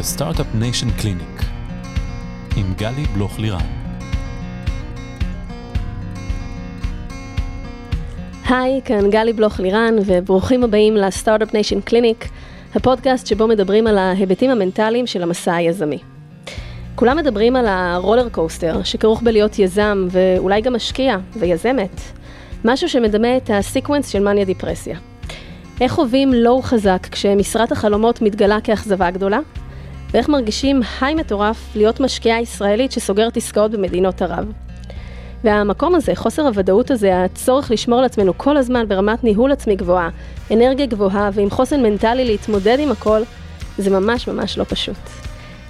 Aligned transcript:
Startup 0.00 0.60
Nation 0.60 1.02
Clinic 1.02 1.44
עם 2.56 2.74
גלי 2.76 3.04
בלוך 3.14 3.38
לירן. 3.38 3.66
היי, 8.48 8.80
כאן 8.84 9.10
גלי 9.10 9.32
בלוך 9.32 9.60
לירן, 9.60 9.94
וברוכים 10.06 10.64
הבאים 10.64 10.96
ל 10.96 11.03
Startup 11.03 11.54
Nation 11.54 11.80
Clinic, 11.80 12.28
הפודקאסט 12.74 13.26
שבו 13.26 13.48
מדברים 13.48 13.86
על 13.86 13.98
ההיבטים 13.98 14.50
המנטליים 14.50 15.06
של 15.06 15.22
המסע 15.22 15.54
היזמי. 15.54 15.98
כולם 16.94 17.16
מדברים 17.16 17.56
על 17.56 17.66
ה 17.68 17.77
roller 17.77 18.28
coaster, 18.28 18.82
שכרוך 18.82 19.22
בלהיות 19.22 19.58
יזם, 19.58 20.06
ואולי 20.10 20.60
גם 20.60 20.74
משקיע, 20.74 21.16
ויזמת. 21.36 22.00
משהו 22.64 22.88
שמדמה 22.88 23.36
את 23.36 23.50
ה 23.54 23.60
sequence 23.60 24.08
של 24.08 24.22
מניה 24.22 24.44
דיפרסיה. 24.44 24.98
איך 25.80 25.92
חווים 25.92 26.32
לואו 26.32 26.62
חזק 26.62 27.06
כשמשרת 27.10 27.72
החלומות 27.72 28.22
מתגלה 28.22 28.60
כאכזבה 28.64 29.10
גדולה? 29.10 29.38
ואיך 30.12 30.28
מרגישים 30.28 30.80
היי 31.00 31.14
מטורף 31.14 31.76
להיות 31.76 32.00
משקיעה 32.00 32.40
ישראלית 32.40 32.92
שסוגרת 32.92 33.36
עסקאות 33.36 33.70
במדינות 33.70 34.22
ערב? 34.22 34.52
והמקום 35.44 35.94
הזה, 35.94 36.14
חוסר 36.14 36.46
הוודאות 36.46 36.90
הזה, 36.90 37.24
הצורך 37.24 37.70
לשמור 37.70 37.98
על 37.98 38.04
עצמנו 38.04 38.38
כל 38.38 38.56
הזמן 38.56 38.88
ברמת 38.88 39.24
ניהול 39.24 39.52
עצמי 39.52 39.76
גבוהה, 39.76 40.08
אנרגיה 40.50 40.86
גבוהה 40.86 41.30
ועם 41.32 41.50
חוסן 41.50 41.82
מנטלי 41.82 42.24
להתמודד 42.24 42.76
עם 42.80 42.90
הכל, 42.90 43.22
זה 43.78 43.90
ממש 43.90 44.28
ממש 44.28 44.58
לא 44.58 44.64
פשוט. 44.64 44.96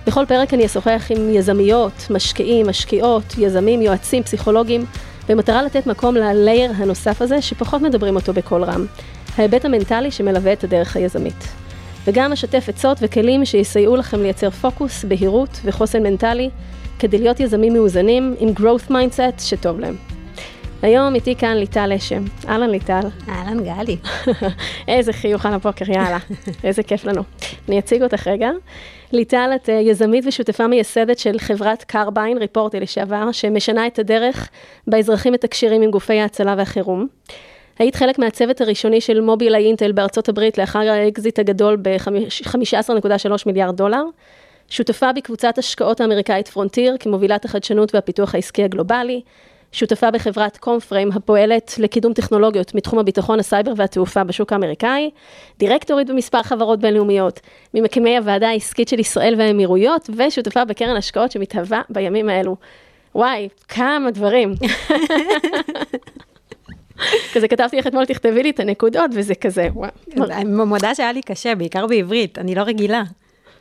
בכל 0.06 0.26
פרק 0.26 0.54
אני 0.54 0.66
אשוחח 0.66 1.06
עם 1.10 1.30
יזמיות, 1.30 2.06
משקיעים, 2.10 2.68
משקיעות, 2.68 3.24
יזמים, 3.38 3.82
יועצים, 3.82 4.22
פסיכולוגים, 4.22 4.84
במטרה 5.28 5.62
לתת 5.62 5.86
מקום 5.86 6.14
ל 6.14 6.24
layer 6.24 6.72
הנוסף 6.76 7.22
הזה 7.22 7.42
שפחות 7.42 7.82
מדברים 7.82 8.16
אותו 8.16 8.32
בקול 8.32 8.64
רם, 8.64 8.86
ההיבט 9.38 9.64
המנטלי 9.64 10.10
שמלווה 10.10 10.52
את 10.52 10.64
הדרך 10.64 10.96
היזמית. 10.96 11.61
וגם 12.04 12.32
אשתף 12.32 12.68
עצות 12.68 12.98
וכלים 13.00 13.44
שיסייעו 13.44 13.96
לכם 13.96 14.22
לייצר 14.22 14.50
פוקוס, 14.50 15.04
בהירות 15.04 15.60
וחוסן 15.64 16.02
מנטלי 16.02 16.50
כדי 16.98 17.18
להיות 17.18 17.40
יזמים 17.40 17.72
מאוזנים 17.72 18.34
עם 18.38 18.48
growth 18.48 18.90
mindset 18.90 19.40
שטוב 19.42 19.80
להם. 19.80 19.96
היום 20.82 21.14
איתי 21.14 21.36
כאן 21.36 21.56
ליטל 21.56 21.92
לשם. 21.92 22.24
אהלן 22.48 22.70
ליטל. 22.70 23.00
אהלן 23.28 23.64
גלי. 23.64 23.96
איזה 24.88 25.12
חיוך 25.12 25.46
על 25.46 25.54
הבוקר, 25.54 25.90
יאללה. 25.90 26.18
איזה 26.64 26.82
כיף 26.82 27.04
לנו. 27.04 27.22
אני 27.68 27.78
אציג 27.78 28.02
אותך 28.02 28.26
רגע. 28.26 28.50
ליטל, 29.12 29.50
את 29.54 29.68
אה, 29.68 29.74
יזמית 29.74 30.24
ושותפה 30.26 30.66
מייסדת 30.66 31.18
של 31.18 31.38
חברת 31.38 31.84
Carbyne, 31.84 32.38
Reporty 32.38 32.80
לשעבר, 32.80 33.32
שמשנה 33.32 33.86
את 33.86 33.98
הדרך 33.98 34.48
בה 34.86 34.98
אזרחים 34.98 35.32
מתקשרים 35.32 35.82
עם 35.82 35.90
גופי 35.90 36.20
ההצלה 36.20 36.54
והחירום. 36.58 37.06
היית 37.78 37.96
חלק 37.96 38.18
מהצוות 38.18 38.60
הראשוני 38.60 39.00
של 39.00 39.20
מובילאיי 39.20 39.66
אינטל 39.66 39.92
בארצות 39.92 40.28
הברית 40.28 40.58
לאחר 40.58 40.78
האקזיט 40.78 41.38
הגדול 41.38 41.76
ב-15.3 41.82 43.42
מיליארד 43.46 43.76
דולר. 43.76 44.02
שותפה 44.68 45.12
בקבוצת 45.12 45.58
השקעות 45.58 46.00
האמריקאית 46.00 46.48
Frontier 46.48 46.96
כמובילת 47.00 47.44
החדשנות 47.44 47.94
והפיתוח 47.94 48.34
העסקי 48.34 48.64
הגלובלי. 48.64 49.20
שותפה 49.72 50.10
בחברת 50.10 50.56
Comframe 50.56 51.12
הפועלת 51.12 51.74
לקידום 51.78 52.12
טכנולוגיות 52.12 52.74
מתחום 52.74 52.98
הביטחון, 52.98 53.40
הסייבר 53.40 53.72
והתעופה 53.76 54.24
בשוק 54.24 54.52
האמריקאי, 54.52 55.10
דירקטורית 55.58 56.10
במספר 56.10 56.42
חברות 56.42 56.80
בינלאומיות, 56.80 57.40
ממקימי 57.74 58.16
הוועדה 58.16 58.48
העסקית 58.48 58.88
של 58.88 58.98
ישראל 58.98 59.34
והאמירויות, 59.38 60.10
ושותפה 60.16 60.64
בקרן 60.64 60.96
השקעות 60.96 61.32
שמתהווה 61.32 61.82
בימים 61.90 62.28
האלו. 62.28 62.56
וואי, 63.14 63.48
כמה 63.68 64.10
דברים. 64.10 64.54
כזה 67.34 67.48
כתבתי 67.48 67.76
לך 67.76 67.86
אתמול, 67.86 68.04
תכתבי 68.04 68.42
לי 68.42 68.50
את 68.50 68.60
הנקודות, 68.60 69.10
וזה 69.14 69.34
כזה, 69.34 69.68
וואו. 69.74 69.90
אני 70.16 70.44
מודה 70.44 70.94
שהיה 70.94 71.12
לי 71.12 71.22
קשה, 71.22 71.54
בעיקר 71.54 71.86
בעברית, 71.86 72.38
אני 72.38 72.54
לא 72.54 72.62
רגילה. 72.62 73.02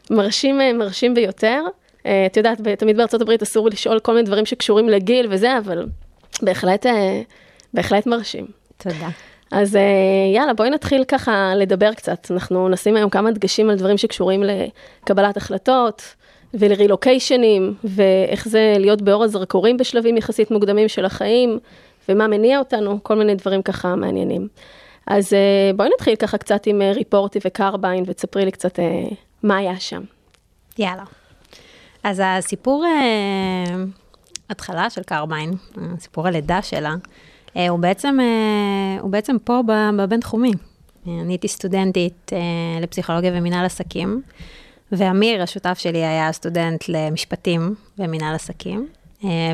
מרשים, 0.09 0.61
אה, 0.61 0.73
מרשים 0.73 1.13
ביותר. 1.13 1.63
אה, 2.05 2.25
את 2.25 2.37
יודעת, 2.37 2.61
תמיד 2.77 2.97
בארצות 2.97 3.21
הברית 3.21 3.41
אסור 3.41 3.69
לשאול 3.69 3.99
כל 3.99 4.13
מיני 4.13 4.25
דברים 4.25 4.45
שקשורים 4.45 4.89
לגיל 4.89 5.27
וזה, 5.29 5.57
אבל 5.57 5.85
בהחלט, 6.41 6.85
אה, 6.85 7.21
בהחלט 7.73 8.07
מרשים. 8.07 8.45
תודה. 8.77 9.09
אז 9.51 9.77
יאללה, 10.35 10.53
בואי 10.53 10.69
נתחיל 10.69 11.03
ככה 11.03 11.53
לדבר 11.55 11.93
קצת. 11.93 12.27
אנחנו 12.31 12.69
נשים 12.69 12.95
היום 12.95 13.09
כמה 13.09 13.31
דגשים 13.31 13.69
על 13.69 13.75
דברים 13.75 13.97
שקשורים 13.97 14.43
לקבלת 14.43 15.37
החלטות 15.37 16.15
ולרילוקיישנים, 16.53 17.73
ואיך 17.83 18.47
זה 18.47 18.73
להיות 18.79 19.01
באור 19.01 19.23
הזרקורים 19.23 19.77
בשלבים 19.77 20.17
יחסית 20.17 20.51
מוקדמים 20.51 20.87
של 20.87 21.05
החיים, 21.05 21.59
ומה 22.11 22.27
מניע 22.27 22.59
אותנו, 22.59 22.99
כל 23.03 23.15
מיני 23.15 23.35
דברים 23.35 23.61
ככה 23.61 23.95
מעניינים. 23.95 24.47
אז 25.07 25.33
בואי 25.75 25.89
נתחיל 25.93 26.15
ככה 26.15 26.37
קצת 26.37 26.67
עם 26.67 26.81
ריפורטי 26.95 27.39
וקרביין, 27.45 28.03
ותספרי 28.07 28.45
לי 28.45 28.51
קצת 28.51 28.79
מה 29.43 29.57
היה 29.57 29.79
שם. 29.79 30.01
יאללה. 30.77 31.03
אז 32.03 32.21
הסיפור, 32.25 32.85
אה, 32.85 33.75
התחלה 34.49 34.89
של 34.89 35.03
קרביין, 35.03 35.53
סיפור 35.99 36.27
הלידה 36.27 36.61
שלה, 36.61 36.95
אה, 37.57 37.69
הוא 37.69 37.79
בעצם, 37.79 38.17
אה, 38.19 39.01
הוא 39.01 39.11
בעצם 39.11 39.37
פה 39.43 39.61
בבינתחומי. 39.97 40.51
אני 41.07 41.33
הייתי 41.33 41.47
סטודנטית 41.47 42.31
לפסיכולוגיה 42.81 43.31
ומינהל 43.35 43.65
עסקים, 43.65 44.21
ואמיר, 44.91 45.41
השותף 45.43 45.77
שלי, 45.79 46.05
היה 46.05 46.31
סטודנט 46.31 46.89
למשפטים 46.89 47.75
ומינהל 47.97 48.35
עסקים, 48.35 48.87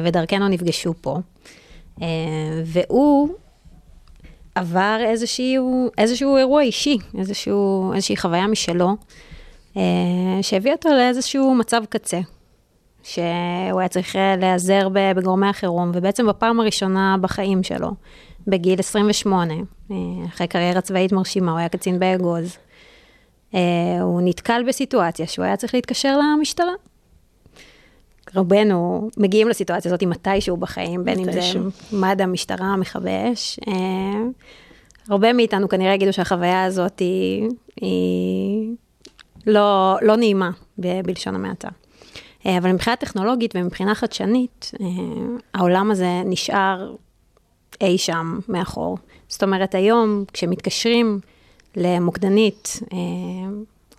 ודרכנו 0.04 0.48
נפגשו 0.48 0.94
פה. 1.02 1.18
והוא 2.66 3.30
עבר 4.58 4.98
איזשהו, 5.06 5.90
איזשהו 5.98 6.38
אירוע 6.38 6.62
אישי, 6.62 6.98
איזשהו, 7.18 7.94
איזושהי 7.94 8.18
חוויה 8.18 8.48
משלו, 8.48 8.96
אה, 9.78 9.82
שהביא 10.42 10.72
אותו 10.72 10.90
לאיזשהו 10.90 11.56
מצב 11.56 11.82
קצה, 11.90 12.20
שהוא 13.04 13.80
היה 13.80 13.88
צריך 13.90 14.16
אה, 14.16 14.36
להיעזר 14.36 14.88
בגורמי 14.94 15.48
החירום, 15.48 15.92
ובעצם 15.94 16.28
בפעם 16.28 16.60
הראשונה 16.60 17.16
בחיים 17.22 17.64
שלו, 17.64 17.92
בגיל 18.48 18.80
28, 18.80 19.54
אה, 19.92 19.96
אחרי 20.28 20.48
קריירה 20.48 20.82
צבאית 20.82 21.12
מרשימה, 21.12 21.52
הוא 21.52 21.60
היה 21.60 21.70
קצין 21.70 22.00
באגוז, 22.00 22.58
הוא 24.02 24.22
נתקל 24.24 24.64
בסיטואציה 24.68 25.28
שהוא 25.28 25.46
היה 25.46 25.58
צריך 25.58 25.74
להתקשר 25.74 26.18
למשטרה. 26.18 26.74
רובנו 28.38 29.10
מגיעים 29.18 29.50
לסיטואציה 29.50 29.90
הזאת 29.92 30.04
מתישהו 30.04 30.58
בחיים, 30.58 31.06
בין 31.06 31.20
אם 31.20 31.32
זה 31.32 31.60
מד"א, 31.92 32.26
משטרה, 32.26 32.76
מכבי 32.76 33.34
אש. 33.34 33.60
הרבה 35.10 35.34
מאיתנו 35.34 35.70
כנראה 35.70 35.94
יגידו 35.94 36.14
שהחוויה 36.14 36.64
הזאת 36.64 37.00
היא, 37.00 37.50
היא 37.82 38.76
לא, 39.48 39.98
לא 40.02 40.16
נעימה, 40.16 40.50
בלשון 40.78 41.36
המעטה. 41.36 41.70
אה, 42.46 42.58
אבל 42.58 42.72
מבחינה 42.72 42.96
טכנולוגית 42.96 43.54
ומבחינה 43.56 43.96
חדשנית, 43.96 44.72
אה, 44.82 44.86
העולם 45.54 45.92
הזה 45.92 46.22
נשאר 46.26 46.96
אי 47.82 47.98
שם 47.98 48.40
מאחור. 48.48 48.98
זאת 49.28 49.44
אומרת, 49.44 49.76
היום 49.76 50.24
כשמתקשרים 50.34 51.20
למוקדנית, 51.76 52.80
אה, 52.94 52.98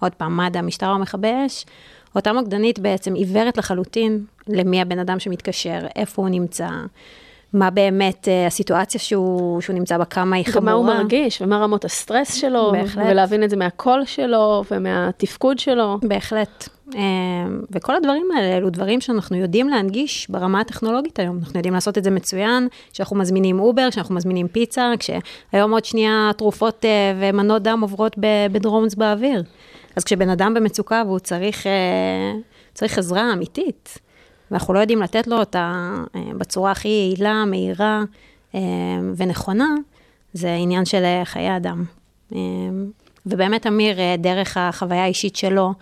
עוד 0.01 0.15
פעם, 0.15 0.37
מד"א, 0.37 0.61
משטרה 0.61 0.93
או 0.93 0.99
מכבי 0.99 1.33
אש, 1.47 1.67
אותה 2.17 2.33
מוקדנית 2.33 2.79
בעצם 2.79 3.15
עיוורת 3.15 3.57
לחלוטין 3.57 4.25
למי 4.49 4.81
הבן 4.81 4.99
אדם 4.99 5.19
שמתקשר, 5.19 5.79
איפה 5.97 6.23
הוא 6.23 6.29
נמצא. 6.29 6.69
מה 7.53 7.71
באמת 7.71 8.29
uh, 8.29 8.47
הסיטואציה 8.47 9.01
שהוא, 9.01 9.61
שהוא 9.61 9.75
נמצא 9.75 9.99
בה, 9.99 10.05
כמה 10.05 10.37
היא 10.37 10.45
חמורה. 10.45 10.61
גם 10.61 10.65
מה 10.65 10.73
הוא 10.73 10.87
מרגיש, 10.87 11.43
ומה 11.43 11.59
רמות 11.59 11.85
הסטרס 11.85 12.35
שלו, 12.35 12.73
בהחלט. 12.73 13.07
ולהבין 13.11 13.45
את 13.45 13.51
זה 13.51 13.57
מהקול 13.57 14.05
שלו, 14.05 14.65
ומהתפקוד 14.71 15.59
שלו. 15.59 15.99
בהחלט. 16.03 16.69
Uh, 16.91 16.95
וכל 17.71 17.97
הדברים 17.97 18.27
האלה, 18.37 18.57
אלו 18.57 18.71
דברים 18.71 19.01
שאנחנו 19.01 19.37
יודעים 19.37 19.69
להנגיש 19.69 20.27
ברמה 20.31 20.61
הטכנולוגית 20.61 21.19
היום. 21.19 21.39
אנחנו 21.39 21.59
יודעים 21.59 21.75
לעשות 21.75 21.99
את 21.99 22.05
זה 22.05 22.11
מצוין, 22.11 22.69
כשאנחנו 22.93 23.17
מזמינים 23.17 23.61
אובר, 23.61 23.91
כשאנחנו 23.91 24.15
מזמינים 24.15 24.49
פיצה, 24.49 24.93
כשהיום 24.99 25.73
עוד 25.73 25.85
שנייה 25.85 26.31
תרופות 26.37 26.85
uh, 26.85 26.89
ומנות 27.21 27.63
דם 27.63 27.79
עוברות 27.83 28.17
בדרונס 28.53 28.95
באוויר. 28.95 29.43
אז 29.99 30.05
כשבן 30.05 30.29
אדם 30.29 30.55
במצוקה 30.55 31.03
והוא 31.07 31.19
צריך, 31.19 31.67
uh, 31.67 31.69
צריך 32.75 32.99
עזרה 32.99 33.33
אמיתית, 33.33 33.99
ואנחנו 34.51 34.75
לא 34.75 34.79
יודעים 34.79 35.03
לתת 35.03 35.27
לו 35.27 35.39
אותה 35.39 35.91
אה, 36.17 36.21
בצורה 36.39 36.71
הכי 36.71 36.89
יעילה, 36.89 37.45
מהירה 37.45 38.03
אה, 38.55 38.61
ונכונה, 39.17 39.75
זה 40.33 40.55
עניין 40.55 40.85
של 40.85 41.05
אה, 41.05 41.25
חיי 41.25 41.57
אדם. 41.57 41.85
ובאמת 43.27 43.67
אמיר, 43.67 43.97
דרך 44.19 44.57
החוויה 44.57 45.03
האישית 45.03 45.37
שלו, 45.37 45.73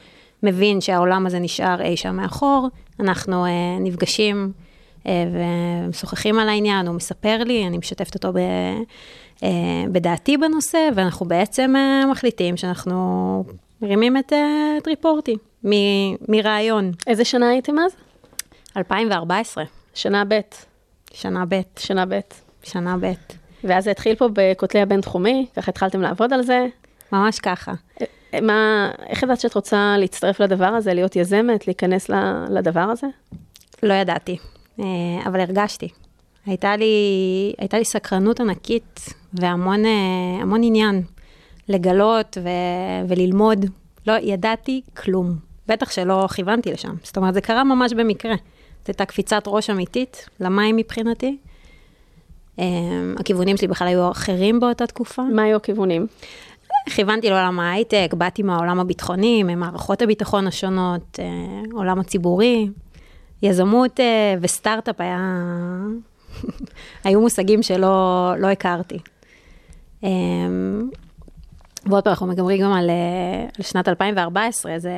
מבין 0.42 0.80
שהעולם 0.80 1.26
הזה 1.26 1.38
נשאר 1.38 1.82
אי 1.82 1.96
שם 1.96 2.16
מאחור, 2.16 2.68
אנחנו 3.00 3.44
נפגשים 3.80 4.52
ומשוחחים 5.06 6.38
על 6.38 6.48
העניין, 6.48 6.86
הוא 6.86 6.94
מספר 6.94 7.44
לי, 7.44 7.66
אני 7.66 7.78
משתפת 7.78 8.14
אותו 8.14 8.32
ב... 8.32 8.38
בדעתי 9.92 10.36
בנושא, 10.36 10.88
ואנחנו 10.94 11.26
בעצם 11.26 11.74
מחליטים 12.10 12.56
שאנחנו 12.56 13.44
מרימים 13.82 14.16
את, 14.16 14.32
את 14.78 14.86
ריפורטי 14.86 15.36
מרעיון. 16.28 16.92
איזה 17.06 17.24
שנה 17.24 17.48
הייתם 17.48 17.78
אז? 17.78 17.92
2014. 18.76 19.64
שנה 19.94 20.24
ב'. 20.28 20.40
שנה 21.12 21.44
ב'. 21.48 21.60
שנה 21.78 22.04
ב'. 22.06 22.20
שנה 22.62 22.96
ב'. 23.00 23.12
ואז 23.64 23.84
זה 23.84 23.90
התחיל 23.90 24.14
פה 24.14 24.28
בכותלי 24.32 24.80
הבינתחומי, 24.80 25.46
ככה 25.56 25.70
התחלתם 25.70 26.02
לעבוד 26.02 26.32
על 26.32 26.42
זה. 26.42 26.66
ממש 27.12 27.38
ככה. 27.38 27.72
מה, 28.42 28.90
איך 29.06 29.22
ידעת 29.22 29.40
שאת 29.40 29.54
רוצה 29.54 29.94
להצטרף 29.98 30.40
לדבר 30.40 30.66
הזה, 30.66 30.94
להיות 30.94 31.16
יזמת, 31.16 31.66
להיכנס 31.66 32.10
לדבר 32.50 32.80
הזה? 32.80 33.06
לא 33.82 33.94
ידעתי, 33.94 34.38
אה, 34.80 34.84
אבל 35.26 35.40
הרגשתי. 35.40 35.88
הייתה 36.46 36.76
לי, 36.76 36.94
הייתה 37.58 37.78
לי 37.78 37.84
סקרנות 37.84 38.40
ענקית 38.40 39.00
והמון 39.32 39.84
אה, 39.86 39.90
המון 40.42 40.62
עניין 40.62 41.02
לגלות 41.68 42.38
ו, 42.42 42.48
וללמוד. 43.08 43.66
לא 44.06 44.12
ידעתי 44.22 44.80
כלום. 44.96 45.36
בטח 45.68 45.90
שלא 45.90 46.26
כיוונתי 46.34 46.72
לשם. 46.72 46.94
זאת 47.02 47.16
אומרת, 47.16 47.34
זה 47.34 47.40
קרה 47.40 47.64
ממש 47.64 47.92
במקרה. 47.92 48.34
זו 48.34 48.88
הייתה 48.88 49.04
קפיצת 49.04 49.42
ראש 49.46 49.70
אמיתית 49.70 50.28
למים 50.40 50.76
מבחינתי. 50.76 51.36
Um, 52.56 52.60
הכיוונים 53.18 53.56
שלי 53.56 53.68
בכלל 53.68 53.88
היו 53.88 54.10
אחרים 54.10 54.60
באותה 54.60 54.86
תקופה. 54.86 55.22
מה 55.22 55.42
היו 55.42 55.56
הכיוונים? 55.56 56.06
כיוונתי 56.86 57.30
לעולם 57.30 57.60
ההייטק, 57.60 58.14
באתי 58.18 58.42
מהעולם 58.42 58.80
הביטחוני, 58.80 59.42
ממערכות 59.42 60.02
הביטחון 60.02 60.46
השונות, 60.46 61.18
uh, 61.18 61.74
עולם 61.74 62.00
הציבורי. 62.00 62.68
יזמות 63.42 64.00
uh, 64.00 64.02
וסטארט-אפ 64.40 65.00
היה... 65.00 65.18
היו 67.04 67.20
מושגים 67.20 67.62
שלא 67.62 68.32
לא 68.38 68.46
הכרתי. 68.46 68.98
Um, 70.02 70.06
ועוד 71.86 72.04
פעם, 72.04 72.10
אנחנו 72.10 72.26
מדברים 72.26 72.62
גם 72.62 72.72
על, 72.72 72.90
על 73.58 73.62
שנת 73.62 73.88
2014, 73.88 74.78
זה... 74.78 74.90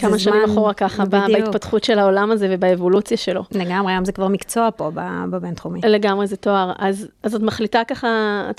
כמה 0.00 0.12
זה 0.12 0.18
שנים 0.18 0.44
אחורה 0.44 0.74
ככה, 0.74 1.04
בדיוק. 1.04 1.40
בהתפתחות 1.40 1.84
של 1.84 1.98
העולם 1.98 2.30
הזה 2.30 2.48
ובאבולוציה 2.50 3.16
שלו. 3.16 3.44
לגמרי, 3.52 3.92
היום 3.92 4.04
זה 4.04 4.12
כבר 4.12 4.28
מקצוע 4.28 4.68
פה 4.76 4.90
בבינתחומי. 5.30 5.80
לגמרי, 5.84 6.26
זה 6.26 6.36
תואר. 6.36 6.72
אז, 6.78 7.08
אז 7.22 7.34
את 7.34 7.40
מחליטה 7.40 7.82
ככה 7.88 8.08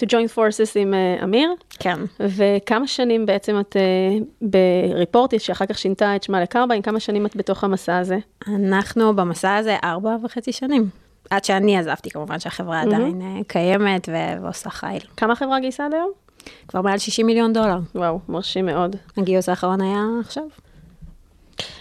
to 0.02 0.06
join 0.06 0.36
forces 0.36 0.72
עם 0.76 0.94
uh, 0.94 1.24
אמיר. 1.24 1.54
כן. 1.80 2.00
וכמה 2.20 2.88
שנים 2.88 3.26
בעצם 3.26 3.60
את 3.60 3.76
uh, 3.76 4.24
בריפורטי, 4.42 5.40
שאחר 5.40 5.66
כך 5.66 5.78
שינתה 5.78 6.16
את 6.16 6.24
שמה 6.24 6.42
לקרביים, 6.42 6.82
כמה 6.82 7.00
שנים 7.00 7.26
את 7.26 7.36
בתוך 7.36 7.64
המסע 7.64 7.98
הזה? 7.98 8.18
אנחנו 8.48 9.16
במסע 9.16 9.56
הזה 9.56 9.76
ארבע 9.84 10.16
וחצי 10.24 10.52
שנים. 10.52 10.90
עד 11.30 11.44
שאני 11.44 11.78
עזבתי, 11.78 12.10
כמובן 12.10 12.40
שהחברה 12.40 12.84
mm-hmm. 12.84 12.86
עדיין 12.86 13.44
קיימת 13.48 14.10
ועושה 14.42 14.70
חייל. 14.70 15.02
כמה 15.18 15.34
החברה 15.34 15.60
גייסה 15.60 15.86
עד 15.86 15.94
היום? 15.94 16.12
כבר 16.68 16.82
מעל 16.82 16.98
60 16.98 17.26
מיליון 17.26 17.54
דולר. 17.54 17.78
וואו, 17.96 18.20
מרשים 18.30 18.66
מאוד. 18.66 18.96
הגיוס 19.18 19.50
האחרון 19.50 19.82
היה 19.82 20.06
עכשיו. 20.20 20.44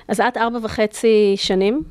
אז 0.09 0.21
את 0.21 0.37
ארבע 0.37 0.59
וחצי 0.63 1.35
שנים. 1.37 1.83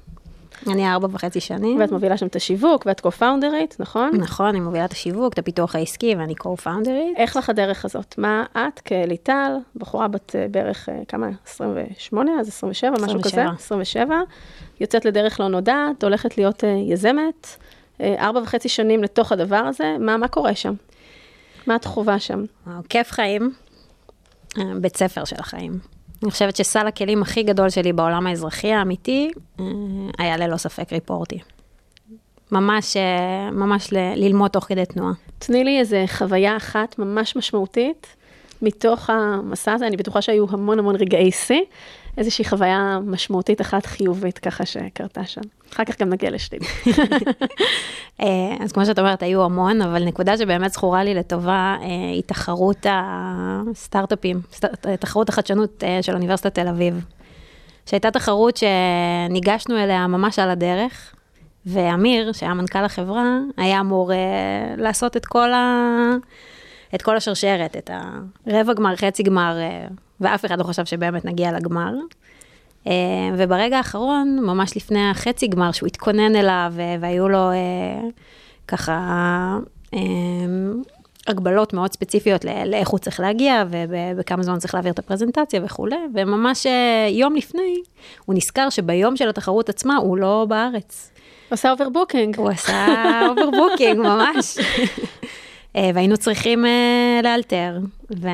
אני 0.68 0.92
ארבע 0.92 1.08
וחצי 1.12 1.40
שנים. 1.40 1.80
ואת 1.80 1.92
מובילה 1.92 2.18
שם 2.18 2.28
את 2.28 2.36
השיווק, 2.36 2.86
ואת 2.86 3.06
co-founderית, 3.06 3.76
נכון? 3.80 4.12
נכון, 4.18 4.46
אני 4.48 4.60
מובילה 4.60 4.86
את 4.86 4.92
השיווק, 4.92 5.34
את 5.34 5.40
הפיתוח 5.40 5.76
העסקי, 5.76 6.16
ואני 6.16 6.34
co-founderית. 6.44 7.18
איך 7.18 7.38
לך 7.38 7.50
הדרך 7.50 7.86
הזאת? 7.86 8.16
מה 8.18 8.46
את 8.58 8.80
כליטל, 8.80 9.52
בחורה 9.76 10.08
בת 10.08 10.36
אה, 10.36 10.46
בערך, 10.52 10.90
אה, 10.90 11.02
כמה? 11.08 11.30
28, 11.46 12.32
אז 12.40 12.48
27, 12.48 12.96
27. 12.96 13.18
משהו 13.18 13.32
כזה? 13.32 13.46
27. 13.60 14.16
יוצאת 14.80 15.06
לדרך 15.06 15.40
לא 15.40 15.48
נודעת, 15.48 16.04
הולכת 16.04 16.38
להיות 16.38 16.64
אה, 16.64 16.70
יזמת. 16.70 17.48
ארבע 18.02 18.40
וחצי 18.44 18.70
שנים 18.70 19.04
לתוך 19.04 19.32
הדבר 19.32 19.56
הזה, 19.56 19.96
מה, 20.00 20.18
מה 20.18 20.28
קורה 20.28 20.56
שם? 20.56 20.74
מה 21.70 21.76
את 21.76 21.86
חווה 21.86 22.20
שם? 22.20 22.44
כיף 22.90 23.12
חיים, 23.12 23.54
בית 24.82 24.98
ספר 24.98 25.26
של 25.26 25.36
החיים. 25.40 25.80
אני 26.24 26.32
חושבת 26.32 26.56
שסל 26.56 26.88
הכלים 26.88 27.22
הכי 27.22 27.44
גדול 27.44 27.70
שלי 27.70 27.94
בעולם 27.94 28.28
האזרחי 28.28 28.72
האמיתי 28.72 29.32
אה, 29.60 29.66
היה 30.18 30.38
ללא 30.38 30.58
ספק 30.58 30.94
ריפורטי. 30.94 31.40
ממש, 32.52 32.98
אה, 32.98 33.52
ממש 33.52 33.94
ל- 33.94 34.14
ללמוד 34.16 34.52
תוך 34.52 34.64
כדי 34.64 34.86
תנועה. 34.86 35.14
תני 35.40 35.64
לי 35.64 35.80
איזה 35.80 36.06
חוויה 36.08 36.58
אחת 36.58 37.00
ממש 37.00 37.36
משמעותית 37.36 38.08
מתוך 38.62 39.10
המסע 39.10 39.74
הזה, 39.74 39.88
אני 39.88 39.98
בטוחה 39.98 40.22
שהיו 40.22 40.46
המון 40.50 40.80
המון 40.80 40.96
רגעי 40.96 41.32
שיא, 41.32 41.62
איזושהי 42.18 42.46
חוויה 42.46 43.00
משמעותית 43.06 43.62
אחת 43.62 43.86
חיובית 43.86 44.40
ככה 44.40 44.66
שקרתה 44.66 45.26
שם. 45.26 45.42
אחר 45.74 45.84
כך 45.84 46.02
גם 46.02 46.10
נגיע 46.10 46.32
לשתיל. 46.32 46.60
אה, 48.22 48.56
אז 48.60 48.72
כמו 48.72 48.86
שאת 48.86 49.00
אומרת, 49.00 49.24
היו 49.24 49.44
המון, 49.44 49.82
אבל 49.82 50.06
נקודה 50.06 50.38
שבאמת 50.38 50.72
זכורה 50.72 51.04
לי 51.04 51.14
לטובה 51.14 51.76
אה, 51.82 51.88
היא 51.88 52.24
תחרות 52.26 52.86
הסטארט-אפים, 52.90 54.42
תחרות 55.00 55.30
החדשנות 55.30 55.84
אה, 55.84 56.00
של 56.02 56.14
אוניברסיטת 56.14 56.56
תל 56.56 56.68
אביב. 56.68 57.06
שהייתה 57.86 58.12
תחרות 58.12 58.58
שניגשנו 58.58 59.78
אליה 59.78 60.08
ממש 60.08 60.40
על 60.40 60.50
הדרך, 60.50 61.16
ואמיר, 61.66 62.34
שהיה 62.34 62.54
מנכ"ל 62.54 62.86
החברה, 62.86 63.38
היה 63.58 63.80
אמור 63.80 64.12
לעשות 64.78 65.18
את 65.18 65.26
כל, 65.26 65.54
ה... 65.54 66.16
את 66.96 67.02
כל 67.02 67.18
השרשרת, 67.18 67.76
את 67.78 67.90
הרבע 68.48 68.74
גמר, 68.74 68.96
חצי 68.96 69.24
גמר, 69.24 69.58
ואף 70.22 70.46
אחד 70.46 70.60
לא 70.60 70.64
חשב 70.64 70.86
שבאמת 70.86 71.26
נגיע 71.26 71.52
לגמר. 71.52 71.92
אה, 72.88 72.94
וברגע 73.38 73.78
האחרון, 73.78 74.40
ממש 74.42 74.78
לפני 74.78 75.10
החצי 75.10 75.48
גמר, 75.48 75.72
שהוא 75.72 75.88
התכונן 75.88 76.36
אליו, 76.36 76.74
והיו 77.00 77.30
לו 77.30 77.52
אה, 77.52 77.56
ככה 78.68 79.00
אה, 79.94 80.00
הגבלות 81.28 81.74
מאוד 81.74 81.94
ספציפיות 81.94 82.46
לאיך 82.66 82.90
הוא 82.90 83.00
צריך 83.00 83.20
להגיע, 83.20 83.64
ובכמה 83.70 84.44
זמן 84.44 84.60
צריך 84.60 84.74
להעביר 84.74 84.92
את 84.92 85.00
הפרזנטציה 85.00 85.62
וכולי, 85.64 85.96
וממש 86.14 86.68
יום 87.10 87.36
לפני, 87.36 87.76
הוא 88.26 88.36
נזכר 88.36 88.70
שביום 88.70 89.16
של 89.16 89.30
התחרות 89.30 89.70
עצמה 89.70 89.98
הוא 89.98 90.18
לא 90.18 90.46
בארץ. 90.50 91.12
הוא 91.50 91.54
עשה 91.54 91.72
overbooking. 91.72 92.38
הוא 92.38 92.50
עשה 92.50 93.22
overbooking, 93.30 94.00
ממש. 94.00 94.58
אה, 95.76 95.92
והיינו 95.94 96.18
צריכים 96.18 96.66
אה, 96.66 97.24
לאלתר, 97.24 97.78
ו... 98.22 98.28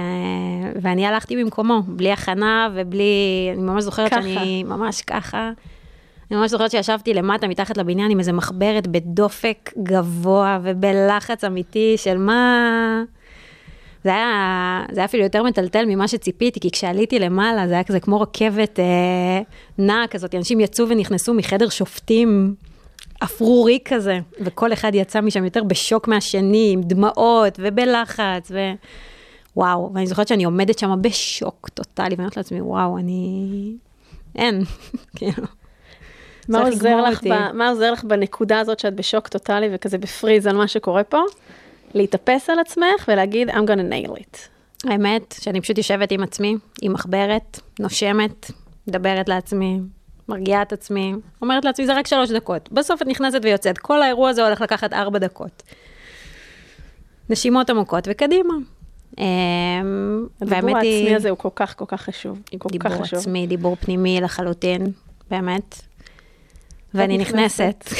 ואני 0.81 1.05
הלכתי 1.05 1.43
במקומו, 1.43 1.81
בלי 1.87 2.11
הכנה 2.11 2.69
ובלי, 2.75 3.49
אני 3.53 3.61
ממש 3.61 3.83
זוכרת 3.83 4.11
ככה. 4.11 4.21
שאני 4.21 4.63
ממש 4.63 5.01
ככה. 5.01 5.51
אני 6.31 6.39
ממש 6.39 6.51
זוכרת 6.51 6.71
שישבתי 6.71 7.13
למטה, 7.13 7.47
מתחת 7.47 7.77
לבניין, 7.77 8.11
עם 8.11 8.19
איזה 8.19 8.33
מחברת 8.33 8.87
בדופק 8.87 9.73
גבוה 9.83 10.59
ובלחץ 10.63 11.43
אמיתי 11.43 11.93
של 11.97 12.17
מה... 12.17 13.03
זה 14.03 14.09
היה, 14.09 14.85
זה 14.91 14.99
היה 14.99 15.05
אפילו 15.05 15.23
יותר 15.23 15.43
מטלטל 15.43 15.85
ממה 15.87 16.07
שציפיתי, 16.07 16.59
כי 16.59 16.71
כשעליתי 16.71 17.19
למעלה 17.19 17.67
זה 17.67 17.73
היה 17.73 17.83
כזה 17.83 17.99
כמו 17.99 18.21
רכבת 18.21 18.79
אה, 18.79 19.41
נעה 19.77 20.07
כזאת, 20.07 20.35
אנשים 20.35 20.59
יצאו 20.59 20.89
ונכנסו 20.89 21.33
מחדר 21.33 21.69
שופטים 21.69 22.55
אפרורי 23.23 23.79
כזה, 23.85 24.19
וכל 24.39 24.73
אחד 24.73 24.91
יצא 24.95 25.21
משם 25.21 25.45
יותר 25.45 25.63
בשוק 25.63 26.07
מהשני, 26.07 26.69
עם 26.73 26.81
דמעות 26.81 27.59
ובלחץ, 27.59 28.51
ו... 28.51 28.57
וואו, 29.57 29.91
ואני 29.93 30.07
זוכרת 30.07 30.27
שאני 30.27 30.43
עומדת 30.43 30.79
שם 30.79 31.01
בשוק 31.01 31.69
טוטאלי, 31.69 32.09
ואני 32.09 32.19
אומרת 32.19 32.37
לעצמי, 32.37 32.61
וואו, 32.61 32.97
אני... 32.97 33.75
אין, 34.35 34.61
כאילו. 35.15 35.43
מה 36.49 36.61
עוזר, 36.61 37.01
לך 37.01 37.23
ב, 37.23 37.51
מה 37.53 37.69
עוזר 37.69 37.91
לך 37.91 38.03
בנקודה 38.03 38.59
הזאת 38.59 38.79
שאת 38.79 38.95
בשוק 38.95 39.27
טוטאלי 39.27 39.69
וכזה 39.71 39.97
בפריז 39.97 40.47
על 40.47 40.57
מה 40.57 40.67
שקורה 40.67 41.03
פה? 41.03 41.21
להתאפס 41.93 42.49
על 42.49 42.59
עצמך 42.59 43.05
ולהגיד, 43.07 43.49
I'm 43.49 43.53
gonna 43.53 44.07
nail 44.07 44.11
it. 44.11 44.37
האמת, 44.89 45.35
שאני 45.41 45.61
פשוט 45.61 45.77
יושבת 45.77 46.11
עם 46.11 46.23
עצמי, 46.23 46.55
עם 46.81 46.93
מחברת, 46.93 47.59
נושמת, 47.79 48.51
מדברת 48.87 49.29
לעצמי, 49.29 49.79
מרגיעה 50.29 50.61
את 50.61 50.73
עצמי, 50.73 51.13
אומרת 51.41 51.65
לעצמי, 51.65 51.85
זה 51.85 51.97
רק 51.97 52.07
שלוש 52.07 52.31
דקות. 52.31 52.71
בסוף 52.71 53.01
את 53.01 53.07
נכנסת 53.07 53.39
ויוצאת, 53.43 53.77
כל 53.77 54.01
האירוע 54.01 54.29
הזה 54.29 54.45
הולך 54.45 54.61
לקחת 54.61 54.93
ארבע 54.93 55.19
דקות. 55.19 55.63
נשימות 57.29 57.69
עמוקות 57.69 58.07
וקדימה. 58.11 58.53
אמ, 59.17 60.27
הדיבור 60.41 60.77
העצמי 60.77 61.15
הזה 61.15 61.29
הוא 61.29 61.37
כל 61.37 61.49
כך, 61.55 61.77
כל 61.77 61.85
כך 61.87 62.01
חשוב. 62.01 62.41
דיבור 62.71 62.91
עצמי, 63.11 63.47
דיבור 63.47 63.75
פנימי 63.75 64.21
לחלוטין, 64.21 64.91
באמת. 65.31 65.75
ואני 66.93 67.17
נכנסת. 67.17 67.85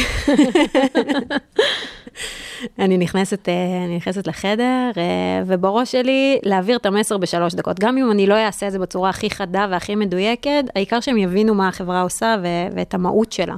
אני 2.80 2.98
נכנסת, 2.98 3.50
אה, 3.50 3.86
אני 3.86 3.98
נכנסת 3.98 4.28
לחדר, 4.28 4.92
אה, 4.98 5.44
ובראש 5.46 5.92
שלי 5.92 6.40
להעביר 6.44 6.78
את 6.78 6.86
המסר 6.86 7.18
בשלוש 7.18 7.54
דקות. 7.54 7.80
גם 7.80 7.98
אם 7.98 8.12
אני 8.12 8.28
לא 8.28 8.36
אעשה 8.38 8.68
את 8.68 8.72
זה 8.72 8.80
בצורה 8.80 9.10
הכי 9.10 9.30
חדה 9.30 9.68
והכי 9.72 9.96
מדויקת, 9.96 10.64
העיקר 10.76 11.00
שהם 11.00 11.18
יבינו 11.18 11.56
מה 11.56 11.68
החברה 11.68 12.02
עושה 12.02 12.36
ו- 12.44 12.76
ואת 12.76 12.94
המהות 12.94 13.32
שלה. 13.32 13.56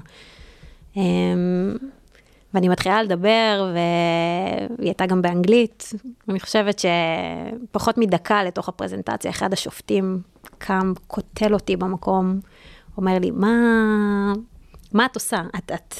אמ, 0.97 1.75
ואני 2.53 2.69
מתחילה 2.69 3.03
לדבר, 3.03 3.73
והיא 3.73 4.87
הייתה 4.87 5.05
גם 5.05 5.21
באנגלית. 5.21 5.93
אני 6.29 6.39
חושבת 6.39 6.79
שפחות 6.79 7.97
מדקה 7.97 8.43
לתוך 8.43 8.69
הפרזנטציה, 8.69 9.31
אחד 9.31 9.53
השופטים 9.53 10.21
קם, 10.57 10.93
קוטל 11.07 11.53
אותי 11.53 11.75
במקום, 11.75 12.39
אומר 12.97 13.19
לי, 13.19 13.31
מה, 13.31 13.53
מה 14.93 15.05
את 15.05 15.15
עושה? 15.15 15.41
את, 15.57 15.71
את 15.71 15.95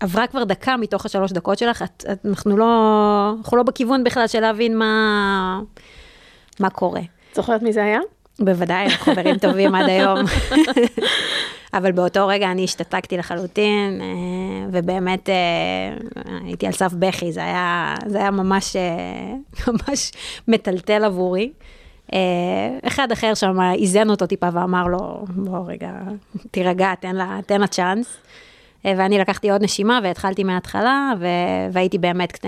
עברה 0.00 0.26
כבר 0.26 0.44
דקה 0.44 0.76
מתוך 0.76 1.06
השלוש 1.06 1.32
דקות 1.32 1.58
שלך, 1.58 1.82
את, 1.82 2.04
את, 2.12 2.26
אנחנו, 2.26 2.56
לא, 2.56 3.32
אנחנו 3.38 3.56
לא 3.56 3.62
בכיוון 3.62 4.04
בכלל 4.04 4.26
של 4.26 4.40
להבין 4.40 4.78
מה, 4.78 5.60
מה 6.60 6.70
קורה. 6.70 7.00
זוכרת 7.34 7.62
מי 7.62 7.72
זה 7.72 7.84
היה? 7.84 8.00
בוודאי, 8.40 8.84
אנחנו 8.84 9.12
חברים 9.12 9.38
טובים 9.48 9.74
עד 9.74 9.88
היום. 9.88 10.18
אבל 11.74 11.92
באותו 11.92 12.26
רגע 12.26 12.50
אני 12.50 12.64
השתתקתי 12.64 13.16
לחלוטין, 13.16 14.00
אה, 14.00 14.66
ובאמת 14.72 15.28
אה, 15.28 15.34
הייתי 16.44 16.66
על 16.66 16.72
סף 16.72 16.92
בכי, 16.92 17.32
זה 17.32 17.44
היה, 17.44 17.94
זה 18.06 18.18
היה 18.18 18.30
ממש, 18.30 18.76
אה, 18.76 19.34
ממש 19.72 20.12
מטלטל 20.48 21.04
עבורי. 21.04 21.52
אחד 22.82 23.12
אחר 23.12 23.34
שם 23.34 23.58
איזן 23.74 24.10
אותו 24.10 24.26
טיפה 24.26 24.48
ואמר 24.52 24.86
לו, 24.86 25.24
בוא 25.28 25.58
רגע, 25.66 25.90
תירגע, 26.50 26.94
תן 27.00 27.16
לה, 27.16 27.38
תן 27.46 27.60
לה 27.60 27.66
צ'אנס. 27.66 28.16
אה, 28.86 28.94
ואני 28.96 29.18
לקחתי 29.18 29.50
עוד 29.50 29.62
נשימה 29.62 30.00
והתחלתי 30.02 30.44
מההתחלה, 30.44 31.12
ו... 31.18 31.26
והייתי 31.72 31.98
באמת 31.98 32.38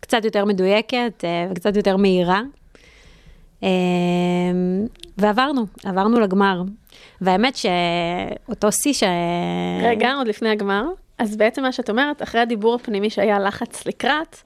קצת 0.00 0.24
יותר 0.24 0.44
מדויקת 0.44 1.24
אה, 1.24 1.46
וקצת 1.50 1.76
יותר 1.76 1.96
מהירה. 1.96 2.42
אה, 3.62 3.68
ועברנו, 5.18 5.66
עברנו 5.84 6.20
לגמר. 6.20 6.62
והאמת 7.20 7.56
שאותו 7.56 8.72
שיא 8.72 8.92
ש... 8.92 9.02
רגע, 9.82 10.14
עוד 10.14 10.28
לפני 10.28 10.48
הגמר. 10.48 10.84
אז 11.18 11.36
בעצם 11.36 11.62
מה 11.62 11.72
שאת 11.72 11.90
אומרת, 11.90 12.22
אחרי 12.22 12.40
הדיבור 12.40 12.74
הפנימי 12.74 13.10
שהיה 13.10 13.38
לחץ 13.38 13.86
לקראת, 13.86 14.36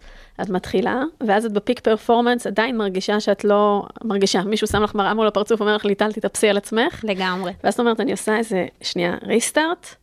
את 0.43 0.51
מתחילה, 0.51 1.03
ואז 1.27 1.47
את 1.47 1.53
בפיק 1.53 1.81
פרפורמנס 1.81 2.47
עדיין 2.47 2.77
מרגישה 2.77 3.21
שאת 3.21 3.45
לא 3.45 3.83
מרגישה, 4.05 4.43
מישהו 4.43 4.67
שם 4.67 4.83
לך 4.83 4.95
מראה 4.95 5.15
מול 5.15 5.27
הפרצוף, 5.27 5.61
אומר 5.61 5.77
לך, 5.77 5.85
ליטל, 5.85 6.13
תתאפסי 6.13 6.49
על 6.49 6.57
עצמך. 6.57 7.05
לגמרי. 7.05 7.53
ואז 7.65 7.75
את 7.75 7.81
אומרת, 7.81 8.01
אני 8.01 8.13
עושה 8.13 8.37
איזה, 8.37 8.67
שנייה, 8.83 9.17
ריסטארט, 9.23 9.95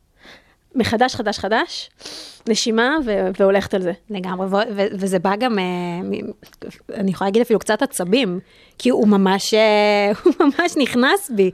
מחדש, 0.74 1.14
חדש, 1.14 1.38
חדש, 1.38 1.90
נשימה, 2.48 2.96
ו- 3.04 3.28
והולכת 3.40 3.74
על 3.74 3.82
זה. 3.82 3.92
לגמרי, 4.10 4.46
ו- 4.46 4.56
ו- 4.76 4.86
וזה 4.92 5.18
בא 5.18 5.36
גם, 5.36 5.58
אה, 5.58 5.64
אני 6.94 7.10
יכולה 7.10 7.28
להגיד 7.28 7.42
אפילו 7.42 7.58
קצת 7.58 7.82
עצבים, 7.82 8.40
כי 8.78 8.88
הוא 8.88 9.08
ממש, 9.08 9.54
אה, 9.54 10.12
הוא 10.24 10.32
ממש 10.40 10.76
נכנס 10.76 11.30
בי. 11.30 11.50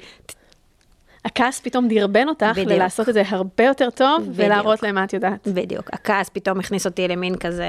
הכעס 1.24 1.60
פתאום 1.60 1.88
דרבן 1.88 2.28
אותך 2.28 2.46
בדיוק. 2.52 2.70
ללעשות 2.70 3.08
את 3.08 3.14
זה 3.14 3.22
הרבה 3.26 3.64
יותר 3.64 3.90
טוב, 3.90 4.22
בדיוק. 4.22 4.36
ולהראות 4.36 4.82
להם 4.82 4.94
מה 4.94 5.04
את 5.04 5.12
יודעת. 5.12 5.48
בדיוק, 5.48 5.90
הכעס 5.92 6.28
פתאום 6.28 6.60
הכניס 6.60 6.86
אותי 6.86 7.08
למין 7.08 7.36
כזה, 7.36 7.66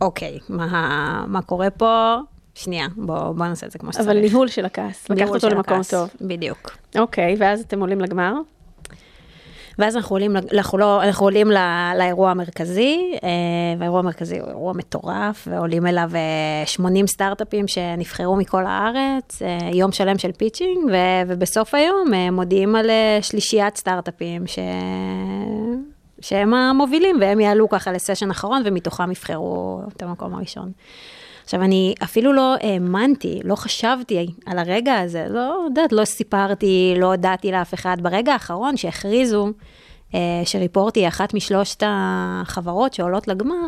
אוקיי, 0.00 0.38
מה, 0.48 1.24
מה 1.28 1.42
קורה 1.42 1.70
פה? 1.70 2.16
שנייה, 2.54 2.86
בוא, 2.96 3.32
בוא 3.32 3.46
נעשה 3.46 3.66
את 3.66 3.70
זה 3.70 3.78
כמו 3.78 3.92
שצריך. 3.92 4.08
אבל 4.08 4.20
ניהול 4.20 4.48
של 4.48 4.64
הכעס, 4.64 5.10
לקחת 5.10 5.28
אותו 5.28 5.48
למקום 5.48 5.74
הכעס, 5.74 5.90
טוב. 5.90 6.08
בדיוק. 6.20 6.70
אוקיי, 6.98 7.36
ואז 7.38 7.60
אתם 7.60 7.80
עולים 7.80 8.00
לגמר. 8.00 8.32
ואז 9.78 9.96
אנחנו 9.96 10.14
עולים, 10.16 10.36
אנחנו 10.36 10.78
לא, 10.78 11.02
אנחנו 11.02 11.26
עולים 11.26 11.50
ל- 11.50 11.92
לאירוע 11.98 12.30
המרכזי, 12.30 13.12
אה, 13.24 13.28
והאירוע 13.78 13.98
המרכזי 13.98 14.38
הוא 14.38 14.48
אירוע 14.48 14.72
מטורף, 14.72 15.48
ועולים 15.50 15.86
אליו 15.86 16.10
אה, 16.14 16.66
80 16.66 17.06
סטארט-אפים 17.06 17.68
שנבחרו 17.68 18.36
מכל 18.36 18.64
הארץ, 18.66 19.42
אה, 19.42 19.58
יום 19.72 19.92
שלם 19.92 20.18
של 20.18 20.32
pitching, 20.32 20.78
ו- 20.90 21.22
ובסוף 21.28 21.74
היום 21.74 22.14
אה, 22.14 22.30
מודיעים 22.30 22.76
על 22.76 22.90
אה, 22.90 23.18
שלישיית 23.22 23.76
סטארט-אפים 23.76 24.46
ש... 24.46 24.58
שהם 26.20 26.54
המובילים, 26.54 27.16
והם 27.20 27.40
יעלו 27.40 27.68
ככה 27.68 27.92
לסשן 27.92 28.30
אחרון, 28.30 28.62
ומתוכם 28.64 29.10
יבחרו 29.10 29.80
את 29.96 30.02
המקום 30.02 30.34
הראשון. 30.34 30.72
עכשיו, 31.44 31.62
אני 31.62 31.94
אפילו 32.02 32.32
לא 32.32 32.54
האמנתי, 32.60 33.40
לא 33.44 33.54
חשבתי 33.54 34.26
על 34.46 34.58
הרגע 34.58 34.98
הזה, 34.98 35.26
לא 35.30 35.64
יודעת, 35.64 35.92
לא 35.92 36.04
סיפרתי, 36.04 36.94
לא 36.98 37.06
הודעתי 37.06 37.52
לאף 37.52 37.74
אחד. 37.74 37.96
ברגע 38.00 38.32
האחרון 38.32 38.76
שהכריזו 38.76 39.48
אה, 40.14 40.42
ש 40.44 40.56
Reporty 40.56 41.00
היא 41.00 41.08
אחת 41.08 41.34
משלושת 41.34 41.82
החברות 41.86 42.94
שעולות 42.94 43.28
לגמר, 43.28 43.66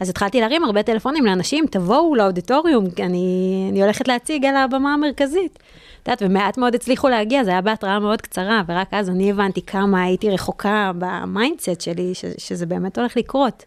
אז 0.00 0.08
התחלתי 0.08 0.40
להרים 0.40 0.64
הרבה 0.64 0.82
טלפונים 0.82 1.26
לאנשים, 1.26 1.64
תבואו 1.70 2.14
לאודיטוריום, 2.14 2.84
אני, 2.98 3.68
אני 3.70 3.82
הולכת 3.82 4.08
להציג 4.08 4.44
על 4.44 4.56
הבמה 4.56 4.94
המרכזית. 4.94 5.58
את 6.02 6.08
יודעת, 6.08 6.22
ומעט 6.22 6.58
מאוד 6.58 6.74
הצליחו 6.74 7.08
להגיע, 7.08 7.44
זה 7.44 7.50
היה 7.50 7.60
בהתראה 7.60 7.98
מאוד 7.98 8.20
קצרה, 8.20 8.62
ורק 8.68 8.88
אז 8.92 9.10
אני 9.10 9.30
הבנתי 9.30 9.62
כמה 9.62 10.02
הייתי 10.02 10.30
רחוקה 10.30 10.92
ב 10.98 11.08
mindset 11.08 11.80
שלי, 11.80 12.14
ש, 12.14 12.24
שזה 12.38 12.66
באמת 12.66 12.98
הולך 12.98 13.16
לקרות. 13.16 13.64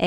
אה, 0.00 0.06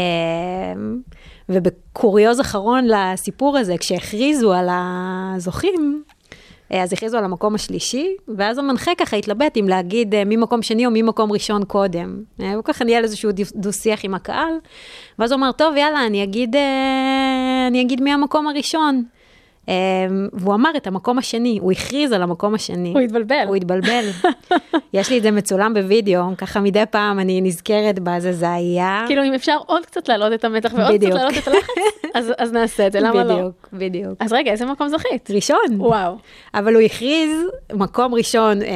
ובקוריוז 1.50 2.42
אחרון 2.42 2.88
לסיפור 2.88 3.58
הזה, 3.58 3.78
כשהכריזו 3.78 4.54
על 4.54 4.68
הזוכים, 4.72 6.04
אה, 6.72 6.84
אז 6.84 6.94
הכריזו 6.94 7.18
על 7.18 7.24
המקום 7.24 7.56
השלישי, 7.56 8.08
ואז 8.38 8.58
המנחה 8.58 8.92
ככה 8.98 9.18
התלבט 9.18 9.58
אם 9.58 9.68
להגיד 9.68 10.16
אה, 10.16 10.24
ממקום 10.26 10.62
שני 10.62 10.86
או 10.86 10.92
ממקום 10.94 11.32
ראשון 11.32 11.64
קודם. 11.66 12.24
אה, 12.42 12.54
הוא 12.54 12.64
ככה 12.64 12.84
ניהל 12.84 13.04
איזשהו 13.04 13.32
דו- 13.32 13.44
דו-שיח 13.56 14.00
עם 14.04 14.14
הקהל, 14.14 14.54
ואז 15.20 15.32
הוא 15.32 15.38
אמר, 15.40 15.52
טוב, 15.52 15.76
יאללה, 15.76 16.06
אני 16.06 16.24
אגיד, 16.24 16.56
אני 17.68 17.82
אגיד 17.82 18.02
מי 18.02 18.12
המקום 18.12 18.48
הראשון. 18.48 19.04
אה, 19.70 19.74
והוא 20.34 20.54
אמר 20.54 20.70
את 20.78 20.88
המקום 20.88 21.18
השני, 21.18 21.58
הוא 21.62 21.72
הכריז 21.72 22.12
על 22.12 22.22
המקום 22.22 22.56
השני. 22.56 22.92
הוא 22.94 23.00
התבלבל. 23.02 23.44
הוא 23.48 23.56
התבלבל. 23.56 24.04
יש 24.94 25.10
לי 25.10 25.18
את 25.18 25.24
זה 25.24 25.32
מצולם 25.32 25.74
בווידאו, 25.74 26.22
ככה 26.38 26.60
מדי 26.60 26.84
פעם 26.92 27.20
אני 27.20 27.42
נזכרת 27.42 28.00
בזה, 28.00 28.34
זה 28.34 28.52
היה... 28.54 29.04
כאילו, 29.08 29.24
אם 29.24 29.34
אפשר 29.34 29.58
עוד 29.66 29.86
קצת 29.86 30.08
להעלות 30.10 30.34
את 30.34 30.46
המתח 30.46 30.72
ועוד 30.78 30.96
קצת. 31.00 31.10
להעלות 31.10 31.38
את 31.38 31.48
הלחץ, 31.48 31.70
אז- 32.16 32.32
אז 32.38 32.52
נעשה 32.52 32.88
את 32.88 32.92
זה, 32.92 33.00
למה 33.00 33.24
לא? 33.24 33.34
בדיוק, 33.36 33.70
בדיוק. 33.74 34.14
אז 34.20 34.34
רגע, 34.34 34.52
איזה 34.52 34.66
מקום 34.66 34.88
זכית? 34.88 35.32
ראשון. 35.32 35.58
וואו. 35.78 36.16
אבל 36.54 36.74
הוא 36.76 36.82
הכריז, 36.82 37.32
מקום 37.74 38.14
ראשון, 38.16 38.62
אה, 38.62 38.68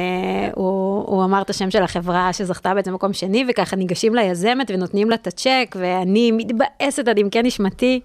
הוא, 0.54 1.04
הוא 1.06 1.24
אמר 1.24 1.42
את 1.42 1.50
השם 1.50 1.70
של 1.70 1.82
החברה 1.82 2.32
שזכתה 2.32 2.74
בעצם 2.74 2.94
מקום 2.94 3.12
שני, 3.12 3.44
וככה 3.48 3.76
ניגשים 3.76 4.14
ליזמת 4.14 4.70
ונותנים 4.74 5.10
לה 5.10 5.16
את 5.16 5.26
הצ'ק, 5.26 5.76
ואני 5.78 6.32
מתבאסת 6.32 7.08
עד 7.08 7.18
עמקי 7.18 7.42
נשמתי, 7.42 8.00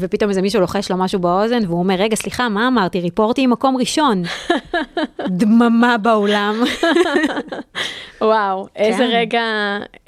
ופתאום 0.00 0.30
איזה 0.30 0.42
מישהו 0.42 0.60
לוחש 0.60 0.90
לו 0.90 0.96
משהו 0.96 1.20
באוזן, 1.20 1.66
והוא 1.66 1.78
אומר, 1.78 1.94
רגע, 1.94 2.16
סליחה, 2.16 2.48
מה 2.48 2.68
אמרתי? 2.68 3.00
ריפורטי 3.00 3.46
מקום 3.46 3.76
ראשון. 3.76 4.22
דממה 5.38 5.98
באולם. 5.98 6.62
וואו, 8.20 8.66
איזה 8.76 8.98
כן. 8.98 9.10
רגע 9.12 9.42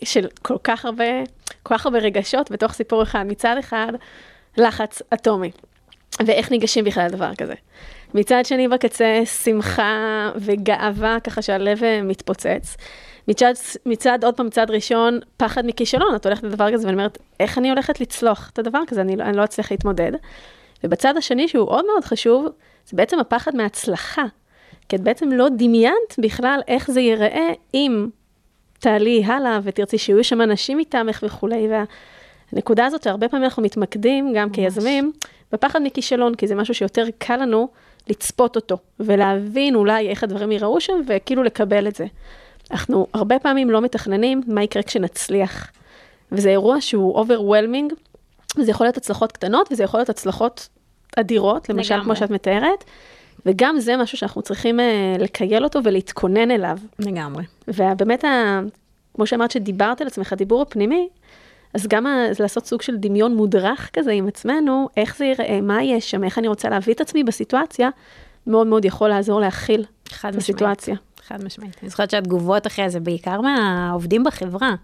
של 0.04 0.26
כל 0.42 0.56
כך 0.64 0.84
הרבה, 0.84 1.04
כל 1.62 1.74
כך 1.74 1.86
הרבה 1.86 1.98
רגשות 1.98 2.50
בתוך 2.50 2.72
סיפור 2.72 3.02
אחד. 3.02 3.24
מצד 3.28 3.56
אחד, 3.58 3.92
לחץ 4.58 5.02
אטומי, 5.14 5.50
ואיך 6.26 6.50
ניגשים 6.50 6.84
בכלל 6.84 7.06
לדבר 7.06 7.34
כזה. 7.34 7.54
מצד 8.14 8.46
שני, 8.46 8.68
בקצה, 8.68 9.20
שמחה 9.44 10.30
וגאווה, 10.36 11.20
ככה 11.24 11.42
שהלב 11.42 11.84
אה, 11.84 12.02
מתפוצץ. 12.02 12.76
מצד, 13.28 13.52
מצד, 13.86 14.24
עוד 14.24 14.34
פעם, 14.34 14.46
מצד 14.46 14.70
ראשון, 14.70 15.18
פחד 15.36 15.66
מכישלון, 15.66 16.14
את 16.14 16.26
הולכת 16.26 16.42
לדבר 16.42 16.72
כזה 16.72 16.86
ואני 16.86 16.96
אומרת, 16.96 17.18
איך 17.40 17.58
אני 17.58 17.70
הולכת 17.70 18.00
לצלוח 18.00 18.50
את 18.52 18.58
הדבר 18.58 18.80
כזה, 18.86 19.00
אני, 19.00 19.16
לא- 19.16 19.24
אני 19.24 19.36
לא 19.36 19.44
אצליח 19.44 19.70
להתמודד. 19.70 20.12
ובצד 20.84 21.16
השני, 21.16 21.48
שהוא 21.48 21.68
עוד 21.68 21.86
מאוד 21.86 22.04
חשוב, 22.04 22.46
זה 22.86 22.96
בעצם 22.96 23.18
הפחד 23.18 23.56
מהצלחה. 23.56 24.24
כי 24.88 24.96
את 24.96 25.00
בעצם 25.00 25.32
לא 25.32 25.48
דמיינת 25.48 26.14
בכלל 26.18 26.60
איך 26.68 26.90
זה 26.90 27.00
ייראה 27.00 27.52
אם 27.74 28.06
תעלי 28.78 29.24
הלאה 29.24 29.60
ותרצי 29.62 29.98
שיהיו 29.98 30.24
שם 30.24 30.40
אנשים 30.40 30.78
איתמך 30.78 31.24
וכולי. 31.26 31.68
והנקודה 32.52 32.86
הזאת 32.86 33.02
שהרבה 33.02 33.28
פעמים 33.28 33.44
אנחנו 33.44 33.62
מתמקדים, 33.62 34.32
גם 34.36 34.50
כיזמים, 34.50 35.12
בפחד 35.52 35.82
מכישלון, 35.82 36.34
כי 36.34 36.46
זה 36.46 36.54
משהו 36.54 36.74
שיותר 36.74 37.04
קל 37.18 37.36
לנו 37.36 37.68
לצפות 38.08 38.56
אותו, 38.56 38.76
ולהבין 39.00 39.74
אולי 39.74 40.08
איך 40.08 40.24
הדברים 40.24 40.52
ייראו 40.52 40.80
שם, 40.80 41.00
וכאילו 41.06 41.42
לקבל 41.42 41.88
את 41.88 41.96
זה. 41.96 42.06
אנחנו 42.70 43.06
הרבה 43.14 43.38
פעמים 43.38 43.70
לא 43.70 43.80
מתכננים 43.80 44.42
מה 44.46 44.62
יקרה 44.62 44.82
כשנצליח. 44.82 45.70
וזה 46.32 46.50
אירוע 46.50 46.80
שהוא 46.80 47.24
overwhelming, 47.24 47.94
וזה 48.58 48.70
יכול 48.70 48.86
להיות 48.86 48.96
הצלחות 48.96 49.32
קטנות, 49.32 49.68
וזה 49.72 49.84
יכול 49.84 50.00
להיות 50.00 50.08
הצלחות 50.08 50.68
אדירות, 51.16 51.68
למשל, 51.68 51.94
לגמרי. 51.94 52.04
כמו 52.04 52.16
שאת 52.16 52.30
מתארת. 52.30 52.84
וגם 53.46 53.78
זה 53.78 53.96
משהו 53.96 54.18
שאנחנו 54.18 54.42
צריכים 54.42 54.80
uh, 54.80 54.82
לקייל 55.22 55.64
אותו 55.64 55.80
ולהתכונן 55.84 56.50
אליו. 56.50 56.78
לגמרי. 56.98 57.44
ובאמת, 57.68 58.24
ה... 58.24 58.60
כמו 59.14 59.26
שאמרת 59.26 59.50
שדיברת 59.50 60.00
על 60.00 60.06
עצמך, 60.06 60.32
הדיבור 60.32 60.62
הפנימי, 60.62 61.08
אז 61.74 61.86
גם 61.86 62.06
ה... 62.06 62.24
לעשות 62.40 62.66
סוג 62.66 62.82
של 62.82 62.96
דמיון 62.96 63.34
מודרך 63.34 63.90
כזה 63.92 64.12
עם 64.12 64.28
עצמנו, 64.28 64.88
איך 64.96 65.16
זה 65.16 65.24
ייראה, 65.24 65.60
מה 65.60 65.82
יש 65.82 66.10
שם, 66.10 66.24
איך 66.24 66.38
אני 66.38 66.48
רוצה 66.48 66.68
להביא 66.68 66.94
את 66.94 67.00
עצמי 67.00 67.24
בסיטואציה, 67.24 67.88
מאוד 68.46 68.66
מאוד 68.66 68.84
יכול 68.84 69.08
לעזור 69.08 69.40
להכיל 69.40 69.84
את. 70.24 70.38
הסיטואציה. 70.38 70.96
חד 71.26 71.44
משמעית. 71.44 71.76
אני 71.82 71.90
זוכרת 71.90 72.10
שהתגובות 72.10 72.66
אחרי 72.66 72.90
זה, 72.90 73.00
בעיקר 73.00 73.40
מהעובדים 73.40 74.24
בחברה, 74.24 74.74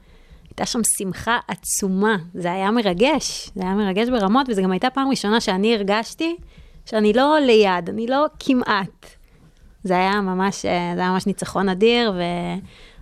הייתה 0.49 0.67
שם 0.67 0.81
שמחה 0.99 1.39
עצומה. 1.49 2.17
זה 2.35 2.53
היה 2.53 2.71
מרגש, 2.71 3.51
זה 3.55 3.63
היה 3.63 3.75
מרגש 3.75 4.09
ברמות, 4.09 4.47
וזו 4.49 4.63
גם 4.63 4.71
הייתה 4.71 4.91
פעם 4.91 5.09
ראשונה 5.09 5.41
שאני 5.41 5.75
הרגשתי 5.75 6.37
שאני 6.87 7.13
לא 7.13 7.39
ליד, 7.39 7.89
אני 7.89 8.07
לא 8.07 8.27
כמעט. 8.39 9.07
זה 9.85 9.95
היה 9.95 10.21
ממש, 10.21 10.65
אה, 10.65 10.93
זה 10.95 11.01
היה 11.01 11.11
ממש 11.11 11.27
ניצחון 11.27 11.69
אדיר, 11.69 12.13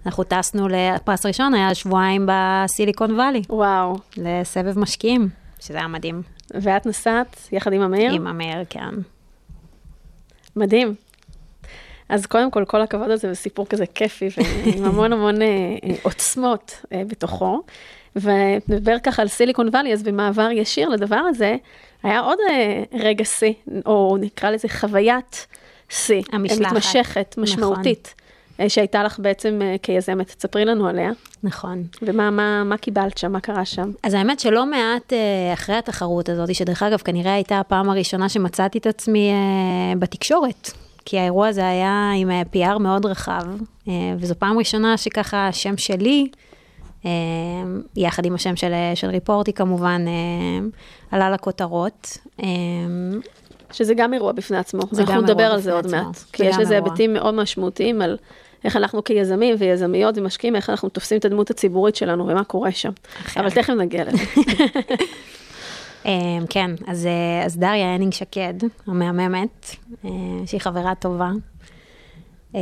ואנחנו 0.04 0.25
טסנו 0.25 0.68
לפרס 0.68 1.26
ראשון, 1.26 1.54
היה 1.54 1.75
שבועיים 1.75 2.26
בסיליקון 2.28 3.14
וואלי, 3.14 3.42
וואו. 3.50 3.97
לסבב 4.16 4.78
משקיעים, 4.78 5.28
שזה 5.61 5.78
היה 5.78 5.88
מדהים. 5.88 6.23
ואת 6.54 6.87
נסעת 6.87 7.49
יחד 7.52 7.73
עם 7.73 7.83
המאיר? 7.83 8.12
עם 8.12 8.26
המאיר, 8.26 8.64
כן. 8.71 8.95
מדהים. 10.57 10.95
אז 12.09 12.27
קודם 12.27 12.50
כל, 12.50 12.65
כל 12.65 12.83
הכבוד 12.83 13.11
הזה, 13.11 13.29
זה 13.29 13.35
סיפור 13.35 13.67
כזה 13.67 13.87
כיפי 13.87 14.29
ועם 14.37 14.85
המון 14.85 15.12
המון 15.12 15.43
אה, 15.43 15.47
אה, 15.85 15.95
עוצמות 16.03 16.81
אה, 16.93 17.03
בתוכו. 17.09 17.62
ונדבר 18.17 18.97
ככה 19.03 19.23
על 19.23 19.29
סיליקון 19.29 19.69
וואלי, 19.69 19.93
אז 19.93 20.03
במעבר 20.03 20.49
ישיר 20.53 20.88
לדבר 20.88 21.17
הזה, 21.17 21.57
היה 22.03 22.21
עוד 22.21 22.38
רגע 22.93 23.25
שיא, 23.25 23.53
או 23.87 24.17
נקרא 24.21 24.50
לזה 24.50 24.69
חוויית 24.69 25.47
שיא. 25.88 26.23
המשלחת. 26.33 26.73
מתמשכת, 26.73 27.35
נכון. 27.38 27.43
משמעותית. 27.43 28.15
אה, 28.61 28.69
שהייתה 28.69 29.03
לך 29.03 29.19
בעצם 29.19 29.61
כיזמת. 29.83 30.27
תספרי 30.27 30.65
לנו 30.65 30.88
עליה, 30.88 31.11
נכון. 31.43 31.83
ומה 32.03 32.31
מה, 32.31 32.65
מה 32.65 32.77
קיבלת 32.77 33.19
שם, 33.19 33.33
מה 33.33 33.41
קרה 33.41 33.65
שם. 33.65 33.91
אז 34.03 34.15
האמת 34.15 34.41
שלא 34.41 34.67
מעט 34.67 35.12
אחרי 35.53 35.77
התחרות 35.77 36.29
הזאת, 36.29 36.55
שדרך 36.55 36.83
אגב 36.83 36.99
כנראה 36.99 37.35
הייתה 37.35 37.61
הפעם 37.61 37.91
הראשונה 37.91 38.29
שמצאתי 38.29 38.79
את 38.79 38.87
עצמי 38.87 39.33
בתקשורת, 39.99 40.71
כי 41.09 41.19
האירוע 41.19 41.49
הזה 41.49 41.69
היה 41.69 42.12
עם 42.17 42.31
אה, 42.31 42.43
PR 42.55 42.79
מאוד 42.79 43.07
רחב, 43.07 43.43
אה, 43.88 43.93
וזו 44.19 44.35
פעם 44.38 44.59
ראשונה 44.59 44.97
שככה 44.97 45.49
השם 45.49 45.77
שלי, 45.77 46.29
אה, 47.05 47.11
יחד 47.97 48.25
עם 48.25 48.35
השם 48.35 48.57
של, 48.57 48.73
של 48.95 49.09
ריפורטי 49.09 49.53
כמובן, 49.53 50.05
עלה 51.11 51.31
לכותרות. 51.31 52.19
שזה 53.73 53.95
גם 53.95 54.15
אירוע 54.15 54.33
בפני 54.33 54.57
עצמו, 54.57 54.83
אנחנו 54.99 55.21
נדבר 55.21 55.43
על 55.43 55.61
זה 55.61 55.73
עוד 55.73 55.87
עצמו. 55.87 56.03
מעט. 56.03 56.25
כי 56.33 56.45
יש 56.45 56.55
גם 56.57 56.62
לזה. 56.62 56.75
היבטים 56.75 57.12
מאוד 57.12 57.35
משמעותיים 57.35 58.03
על 58.03 58.17
איך 58.65 58.77
אנחנו 58.77 59.05
כיזמים 59.05 59.55
ויזמיות 59.59 60.19
ומשקיעים, 60.19 60.57
איך 60.57 60.71
אנחנו 60.71 60.88
תופסים 60.88 61.19
את 61.19 61.25
הדמות 61.25 61.50
הציבורית 61.50 61.97
שלנו 61.97 62.27
ומה 62.27 62.45
קורה 62.45 62.73
שם. 62.73 62.91
אחרת. 63.27 63.45
אבל 63.45 63.50
תכף 63.50 63.73
נגיע 63.73 64.05
לזה. 64.05 64.25
אה, 66.09 66.38
כן, 66.50 66.71
אז, 66.87 67.07
אה, 67.07 67.45
אז 67.45 67.57
דריה 67.57 67.95
הנינג 67.95 68.12
שקד, 68.12 68.55
המהממת, 68.87 69.77
אה, 70.05 70.11
שהיא 70.47 70.61
חברה 70.61 70.95
טובה, 70.95 71.31
אה, 72.55 72.61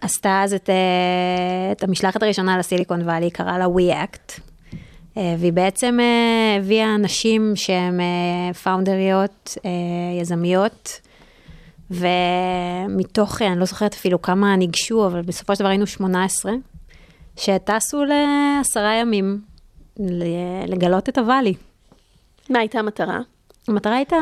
עשתה 0.00 0.42
אז 0.44 0.54
את, 0.54 0.70
אה, 0.70 1.72
את 1.72 1.82
המשלחת 1.82 2.22
הראשונה 2.22 2.58
לסיליקון 2.58 3.02
וואלי, 3.02 3.30
קראה 3.30 3.58
לה 3.58 3.66
WeAct, 3.66 4.40
אה, 5.16 5.34
והיא 5.38 5.52
בעצם 5.52 5.98
אה, 6.00 6.56
הביאה 6.58 6.96
נשים 6.96 7.52
שהן 7.56 8.00
פאונדריות, 8.62 9.58
יזמיות, 10.20 11.00
ומתוך, 11.90 13.42
אני 13.42 13.58
לא 13.58 13.64
זוכרת 13.64 13.94
אפילו 13.94 14.22
כמה 14.22 14.56
ניגשו, 14.56 15.06
אבל 15.06 15.22
בסופו 15.22 15.54
של 15.54 15.60
דבר 15.60 15.68
היינו 15.68 15.86
18, 15.86 16.52
שטסו 17.36 18.04
לעשרה 18.04 18.94
ימים 18.94 19.40
לגלות 20.66 21.08
את 21.08 21.18
הוואלי. 21.18 21.54
מה 22.50 22.58
הייתה 22.58 22.78
המטרה? 22.78 23.20
המטרה 23.68 23.96
הייתה 23.96 24.16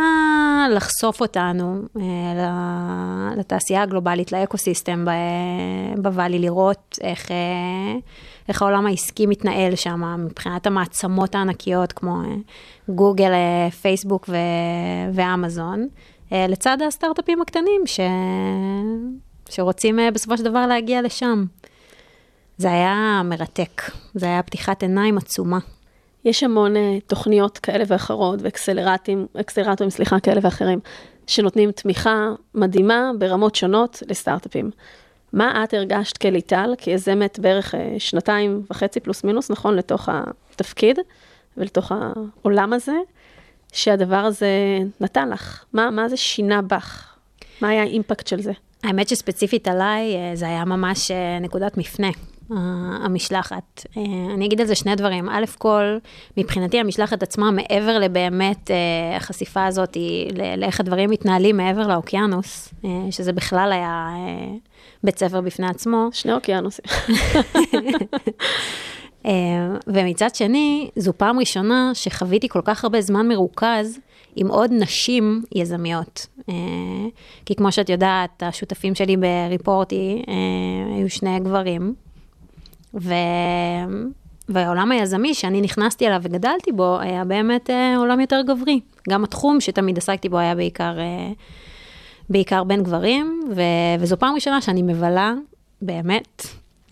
לחשוף 0.70 1.20
אותנו 1.20 1.82
אה, 2.00 3.30
לתעשייה 3.36 3.82
הגלובלית, 3.82 4.32
לאקוסיסטם 4.32 5.04
בוואלי, 5.96 6.38
לראות 6.38 6.98
איך, 7.00 7.30
אה, 7.30 7.36
איך 8.48 8.62
העולם 8.62 8.86
העסקי 8.86 9.26
מתנהל 9.26 9.76
שם 9.76 10.24
מבחינת 10.24 10.66
המעצמות 10.66 11.34
הענקיות 11.34 11.92
כמו 11.92 12.22
אה, 12.24 12.34
גוגל, 12.88 13.32
אה, 13.32 13.70
פייסבוק 13.70 14.28
ו- 14.28 15.14
ואמזון, 15.14 15.88
אה, 16.32 16.46
לצד 16.48 16.78
הסטארט-אפים 16.86 17.40
הקטנים 17.40 17.82
ש... 17.86 18.00
שרוצים 19.48 19.98
אה, 19.98 20.10
בסופו 20.10 20.36
של 20.36 20.44
דבר 20.44 20.66
להגיע 20.66 21.02
לשם. 21.02 21.44
זה 22.56 22.70
היה 22.72 23.22
מרתק, 23.24 23.82
זה 24.14 24.26
היה 24.26 24.42
פתיחת 24.42 24.82
עיניים 24.82 25.18
עצומה. 25.18 25.58
יש 26.24 26.42
המון 26.42 26.76
אה, 26.76 26.98
תוכניות 27.06 27.58
כאלה 27.58 27.84
ואחרות 27.88 28.42
ואקסלרטים, 28.42 29.26
אקסלרטורים, 29.40 29.90
סליחה, 29.90 30.20
כאלה 30.20 30.40
ואחרים, 30.42 30.80
שנותנים 31.26 31.72
תמיכה 31.72 32.28
מדהימה 32.54 33.10
ברמות 33.18 33.54
שונות 33.54 34.02
לסטארט-אפים. 34.08 34.70
מה 35.32 35.64
את 35.64 35.74
הרגשת 35.74 36.16
כליטל, 36.16 36.74
כיזמת 36.78 37.38
בערך 37.38 37.74
אה, 37.74 37.94
שנתיים 37.98 38.62
וחצי 38.70 39.00
פלוס 39.00 39.24
מינוס, 39.24 39.50
נכון, 39.50 39.76
לתוך 39.76 40.08
התפקיד 40.12 40.98
ולתוך 41.56 41.92
העולם 41.92 42.72
הזה, 42.72 42.96
שהדבר 43.72 44.16
הזה 44.16 44.48
נתן 45.00 45.28
לך? 45.28 45.64
מה, 45.72 45.90
מה 45.90 46.08
זה 46.08 46.16
שינה 46.16 46.62
בך? 46.62 47.14
מה 47.60 47.68
היה 47.68 47.82
האימפקט 47.82 48.26
של 48.26 48.40
זה? 48.40 48.52
האמת 48.84 49.08
שספציפית 49.08 49.68
עליי, 49.68 50.16
אה, 50.16 50.36
זה 50.36 50.46
היה 50.46 50.64
ממש 50.64 51.10
נקודת 51.40 51.76
מפנה, 51.76 52.08
המשלחת. 52.50 53.86
אה, 53.96 54.02
אני 54.34 54.46
אגיד 54.46 54.60
על 54.60 54.66
זה 54.66 54.74
שני 54.74 54.94
דברים. 54.94 55.28
א' 55.28 55.44
כל, 55.58 55.96
מבחינתי 56.36 56.80
המשלחת 56.80 57.22
עצמה, 57.22 57.50
מעבר 57.50 57.98
לבאמת 57.98 58.70
אה, 58.70 59.16
החשיפה 59.16 59.66
הזאת, 59.66 59.94
היא 59.94 60.30
לאיך 60.56 60.80
הדברים 60.80 61.10
מתנהלים 61.10 61.56
מעבר 61.56 61.86
לאוקיינוס, 61.86 62.74
אה, 62.84 62.90
שזה 63.10 63.32
בכלל 63.32 63.72
היה 63.72 64.08
בית 65.04 65.18
ספר 65.18 65.40
בפני 65.40 65.66
עצמו. 65.66 66.08
שני 66.12 66.32
אוקיינוסים. 66.32 66.84
ומצד 69.86 70.34
שני, 70.34 70.90
זו 70.96 71.12
פעם 71.16 71.38
ראשונה 71.38 71.90
שחוויתי 71.94 72.48
כל 72.48 72.60
כך 72.64 72.84
הרבה 72.84 73.00
זמן 73.00 73.28
מרוכז 73.28 73.98
עם 74.36 74.48
עוד 74.48 74.70
נשים 74.72 75.42
יזמיות. 75.54 76.26
כי 77.46 77.54
כמו 77.54 77.72
שאת 77.72 77.88
יודעת, 77.88 78.42
השותפים 78.42 78.94
שלי 78.94 79.16
ב 79.16 79.30
Reporty 79.30 80.22
היו 80.96 81.10
שני 81.10 81.40
גברים, 81.40 81.94
ו... 82.94 83.14
והעולם 84.48 84.92
היזמי 84.92 85.34
שאני 85.34 85.60
נכנסתי 85.60 86.06
אליו 86.06 86.20
וגדלתי 86.22 86.72
בו, 86.72 86.98
היה 87.00 87.24
באמת 87.24 87.70
אה, 87.70 87.96
עולם 87.96 88.20
יותר 88.20 88.40
גברי. 88.46 88.80
גם 89.08 89.24
התחום 89.24 89.60
שתמיד 89.60 89.98
עסקתי 89.98 90.28
בו 90.28 90.38
היה 90.38 90.54
בעיקר, 90.54 90.98
אה, 90.98 91.32
בעיקר 92.30 92.64
בין 92.64 92.82
גברים, 92.82 93.40
ו... 93.56 93.62
וזו 94.00 94.18
פעם 94.18 94.34
ראשונה 94.34 94.60
שאני 94.60 94.82
מבלה, 94.82 95.34
באמת. 95.82 96.46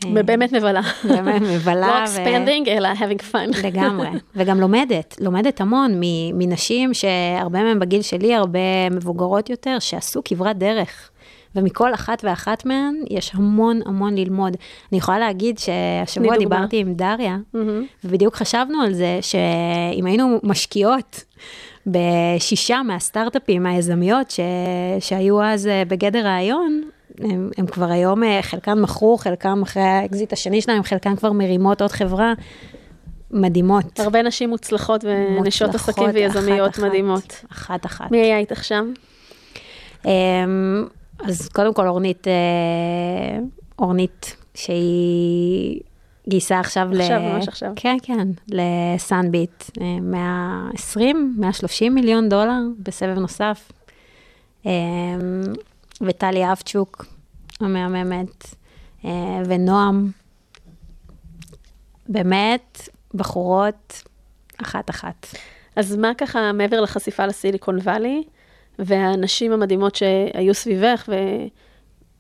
אה, 0.04 0.10
ובאמת 0.14 0.52
מבלה. 0.52 0.80
באמת 1.04 1.42
מבלה. 1.42 1.86
לא 1.86 1.92
רק 1.92 2.06
spending, 2.06 2.68
אלא 2.68 2.88
having 2.92 3.34
fun. 3.34 3.66
לגמרי, 3.66 4.08
וגם 4.36 4.60
לומדת, 4.60 5.16
לומדת 5.20 5.60
המון 5.60 6.00
מנשים 6.34 6.94
שהרבה 6.94 7.62
מהן 7.62 7.78
בגיל 7.78 8.02
שלי, 8.02 8.34
הרבה 8.34 8.90
מבוגרות 8.90 9.50
יותר, 9.50 9.78
שעשו 9.78 10.20
כברת 10.24 10.58
דרך. 10.58 11.10
ומכל 11.56 11.94
אחת 11.94 12.24
ואחת 12.24 12.66
מהן 12.66 12.94
יש 13.10 13.30
המון 13.34 13.80
המון 13.86 14.14
ללמוד. 14.14 14.56
אני 14.92 14.98
יכולה 14.98 15.18
להגיד 15.18 15.58
שהשבוע 15.58 16.34
תני 16.36 16.44
דוגמה. 16.44 16.56
דיברתי 16.56 16.78
עם 16.78 16.94
דריה, 16.94 17.36
מהמם. 17.54 17.84
ובדיוק 18.04 18.36
חשבנו 18.36 18.82
על 18.82 18.92
זה 18.92 19.18
שאם 19.20 20.06
היינו 20.06 20.40
משקיעות 20.42 21.24
בשישה 21.86 22.82
מהסטארט-אפים 22.82 23.66
היזמיות 23.66 24.30
ש... 24.30 24.40
שהיו 25.00 25.42
אז 25.42 25.66
אה, 25.66 25.82
בגדר 25.88 26.24
רעיון, 26.26 26.82
הם, 27.18 27.50
הם 27.58 27.66
כבר 27.66 27.90
היום, 27.90 28.24
אה, 28.24 28.38
חלקן 28.42 28.80
מכרו, 28.80 29.18
חלקם 29.18 29.62
אחרי 29.62 29.82
האקזיט 29.82 30.32
השני 30.32 30.60
שלהם, 30.60 30.82
חלקן 30.82 31.16
כבר 31.16 31.32
מרימות 31.32 31.82
עוד 31.82 31.92
חברה. 31.92 32.32
מדהימות. 33.32 34.00
הרבה 34.00 34.22
נשים 34.22 34.48
מוצלחות 34.48 35.04
ונשות 35.04 35.68
מוצלחות, 35.68 35.74
עסקים 35.74 36.10
ויזמיות 36.14 36.70
אחת-אחת. 36.70 36.88
מדהימות. 36.88 37.44
אחת-אחת. 37.52 38.10
מי 38.10 38.18
היה 38.18 38.38
איתך 38.38 38.64
שם? 38.64 38.92
אמ, 40.06 40.10
אז 41.24 41.48
קודם 41.48 41.74
כל 41.74 41.88
אורנית, 41.88 42.28
אה, 42.28 43.38
אורנית 43.78 44.37
שהיא 44.54 45.80
גייסה 46.28 46.61
עכשיו 46.61 46.88
ל... 46.92 47.00
עכשיו, 47.00 47.20
ממש 47.20 47.48
עכשיו. 47.48 47.72
כן, 47.76 47.96
כן, 48.02 48.28
לסאנביט, 48.48 49.64
אה, 49.80 50.00
120, 50.00 51.35
130 51.38 51.94
מיליון 51.94 52.28
דולר 52.28 52.61
בסבב 52.78 53.18
נוסף. 53.18 53.72
אמ, 54.66 54.70
וטלי 56.00 56.52
אבצ'וק 56.52 57.06
המהממת, 57.61 58.54
אה, 59.04 59.42
ונועם, 59.46 60.11
באמת 62.08 62.88
בחורות 63.14 64.02
אחת-אחת. 64.62 65.26
אז 65.76 65.96
מה 65.96 66.12
ככה, 66.18 66.52
מעבר 66.52 66.80
לחשיפה 66.80 67.26
לסיליקון 67.26 67.78
וואלי, 67.78 68.22
והנשים 68.78 69.52
המדהימות 69.52 69.94
שהיו 69.94 70.54
סביבך, 70.54 71.08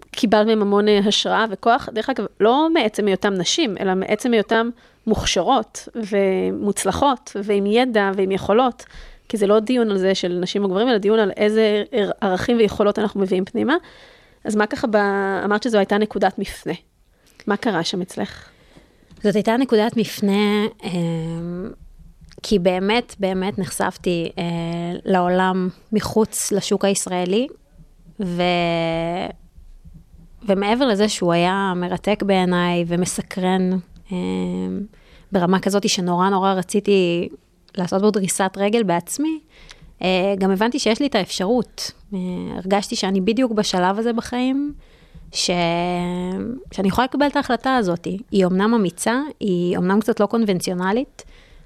וקיבלת 0.08 0.46
מהם 0.46 0.62
המון 0.62 0.88
אה, 0.88 0.98
השראה 0.98 1.44
וכוח, 1.50 1.88
דרך 1.92 2.10
אגב, 2.10 2.26
לא 2.40 2.68
מעצם 2.74 3.06
היותם 3.06 3.34
נשים, 3.34 3.74
אלא 3.80 3.94
מעצם 3.94 4.32
היותם 4.32 4.70
מוכשרות 5.06 5.88
ומוצלחות, 5.94 7.36
ועם 7.44 7.66
ידע 7.66 8.10
ועם 8.16 8.30
יכולות, 8.30 8.84
כי 9.28 9.36
זה 9.36 9.46
לא 9.46 9.60
דיון 9.60 9.90
על 9.90 9.98
זה 9.98 10.14
של 10.14 10.38
נשים 10.40 10.64
או 10.64 10.68
גברים, 10.68 10.88
אלא 10.88 10.98
דיון 10.98 11.18
על 11.18 11.30
איזה 11.36 11.84
ערכים 12.20 12.56
ויכולות 12.56 12.98
אנחנו 12.98 13.20
מביאים 13.20 13.44
פנימה. 13.44 13.74
אז 14.44 14.56
מה 14.56 14.66
ככה, 14.66 14.86
ב... 14.86 14.96
אמרת 15.44 15.62
שזו 15.62 15.78
הייתה 15.78 15.98
נקודת 15.98 16.38
מפנה. 16.38 16.72
מה 17.46 17.56
קרה 17.56 17.84
שם 17.84 18.02
אצלך? 18.02 18.48
זאת 19.22 19.34
הייתה 19.34 19.56
נקודת 19.56 19.96
מפנה, 19.96 20.66
אה, 20.84 20.90
כי 22.42 22.58
באמת, 22.58 23.14
באמת 23.20 23.58
נחשפתי 23.58 24.30
אה, 24.38 24.44
לעולם 25.04 25.68
מחוץ 25.92 26.52
לשוק 26.52 26.84
הישראלי, 26.84 27.46
ו... 28.20 28.42
ומעבר 30.48 30.86
לזה 30.86 31.08
שהוא 31.08 31.32
היה 31.32 31.72
מרתק 31.76 32.22
בעיניי 32.22 32.84
ומסקרן, 32.86 33.70
אה, 34.12 34.16
ברמה 35.32 35.60
כזאת 35.60 35.88
שנורא 35.88 36.28
נורא 36.28 36.52
רציתי 36.52 37.28
לעשות 37.76 38.02
בו 38.02 38.10
דריסת 38.10 38.50
רגל 38.56 38.82
בעצמי, 38.82 39.40
אה, 40.02 40.34
גם 40.38 40.50
הבנתי 40.50 40.78
שיש 40.78 41.00
לי 41.00 41.06
את 41.06 41.14
האפשרות. 41.14 41.92
אה, 42.14 42.18
הרגשתי 42.56 42.96
שאני 42.96 43.20
בדיוק 43.20 43.52
בשלב 43.52 43.98
הזה 43.98 44.12
בחיים, 44.12 44.72
ש... 45.32 45.50
שאני 46.72 46.88
יכולה 46.88 47.04
לקבל 47.04 47.26
את 47.26 47.36
ההחלטה 47.36 47.76
הזאת. 47.76 48.08
היא 48.30 48.44
אומנם 48.44 48.74
אמיצה, 48.74 49.20
היא 49.40 49.76
אומנם 49.76 50.00
קצת 50.00 50.20
לא 50.20 50.26
קונבנציונלית. 50.26 51.22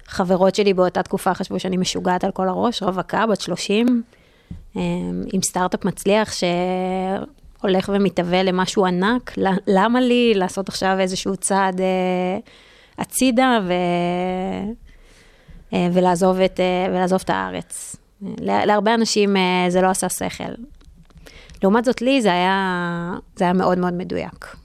חברות 0.07 0.55
שלי 0.55 0.73
באותה 0.73 1.03
תקופה 1.03 1.33
חשבו 1.33 1.59
שאני 1.59 1.77
משוגעת 1.77 2.23
על 2.23 2.31
כל 2.31 2.47
הראש, 2.47 2.83
רווקה, 2.83 3.25
בת 3.25 3.41
30, 3.41 4.03
אה, 4.77 4.81
עם 5.33 5.41
סטארט-אפ 5.41 5.85
מצליח 5.85 6.33
הולך 7.61 7.89
ומתהווה 7.93 8.43
למשהו 8.43 8.85
ענק, 8.85 9.33
למה 9.67 10.01
לי 10.01 10.33
לעשות 10.35 10.69
עכשיו 10.69 10.97
איזשהו 10.99 11.37
צעד 11.37 11.81
אה, 11.81 12.37
הצידה 12.97 13.59
ו... 13.63 13.73
אה, 15.73 15.89
ולעזוב, 15.93 16.39
את, 16.39 16.59
ולעזוב 16.89 17.21
את 17.23 17.29
הארץ. 17.29 17.95
להרבה 18.41 18.93
אנשים 18.93 19.35
זה 19.69 19.81
לא 19.81 19.87
עשה 19.87 20.09
שכל. 20.09 20.43
לעומת 21.63 21.85
זאת, 21.85 22.01
לי 22.01 22.21
זה 22.21 22.31
היה, 22.31 23.13
זה 23.35 23.43
היה 23.43 23.53
מאוד 23.53 23.77
מאוד 23.77 23.93
מדויק. 23.93 24.55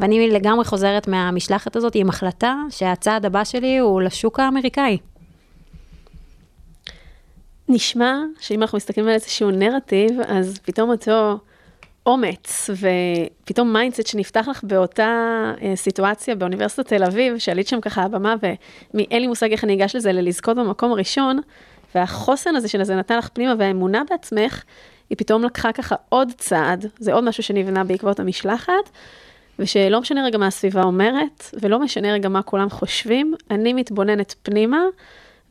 ואני 0.00 0.30
לגמרי 0.30 0.64
חוזרת 0.64 1.08
מהמשלחת 1.08 1.76
הזאת 1.76 1.94
עם 1.94 2.08
החלטה 2.08 2.54
שהצעד 2.70 3.26
הבא 3.26 3.44
שלי 3.44 3.78
הוא 3.78 4.02
לשוק 4.02 4.40
האמריקאי. 4.40 4.98
נשמע 7.68 8.18
שאם 8.40 8.62
אנחנו 8.62 8.76
מסתכלים 8.76 9.06
על 9.06 9.12
איזשהו 9.12 9.50
נרטיב, 9.50 10.20
אז 10.28 10.58
פתאום 10.64 10.90
אותו 10.90 11.38
אומץ 12.06 12.70
ופתאום 12.70 13.72
mindset 13.72 14.06
שנפתח 14.06 14.48
לך 14.50 14.64
באותה 14.64 15.52
אה, 15.62 15.76
סיטואציה 15.76 16.34
באוניברסיטת 16.34 16.88
תל 16.88 17.04
אביב, 17.04 17.38
שעלית 17.38 17.68
שם 17.68 17.80
ככה 17.80 18.02
הבמה 18.02 18.34
ואין 18.94 19.20
לי 19.20 19.26
מושג 19.26 19.50
איך 19.50 19.64
אני 19.64 19.74
אגש 19.74 19.96
לזה, 19.96 20.12
ללזכות 20.12 20.56
במקום 20.56 20.92
הראשון, 20.92 21.40
והחוסן 21.94 22.56
הזה 22.56 22.68
של 22.68 22.84
זה 22.84 22.96
נתן 22.96 23.18
לך 23.18 23.28
פנימה 23.32 23.54
והאמונה 23.58 24.02
בעצמך, 24.10 24.62
היא 25.10 25.18
פתאום 25.18 25.44
לקחה 25.44 25.72
ככה 25.72 25.96
עוד 26.08 26.32
צעד, 26.36 26.86
זה 26.98 27.12
עוד 27.12 27.24
משהו 27.24 27.42
שנבנה 27.42 27.84
בעקבות 27.84 28.20
המשלחת, 28.20 28.90
ושלא 29.58 30.00
משנה 30.00 30.24
רגע 30.24 30.38
מה 30.38 30.46
הסביבה 30.46 30.82
אומרת, 30.82 31.50
ולא 31.62 31.78
משנה 31.78 32.12
רגע 32.12 32.28
מה 32.28 32.42
כולם 32.42 32.70
חושבים, 32.70 33.34
אני 33.50 33.72
מתבוננת 33.72 34.34
פנימה, 34.42 34.82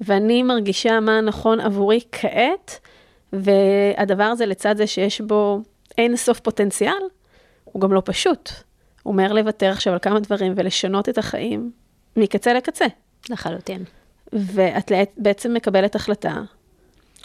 ואני 0.01 0.43
מרגישה 0.43 0.99
מה 0.99 1.21
נכון 1.21 1.59
עבורי 1.59 1.99
כעת, 2.11 2.79
והדבר 3.33 4.23
הזה 4.23 4.45
לצד 4.45 4.77
זה 4.77 4.87
שיש 4.87 5.21
בו 5.21 5.61
אין 5.97 6.15
סוף 6.15 6.39
פוטנציאל, 6.39 6.93
הוא 7.63 7.81
גם 7.81 7.93
לא 7.93 8.01
פשוט. 8.05 8.49
הוא 9.03 9.11
אומר 9.11 9.33
לוותר 9.33 9.71
עכשיו 9.71 9.93
על 9.93 9.99
כמה 9.99 10.19
דברים 10.19 10.53
ולשנות 10.55 11.09
את 11.09 11.17
החיים 11.17 11.71
מקצה 12.15 12.53
לקצה. 12.53 12.85
לחלוטין. 13.29 13.83
ואת 14.33 14.91
בעצם 15.17 15.53
מקבלת 15.53 15.95
החלטה 15.95 16.41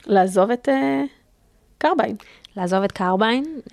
לעזוב 0.07 0.51
את 0.51 0.69
uh, 0.69 0.73
קרביין. 1.79 2.17
לעזוב 2.57 2.83
את 2.83 2.93
קרביין, 2.93 3.45
uh, 3.69 3.73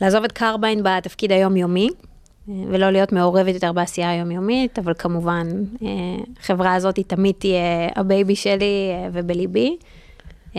לעזוב 0.00 0.24
את 0.24 0.32
קרביין 0.32 0.82
בתפקיד 0.82 1.32
היומיומי, 1.32 1.88
uh, 1.88 2.50
ולא 2.68 2.90
להיות 2.90 3.12
מעורבת 3.12 3.54
יותר 3.54 3.72
בעשייה 3.72 4.10
היומיומית, 4.10 4.78
אבל 4.78 4.94
כמובן, 4.94 5.46
uh, 5.74 5.80
החברה 6.40 6.74
הזאת 6.74 6.96
היא 6.96 7.04
תמיד 7.04 7.34
תהיה 7.38 7.88
הבייבי 7.96 8.36
שלי 8.36 8.92
אה, 8.92 9.10
ובליבי. 9.12 9.76
אה, 10.54 10.58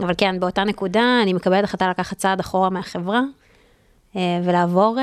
אבל 0.00 0.14
כן, 0.18 0.40
באותה 0.40 0.64
נקודה 0.64 1.20
אני 1.22 1.32
מקבלת 1.32 1.64
החלטה 1.64 1.90
לקחת 1.90 2.16
צעד 2.16 2.40
אחורה 2.40 2.70
מהחברה 2.70 3.22
ולעבור 4.14 4.96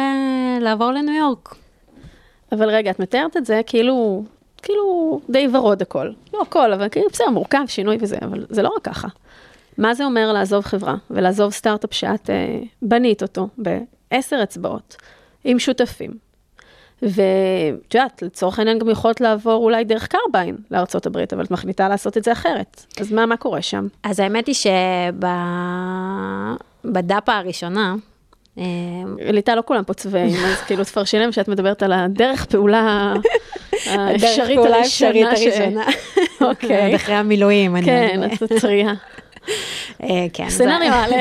לניו 0.92 1.14
יורק. 1.20 1.56
אבל 2.52 2.70
רגע, 2.70 2.92
את 2.92 3.00
מתארת 3.00 3.38
את 3.38 3.46
זה 3.46 3.62
כאילו 3.66 4.24
כאילו 4.64 5.20
די 5.30 5.48
ורוד 5.54 5.82
הכל. 5.82 6.12
לא 6.34 6.42
הכל, 6.42 6.74
אבל 6.74 6.90
כאילו 6.90 7.08
בסדר, 7.12 7.30
מורכב, 7.30 7.64
שינוי 7.68 7.98
וזה, 8.02 8.18
אבל 8.22 8.46
זה 8.50 8.62
לא 8.62 8.74
רק 8.78 8.84
ככה. 8.84 9.08
מה 9.78 9.94
זה 9.94 10.06
אומר 10.06 10.34
לעזוב 10.34 10.64
חברה 10.64 10.96
ולעזוב 11.12 11.52
סטארט-אפ 11.52 11.94
שאת 11.94 12.30
אה, 12.30 12.60
בנית 12.82 13.22
אותו 13.22 13.48
בעשר 13.58 14.40
אצבעות, 14.44 14.96
עם 15.44 15.60
שותפים. 15.60 16.12
ואת 17.02 17.96
יודעת, 17.96 18.22
לצורך 18.22 18.60
העניין 18.60 18.80
גם 18.80 18.90
יכולת 18.90 19.22
לעבור 19.22 19.64
אולי 19.64 19.84
דרך 19.84 20.08
קרביין 20.08 20.58
לארה"ב, 20.72 21.18
אבל 21.34 21.44
את 21.44 21.52
מחליטה 21.52 21.90
לעשות 21.90 22.18
את 22.18 22.24
זה 22.24 22.32
אחרת. 22.32 22.86
אז 23.00 23.12
מה, 23.12 23.26
מה 23.26 23.38
קורה 23.38 23.62
שם? 23.62 23.88
אז 24.04 24.20
האמת 24.20 24.48
היא 24.48 24.56
שבדאפה 26.84 27.38
הראשונה, 27.38 27.96
ליטה, 29.20 29.56
לא 29.56 29.64
כולם 29.66 29.84
פה 29.84 29.94
צבעים, 29.94 30.36
אז 30.46 30.62
כאילו 30.68 30.84
תפרשי 30.84 31.20
להם 31.20 31.32
שאת 31.32 31.48
מדברת 31.48 31.84
על 31.84 31.94
הדרך 31.94 32.46
פעולה 32.46 33.14
האפשרית 33.86 34.60
הראשונה. 34.60 35.86
אוקיי. 36.42 36.96
אחרי 36.96 37.16
המילואים. 37.16 37.82
כן, 37.86 38.22
את 38.34 38.44
טריה. 38.62 38.94
אה, 40.04 40.26
כן. 40.34 40.50
סצנריו 40.50 40.94
א'. 40.94 41.16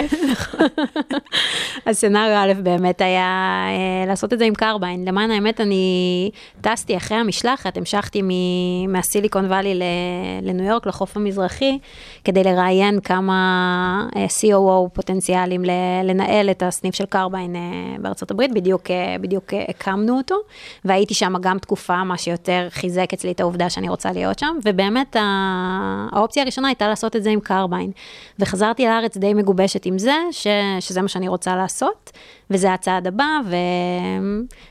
הסצנריו 1.87 2.37
א' 2.37 2.53
באמת 2.63 3.01
היה 3.01 3.65
אה, 3.69 4.07
לעשות 4.07 4.33
את 4.33 4.39
זה 4.39 4.45
עם 4.45 4.55
קרביין. 4.55 5.05
למען 5.05 5.31
האמת, 5.31 5.61
אני 5.61 6.31
טסתי 6.61 6.97
אחרי 6.97 7.17
המשלחת, 7.17 7.77
המשכתי 7.77 8.23
מהסיליקון 8.89 9.45
וואלי 9.45 9.81
לניו 10.43 10.67
יורק, 10.67 10.87
לחוף 10.87 11.17
המזרחי, 11.17 11.79
כדי 12.25 12.45
לראיין 12.45 13.01
כמה 13.01 14.07
אה, 14.17 14.27
COO 14.27 14.89
פוטנציאליים 14.93 15.63
לנהל 16.05 16.51
את 16.51 16.63
הסניף 16.63 16.95
של 16.95 17.07
קרביין 17.07 17.57
בארצות 17.99 18.31
הברית, 18.31 18.53
בדיוק, 18.55 18.83
בדיוק 19.21 19.45
הקמנו 19.69 20.17
אותו, 20.17 20.37
והייתי 20.85 21.15
שם 21.15 21.33
גם 21.41 21.59
תקופה, 21.59 22.05
מה 22.05 22.19
שיותר 22.19 22.67
חיזק 22.71 23.13
אצלי 23.13 23.33
את 23.33 23.41
העובדה 23.41 23.71
שאני 23.71 23.89
רוצה 23.89 24.13
להיות 24.13 24.39
שם, 24.39 24.57
ובאמת 24.65 25.17
האופציה 26.13 26.43
הראשונה 26.43 26.69
הייתה 26.69 26.89
לעשות 26.89 27.17
את 27.17 27.23
זה 27.23 27.31
עם 27.31 27.41
קרביין. 27.41 27.93
וחזרתי 28.39 28.85
לארץ 28.85 29.17
די 29.17 29.35
מגובשת 29.35 29.87
עם 29.87 29.99
זה, 29.99 30.15
ש, 30.31 30.47
שזה 30.81 31.03
מה 31.03 31.09
שאני 31.09 31.29
רוצה 31.29 31.57
לעשות, 31.57 32.11
וזה 32.51 32.73
הצעד 32.73 33.07
הבא, 33.07 33.39
ו, 33.47 33.57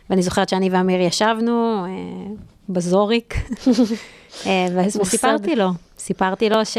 ואני 0.10 0.21
זוכרת 0.21 0.49
שאני 0.49 0.69
ואמיר 0.69 1.01
ישבנו 1.01 1.86
אה, 1.86 1.91
בזוריק, 2.69 3.36
אה, 4.45 4.67
וסיפרתי 4.75 5.56
לו, 5.56 5.69
סיפרתי 5.97 6.49
לו 6.49 6.65
ש, 6.65 6.77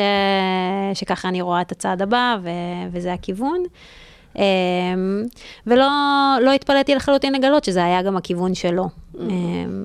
שככה 0.94 1.28
אני 1.28 1.42
רואה 1.42 1.60
את 1.60 1.72
הצעד 1.72 2.02
הבא, 2.02 2.36
ו, 2.42 2.48
וזה 2.92 3.12
הכיוון. 3.12 3.62
Um, 4.34 4.38
ולא 5.66 5.88
לא 6.40 6.52
התפלאתי 6.52 6.94
לחלוטין 6.94 7.34
לגלות 7.34 7.64
שזה 7.64 7.84
היה 7.84 8.02
גם 8.02 8.16
הכיוון 8.16 8.54
שלו. 8.54 8.88
Um, 9.14 9.18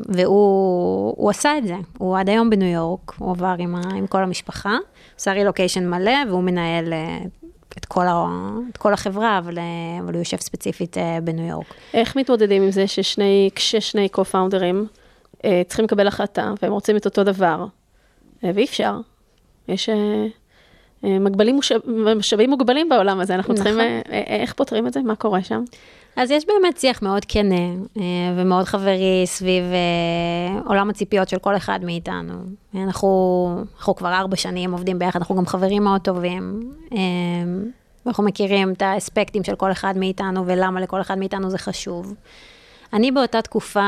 והוא 0.07 1.29
עשה 1.29 1.57
את 1.57 1.67
זה, 1.67 1.75
הוא 1.97 2.17
עד 2.17 2.29
היום 2.29 2.49
בניו 2.49 2.67
יורק, 2.67 3.13
הוא 3.17 3.31
עבר 3.31 3.55
עם, 3.59 3.75
ה, 3.75 3.81
עם 3.95 4.07
כל 4.07 4.23
המשפחה, 4.23 4.77
עושה 5.17 5.31
רילוקיישן 5.31 5.89
מלא, 5.89 6.11
והוא 6.29 6.43
מנהל 6.43 6.93
uh, 6.93 7.27
את 7.77 7.85
כל, 7.85 8.07
ה, 8.07 8.25
את 8.71 8.77
כל 8.77 8.93
החברה, 8.93 9.37
אבל, 9.37 9.57
uh, 9.57 9.61
אבל 10.03 10.13
הוא 10.13 10.19
יושב 10.19 10.37
ספציפית 10.37 10.97
uh, 10.97 10.99
בניו 11.23 11.45
יורק. 11.45 11.73
איך 11.93 12.15
מתמודדים 12.15 12.63
עם 12.63 12.71
זה 12.71 12.87
ששני, 12.87 13.49
כששני 13.55 14.09
uh, 15.37 15.45
צריכים 15.67 15.85
לקבל 15.85 16.07
החלטה, 16.07 16.53
והם 16.61 16.71
רוצים 16.71 16.97
את 16.97 17.05
אותו 17.05 17.23
דבר, 17.23 17.65
ואי 18.43 18.65
אפשר. 18.65 18.99
יש... 19.67 19.89
מגבלים, 21.03 21.59
משאבים 22.15 22.49
מוגבלים 22.49 22.89
בעולם 22.89 23.19
הזה, 23.19 23.35
אנחנו 23.35 23.53
נכון. 23.53 23.65
צריכים, 23.65 23.79
אה, 23.79 24.01
אה, 24.11 24.41
איך 24.41 24.53
פותרים 24.53 24.87
את 24.87 24.93
זה? 24.93 25.01
מה 25.01 25.15
קורה 25.15 25.43
שם? 25.43 25.63
אז 26.17 26.31
יש 26.31 26.45
באמת 26.47 26.77
שיח 26.77 27.01
מאוד 27.01 27.25
כנה 27.27 27.55
ומאוד 28.35 28.65
חברי 28.65 29.23
סביב 29.25 29.63
עולם 30.65 30.89
הציפיות 30.89 31.29
של 31.29 31.39
כל 31.39 31.57
אחד 31.57 31.79
מאיתנו. 31.83 32.33
אנחנו, 32.75 33.63
אנחנו 33.77 33.95
כבר 33.95 34.13
ארבע 34.13 34.35
שנים 34.35 34.71
עובדים 34.71 34.99
ביחד, 34.99 35.19
אנחנו 35.19 35.35
גם 35.35 35.45
חברים 35.45 35.83
מאוד 35.83 36.01
טובים. 36.01 36.71
אנחנו 38.07 38.23
מכירים 38.23 38.71
את 38.71 38.81
האספקטים 38.81 39.43
של 39.43 39.55
כל 39.55 39.71
אחד 39.71 39.97
מאיתנו 39.97 40.47
ולמה 40.47 40.81
לכל 40.81 41.01
אחד 41.01 41.17
מאיתנו 41.17 41.49
זה 41.49 41.57
חשוב. 41.57 42.13
אני 42.93 43.11
באותה 43.11 43.41
תקופה, 43.41 43.79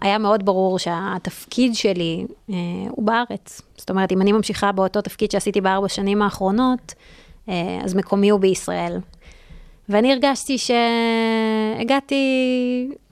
היה 0.00 0.18
מאוד 0.18 0.44
ברור 0.44 0.78
שהתפקיד 0.78 1.74
שלי 1.74 2.26
אה, 2.50 2.54
הוא 2.90 3.06
בארץ. 3.06 3.62
זאת 3.76 3.90
אומרת, 3.90 4.12
אם 4.12 4.20
אני 4.20 4.32
ממשיכה 4.32 4.72
באותו 4.72 5.02
תפקיד 5.02 5.30
שעשיתי 5.30 5.60
בארבע 5.60 5.88
שנים 5.88 6.22
האחרונות, 6.22 6.94
אה, 7.48 7.78
אז 7.84 7.94
מקומי 7.94 8.30
הוא 8.30 8.40
בישראל. 8.40 8.98
ואני 9.88 10.12
הרגשתי 10.12 10.56
שהגעתי 10.58 12.24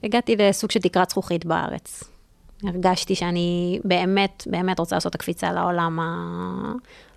הגעתי 0.03 0.35
לסוג 0.35 0.71
של 0.71 0.79
תקרת 0.79 1.09
זכוכית 1.09 1.45
בארץ. 1.45 2.03
הרגשתי 2.63 3.15
שאני 3.15 3.79
באמת, 3.83 4.43
באמת 4.47 4.79
רוצה 4.79 4.95
לעשות 4.95 5.09
את 5.09 5.15
הקפיצה 5.15 5.51
לעולם, 5.51 5.99
ה... 5.99 6.03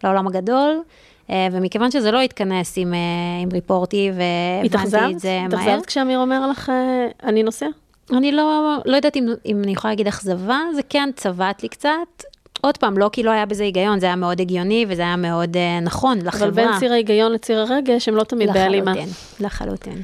לעולם 0.04 0.26
הגדול. 0.26 0.82
אה, 1.30 1.48
ומכיוון 1.52 1.90
שזה 1.90 2.10
לא 2.10 2.20
התכנס 2.20 2.74
עם, 2.76 2.94
אה, 2.94 2.98
עם 3.42 3.48
ריפורטי, 3.52 4.10
והבנתי 4.14 5.14
את 5.14 5.18
זה 5.20 5.38
מהר. 5.40 5.46
התאכזבת 5.46 5.86
כשאמיר 5.86 6.18
אומר 6.18 6.50
לך, 6.50 6.70
אה, 6.70 7.06
אני 7.22 7.42
נוסע? 7.42 7.66
אני 8.12 8.32
לא, 8.32 8.76
לא 8.84 8.96
יודעת 8.96 9.16
אם, 9.16 9.26
אם 9.46 9.62
אני 9.64 9.72
יכולה 9.72 9.92
להגיד 9.92 10.06
אכזבה, 10.06 10.60
זה 10.74 10.82
כן 10.88 11.08
צבט 11.16 11.62
לי 11.62 11.68
קצת. 11.68 12.24
עוד 12.66 12.76
פעם, 12.76 12.98
לא 12.98 13.10
כי 13.12 13.22
לא 13.22 13.30
היה 13.30 13.46
בזה 13.46 13.62
היגיון, 13.62 14.00
זה 14.00 14.06
היה 14.06 14.16
מאוד 14.16 14.40
הגיוני 14.40 14.86
וזה 14.88 15.02
היה 15.02 15.16
מאוד 15.16 15.56
uh, 15.56 15.84
נכון 15.84 16.18
לחברה. 16.18 16.48
אבל 16.48 16.50
בין 16.50 16.68
ציר 16.78 16.92
ההיגיון 16.92 17.32
לציר 17.32 17.58
הרגש, 17.58 18.08
הם 18.08 18.14
לא 18.14 18.24
תמיד 18.24 18.52
בהלימה. 18.52 18.92
לחלוטין, 18.92 19.14
לחלוטין. 19.40 20.02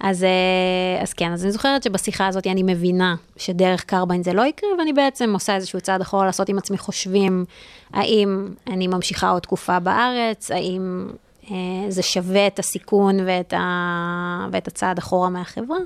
אז, 0.00 0.22
uh, 0.22 1.02
אז 1.02 1.12
כן, 1.12 1.32
אז 1.32 1.44
אני 1.44 1.52
זוכרת 1.52 1.82
שבשיחה 1.82 2.26
הזאת 2.26 2.46
אני 2.46 2.62
מבינה 2.62 3.14
שדרך 3.36 3.84
קרביין 3.84 4.22
זה 4.22 4.32
לא 4.32 4.46
יקרה, 4.46 4.70
ואני 4.78 4.92
בעצם 4.92 5.32
עושה 5.32 5.54
איזשהו 5.54 5.80
צעד 5.80 6.00
אחורה 6.00 6.26
לעשות 6.26 6.48
עם 6.48 6.58
עצמי 6.58 6.78
חושבים, 6.78 7.44
האם 7.92 8.48
אני 8.66 8.86
ממשיכה 8.86 9.30
עוד 9.30 9.42
תקופה 9.42 9.80
בארץ, 9.80 10.50
האם 10.50 11.08
uh, 11.44 11.50
זה 11.88 12.02
שווה 12.02 12.46
את 12.46 12.58
הסיכון 12.58 13.16
ואת, 13.26 13.52
ה, 13.56 14.46
ואת 14.52 14.68
הצעד 14.68 14.98
אחורה 14.98 15.28
מהחברה. 15.28 15.78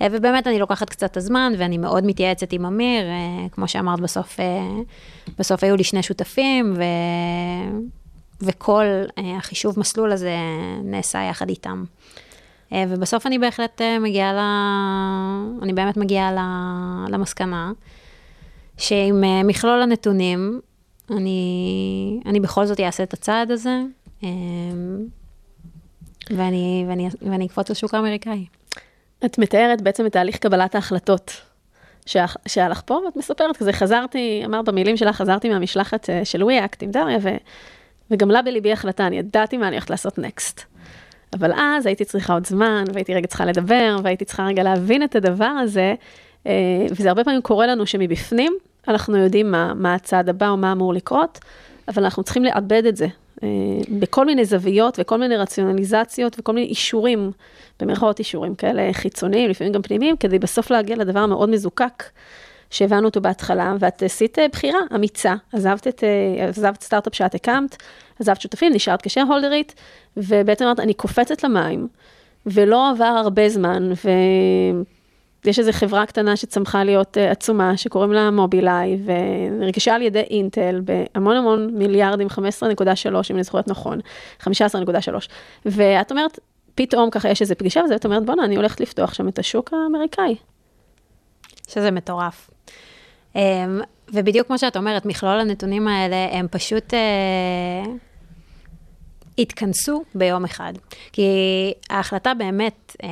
אה, 0.00 0.06
ובאמת 0.10 0.46
אני 0.46 0.58
לוקחת 0.58 0.90
קצת 0.90 1.10
את 1.10 1.16
הזמן, 1.16 1.52
ואני 1.58 1.78
מאוד 1.78 2.06
מתייעצת 2.06 2.52
עם 2.52 2.66
אמיר, 2.66 3.04
אה, 3.04 3.46
כמו 3.52 3.68
שאמרת, 3.68 4.00
בסוף, 4.00 4.40
אה, 4.40 4.60
בסוף 5.38 5.64
היו 5.64 5.76
לי 5.76 5.84
שני 5.84 6.02
שותפים, 6.02 6.74
ו... 6.76 6.82
וכל 8.42 8.84
החישוב 9.36 9.80
מסלול 9.80 10.12
הזה 10.12 10.36
נעשה 10.84 11.22
יחד 11.22 11.48
איתם. 11.48 11.84
ובסוף 12.72 13.26
אני 13.26 13.38
בהחלט 13.38 13.80
מגיעה 14.00 14.32
ל... 14.32 14.38
אני 15.62 15.72
באמת 15.72 15.96
מגיעה 15.96 16.32
ל... 16.32 16.38
למסקנה 17.12 17.72
שעם 18.78 19.46
מכלול 19.46 19.82
הנתונים, 19.82 20.60
אני, 21.10 22.20
אני 22.26 22.40
בכל 22.40 22.66
זאת 22.66 22.80
אעשה 22.80 23.02
את 23.02 23.12
הצעד 23.12 23.50
הזה, 23.50 23.82
ואני, 26.30 26.84
ואני, 26.88 27.08
ואני 27.22 27.46
אקפוץ 27.46 27.70
לשוק 27.70 27.94
האמריקאי. 27.94 28.46
את 29.24 29.38
מתארת 29.38 29.82
בעצם 29.82 30.06
את 30.06 30.12
תהליך 30.12 30.36
קבלת 30.36 30.74
ההחלטות 30.74 31.40
שהיה 32.06 32.68
לך 32.68 32.82
פה, 32.84 33.00
ואת 33.04 33.16
מספרת, 33.16 33.56
כזה 33.56 33.72
חזרתי, 33.72 34.42
אמרת 34.44 34.64
במילים 34.64 34.96
שלך, 34.96 35.16
חזרתי 35.16 35.48
מהמשלחת 35.48 36.10
אה, 36.10 36.24
של 36.24 36.42
WeAct 36.42 36.76
עם 36.80 36.90
דריה, 36.90 37.18
ו, 37.22 37.28
וגם 38.10 38.30
לה 38.30 38.42
בליבי 38.42 38.72
החלטה, 38.72 39.06
אני 39.06 39.18
ידעתי 39.18 39.56
מה 39.56 39.68
אני 39.68 39.76
הולכת 39.76 39.90
לעשות 39.90 40.18
נקסט. 40.18 40.62
אבל 41.34 41.52
אז 41.52 41.86
הייתי 41.86 42.04
צריכה 42.04 42.32
עוד 42.32 42.46
זמן, 42.46 42.84
והייתי 42.92 43.14
רגע 43.14 43.26
צריכה 43.26 43.44
לדבר, 43.44 43.96
והייתי 44.02 44.24
צריכה 44.24 44.46
רגע 44.46 44.62
להבין 44.62 45.02
את 45.02 45.16
הדבר 45.16 45.44
הזה, 45.44 45.94
אה, 46.46 46.52
וזה 46.90 47.08
הרבה 47.08 47.24
פעמים 47.24 47.42
קורה 47.42 47.66
לנו 47.66 47.86
שמבפנים, 47.86 48.52
אנחנו 48.88 49.16
יודעים 49.16 49.50
מה, 49.50 49.74
מה 49.74 49.94
הצעד 49.94 50.28
הבא 50.28 50.48
או 50.48 50.56
מה 50.56 50.72
אמור 50.72 50.94
לקרות, 50.94 51.38
אבל 51.88 52.04
אנחנו 52.04 52.22
צריכים 52.22 52.44
לעבד 52.44 52.86
את 52.86 52.96
זה 52.96 53.06
בכל 53.98 54.26
מיני 54.26 54.44
זוויות 54.44 54.98
וכל 55.00 55.16
מיני 55.16 55.36
רציונליזציות 55.36 56.36
וכל 56.38 56.52
מיני 56.52 56.66
אישורים, 56.66 57.30
במרכאות 57.80 58.18
אישורים 58.18 58.54
כאלה 58.54 58.92
חיצוניים, 58.92 59.50
לפעמים 59.50 59.72
גם 59.72 59.82
פנימיים, 59.82 60.16
כדי 60.16 60.38
בסוף 60.38 60.70
להגיע 60.70 60.96
לדבר 60.96 61.20
המאוד 61.20 61.50
מזוקק. 61.50 62.04
שהבנו 62.70 63.08
אותו 63.08 63.20
בהתחלה, 63.20 63.74
ואת 63.78 64.02
עשית 64.02 64.38
אה, 64.38 64.48
בחירה 64.52 64.78
אמיצה, 64.94 65.34
עזבת, 65.52 65.88
את, 65.88 66.04
אה, 66.04 66.48
עזבת 66.48 66.82
סטארט-אפ 66.82 67.14
שאת 67.14 67.34
הקמת, 67.34 67.76
עזבת 68.20 68.40
שותפים, 68.40 68.72
נשארת 68.74 69.02
כשיר 69.02 69.24
הולדרית, 69.24 69.74
ובעצם 70.16 70.64
אמרת, 70.64 70.80
אני 70.80 70.94
קופצת 70.94 71.44
למים, 71.44 71.88
ולא 72.46 72.90
עבר 72.90 73.04
הרבה 73.04 73.48
זמן, 73.48 73.90
ויש 75.44 75.58
איזו 75.58 75.72
חברה 75.72 76.06
קטנה 76.06 76.36
שצמחה 76.36 76.84
להיות 76.84 77.16
uh, 77.16 77.20
עצומה, 77.30 77.76
שקוראים 77.76 78.12
לה 78.12 78.30
מובילאיי, 78.30 78.98
ונרכשה 79.04 79.94
על 79.94 80.02
ידי 80.02 80.20
אינטל 80.20 80.80
בהמון 80.84 81.36
המון 81.36 81.70
מיליארדים, 81.74 82.26
15.3, 82.26 82.38
אם 83.30 83.34
אני 83.34 83.42
זוכרת 83.42 83.68
נכון, 83.68 83.98
15.3. 84.42 84.48
ואת 85.66 86.10
אומרת, 86.10 86.38
פתאום 86.74 87.10
ככה 87.10 87.28
יש 87.28 87.42
איזו 87.42 87.54
פגישה, 87.58 87.82
ואת 87.90 88.04
אומרת, 88.04 88.26
בואנה, 88.26 88.44
אני 88.44 88.56
הולכת 88.56 88.80
לפתוח 88.80 89.14
שם 89.14 89.28
את 89.28 89.38
השוק 89.38 89.72
האמריקאי. 89.72 90.36
שזה 91.68 91.90
מטורף. 91.90 92.50
Um, 93.34 93.38
ובדיוק 94.12 94.46
כמו 94.46 94.58
שאת 94.58 94.76
אומרת, 94.76 95.06
מכלול 95.06 95.40
הנתונים 95.40 95.88
האלה 95.88 96.28
הם 96.32 96.46
פשוט 96.50 96.94
uh, 96.94 97.88
התכנסו 99.40 100.04
ביום 100.14 100.44
אחד. 100.44 100.72
כי 101.12 101.22
ההחלטה 101.90 102.34
באמת 102.34 102.96
uh, 103.02 103.06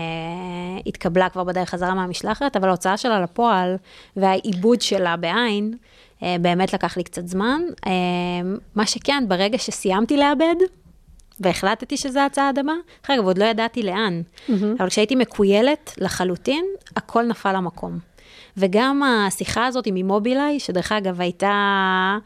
התקבלה 0.87 1.29
כבר 1.29 1.45
בדרך 1.45 1.71
חזרה 1.71 1.95
מהמשלחת, 1.95 2.57
אבל 2.57 2.69
ההוצאה 2.69 2.97
שלה 2.97 3.21
לפועל 3.21 3.77
והעיבוד 4.17 4.81
שלה 4.81 5.17
בעין, 5.17 5.75
uh, 6.21 6.25
באמת 6.41 6.73
לקח 6.73 6.97
לי 6.97 7.05
קצת 7.05 7.27
זמן. 7.27 7.61
Uh, 7.81 7.89
מה 8.75 8.87
שכן, 8.87 9.25
ברגע 9.29 9.59
שסיימתי 9.59 10.17
לאבד, 10.17 10.57
והחלטתי 11.41 11.97
שזה 11.97 12.25
הצעד 12.25 12.59
הבא, 12.59 12.73
אחר 13.05 13.17
כך 13.17 13.25
עוד 13.25 13.39
לא 13.39 13.45
ידעתי 13.45 13.83
לאן. 13.83 14.23
Mm-hmm. 14.23 14.53
אבל 14.79 14.89
כשהייתי 14.89 15.15
מקוילת 15.15 15.95
לחלוטין, 15.99 16.65
הכל 16.97 17.23
נפל 17.23 17.53
למקום. 17.53 17.99
וגם 18.57 19.03
השיחה 19.03 19.67
הזאת 19.67 19.87
עם 19.87 19.97
מובילאיי, 20.07 20.61
שדרך 20.61 20.93
אגב 20.93 21.21
הייתה 21.21 21.47
אה, 21.47 22.19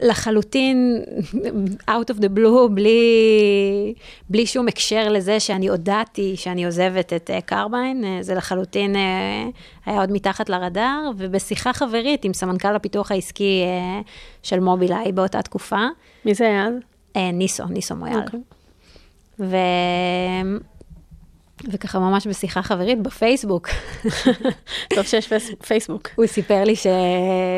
לחלוטין 0.00 1.02
out 1.90 2.14
of 2.14 2.18
the 2.18 2.28
blue, 2.36 2.68
בלי, 2.70 3.94
בלי 4.28 4.46
שום 4.46 4.68
הקשר 4.68 5.08
לזה 5.08 5.40
שאני 5.40 5.68
הודעתי 5.68 6.36
שאני 6.36 6.64
עוזבת 6.64 7.12
את 7.12 7.30
אה, 7.30 7.40
קרביין, 7.40 8.04
אה, 8.04 8.18
זה 8.20 8.34
לחלוטין 8.34 8.96
אה, 8.96 9.44
היה 9.86 10.00
עוד 10.00 10.12
מתחת 10.12 10.48
לרדאר, 10.48 11.10
ובשיחה 11.16 11.72
חברית 11.72 12.24
עם 12.24 12.34
סמנכ"ל 12.34 12.76
הפיתוח 12.76 13.10
העסקי 13.10 13.62
אה, 13.64 14.00
של 14.42 14.60
מובילאיי 14.60 15.12
באותה 15.12 15.42
תקופה. 15.42 15.86
מי 16.24 16.34
זה 16.34 16.44
היה 16.44 16.66
אז? 16.66 16.74
אה, 17.16 17.30
ניסו, 17.32 17.64
ניסו 17.64 17.96
מויאל. 17.96 18.18
אוקיי. 18.18 18.40
ו... 19.40 19.56
וככה 21.72 21.98
ממש 21.98 22.26
בשיחה 22.26 22.62
חברית 22.62 23.02
בפייסבוק, 23.02 23.68
טוב 24.94 25.04
שיש 25.06 25.28
פייס- 25.32 25.54
פייסבוק. 25.66 26.08
הוא 26.14 26.26
סיפר 26.26 26.64
לי 26.64 26.76
ש... 26.76 26.86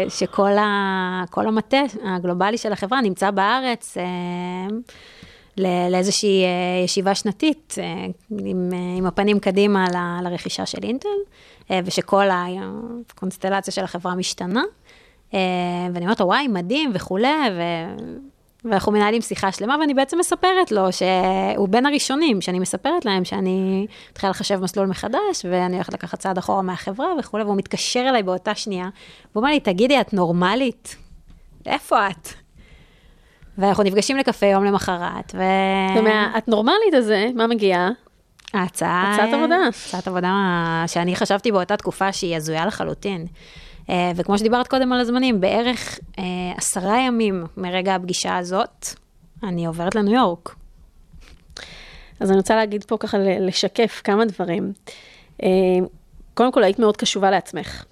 שכל 0.08 0.50
ה... 0.58 0.64
המטה 1.46 1.76
הגלובלי 2.04 2.58
של 2.58 2.72
החברה 2.72 3.00
נמצא 3.00 3.30
בארץ 3.30 3.96
אה, 3.98 4.66
לאיזושהי 5.90 6.44
אה, 6.44 6.48
ישיבה 6.84 7.14
שנתית 7.14 7.74
אה, 7.78 8.06
עם, 8.38 8.70
אה, 8.72 8.78
עם 8.98 9.06
הפנים 9.06 9.38
קדימה 9.38 9.84
ל- 9.94 10.24
לרכישה 10.28 10.66
של 10.66 10.78
אינטל, 10.82 11.08
אה, 11.70 11.80
ושכל 11.84 12.26
הקונסטלציה 12.30 13.72
של 13.72 13.84
החברה 13.84 14.14
משתנה. 14.14 14.62
אה, 15.34 15.38
ואני 15.94 16.04
אומרת 16.04 16.20
לו, 16.20 16.26
וואי, 16.26 16.48
מדהים 16.48 16.90
וכולי, 16.94 17.28
ו... 17.52 17.60
ואנחנו 18.70 18.92
מנהלים 18.92 19.22
שיחה 19.22 19.52
שלמה, 19.52 19.76
ואני 19.80 19.94
בעצם 19.94 20.18
מספרת 20.18 20.72
לו 20.72 20.86
שהוא 20.92 21.68
בין 21.68 21.86
הראשונים, 21.86 22.40
שאני 22.40 22.58
מספרת 22.58 23.04
להם 23.04 23.24
שאני 23.24 23.86
מתחילה 24.10 24.30
לחשב 24.30 24.60
מסלול 24.62 24.86
מחדש, 24.86 25.44
ואני 25.50 25.76
הולכת 25.76 25.92
לקחת 25.92 26.18
צעד 26.18 26.38
אחורה 26.38 26.62
מהחברה 26.62 27.06
וכולי, 27.18 27.44
והוא 27.44 27.56
מתקשר 27.56 28.06
אליי 28.08 28.22
באותה 28.22 28.54
שנייה, 28.54 28.88
והוא 29.32 29.42
אומר 29.42 29.50
לי, 29.50 29.60
תגידי, 29.60 30.00
את 30.00 30.12
נורמלית? 30.12 30.96
איפה 31.66 32.08
את? 32.08 32.28
ואנחנו 33.58 33.82
נפגשים 33.82 34.16
לקפה 34.16 34.46
יום 34.46 34.64
למחרת, 34.64 35.34
ו... 35.34 35.42
ומה-את 35.98 36.48
נורמלית 36.48 36.94
הזה, 36.94 37.28
מה 37.34 37.46
מגיע? 37.46 37.88
ההצעה... 38.54 39.14
הצעת 39.14 39.34
עבודה. 39.34 39.56
הצעת 39.68 40.08
עבודה 40.08 40.32
שאני 40.86 41.16
חשבתי 41.16 41.52
באותה 41.52 41.76
תקופה 41.76 42.12
שהיא 42.12 42.36
הזויה 42.36 42.66
לחלוטין. 42.66 43.26
אה, 43.90 44.12
וכמו 44.16 44.38
שדיברת 44.38 44.68
קודם 44.68 44.92
על 44.92 45.00
הזמנים, 45.00 45.40
בערך 45.40 45.98
אה, 46.18 46.24
עשרה 46.56 47.00
ימים 47.00 47.44
מרגע 47.56 47.94
הפגישה 47.94 48.36
הזאת, 48.36 48.86
אני 49.42 49.66
עוברת 49.66 49.94
לניו 49.94 50.14
יורק. 50.14 50.54
אז 52.20 52.30
אני 52.30 52.36
רוצה 52.36 52.56
להגיד 52.56 52.84
פה 52.84 52.96
ככה, 53.00 53.18
לשקף 53.18 54.00
כמה 54.04 54.24
דברים. 54.24 54.72
אה, 55.42 55.48
קודם 56.34 56.52
כל, 56.52 56.64
היית 56.64 56.78
מאוד 56.78 56.96
קשובה 56.96 57.30
לעצמך. 57.30 57.84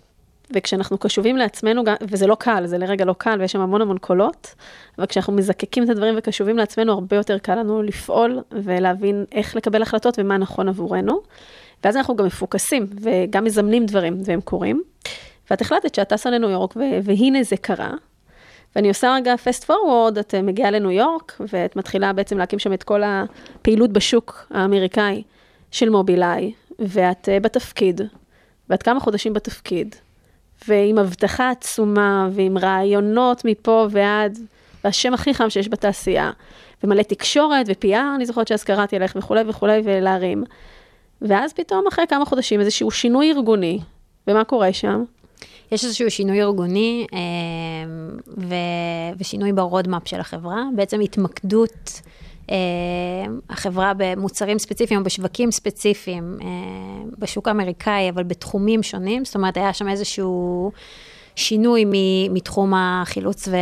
וכשאנחנו 0.55 0.99
קשובים 0.99 1.37
לעצמנו, 1.37 1.83
וזה 2.03 2.27
לא 2.27 2.35
קל, 2.35 2.67
זה 2.67 2.79
לרגע 2.79 3.05
לא 3.05 3.15
קל, 3.19 3.37
ויש 3.41 3.53
שם 3.53 3.61
המון 3.61 3.83
המון 3.83 3.99
קולות, 3.99 4.55
אבל 4.99 5.07
כשאנחנו 5.07 5.33
מזקקים 5.33 5.85
את 5.85 5.89
הדברים 5.89 6.15
וקשובים 6.19 6.57
לעצמנו, 6.57 6.93
הרבה 6.93 7.17
יותר 7.17 7.39
קל 7.39 7.55
לנו 7.55 7.83
לפעול 7.83 8.41
ולהבין 8.53 9.25
איך 9.33 9.57
לקבל 9.57 9.83
החלטות 9.83 10.19
ומה 10.19 10.37
נכון 10.37 10.69
עבורנו. 10.69 11.21
ואז 11.85 11.97
אנחנו 11.97 12.17
גם 12.17 12.27
מפוקסים 12.27 12.87
וגם 13.01 13.45
מזמנים 13.45 13.87
דברים 13.87 14.21
והם 14.25 14.41
קורים. 14.41 14.83
ואת 15.51 15.61
החלטת 15.61 15.95
שאת 15.95 16.09
טסה 16.09 16.31
לניו 16.31 16.51
יורק, 16.51 16.75
והנה 17.03 17.43
זה 17.43 17.57
קרה. 17.57 17.91
ואני 18.77 18.89
עושה 18.89 19.15
רגע 19.15 19.35
fast 19.35 19.65
forward, 19.65 20.21
את 20.21 20.35
אה, 20.35 20.43
מגיעה 20.43 20.71
לניו 20.71 20.91
יורק, 20.91 21.41
ואת 21.53 21.77
מתחילה 21.77 22.13
בעצם 22.13 22.39
להקים 22.39 22.59
שם 22.59 22.73
את 22.73 22.83
כל 22.83 23.03
הפעילות 23.05 23.93
בשוק 23.93 24.47
האמריקאי 24.51 25.23
של 25.71 25.91
מובילאיי, 25.91 26.53
ואת 26.79 27.29
אה, 27.29 27.41
בתפקיד, 27.41 28.01
ואת 28.71 28.83
כמה 28.83 29.01
חודשים 29.01 29.33
בתפקיד, 29.33 29.95
ועם 30.69 30.99
הבטחה 30.99 31.51
עצומה, 31.51 32.29
ועם 32.33 32.59
רעיונות 32.59 33.45
מפה 33.45 33.87
ועד, 33.91 34.39
והשם 34.85 35.15
הכי 35.15 35.35
חם 35.35 35.51
שיש 35.51 35.69
בתעשייה, 35.69 36.31
ומלא 36.85 37.03
תקשורת 37.03 37.67
ו-PR, 37.69 38.15
אני 38.17 38.27
זוכרת 38.27 38.49
שאז 38.49 38.65
קראתי 38.65 38.97
עליך 38.97 39.17
וכולי 39.17 39.43
וכולי, 39.47 39.81
ולהרים. 39.85 40.45
ואז 41.23 41.53
פתאום 41.53 41.87
אחרי 41.87 42.07
כמה 42.07 42.25
חודשים 42.25 42.61
איזשהו 42.61 42.91
שינוי 42.91 43.33
ארגוני, 43.33 43.81
ומה 44.27 44.45
קורה 44.45 44.73
שם? 44.73 45.05
יש 45.73 45.85
איזשהו 45.85 46.11
שינוי 46.11 46.43
ארגוני 46.43 47.07
אה, 47.15 47.19
ו... 48.39 48.55
ושינוי 49.19 49.53
ברודמאפ 49.53 50.09
של 50.09 50.21
החברה, 50.21 50.63
בעצם 50.77 51.01
התמקדות 51.01 52.01
אה, 52.51 52.57
החברה 53.51 53.93
במוצרים 53.97 54.59
ספציפיים 54.59 55.01
או 55.01 55.05
בשווקים 55.05 55.51
ספציפיים 55.51 56.39
אה, 56.43 56.47
בשוק 57.19 57.49
האמריקאי, 57.49 58.11
אבל 58.11 58.23
בתחומים 58.23 58.83
שונים, 58.83 59.25
זאת 59.25 59.35
אומרת, 59.35 59.57
היה 59.57 59.73
שם 59.73 59.89
איזשהו 59.89 60.73
שינוי 61.37 61.85
מתחום 62.31 62.73
החילוץ 62.77 63.49
ו... 63.49 63.57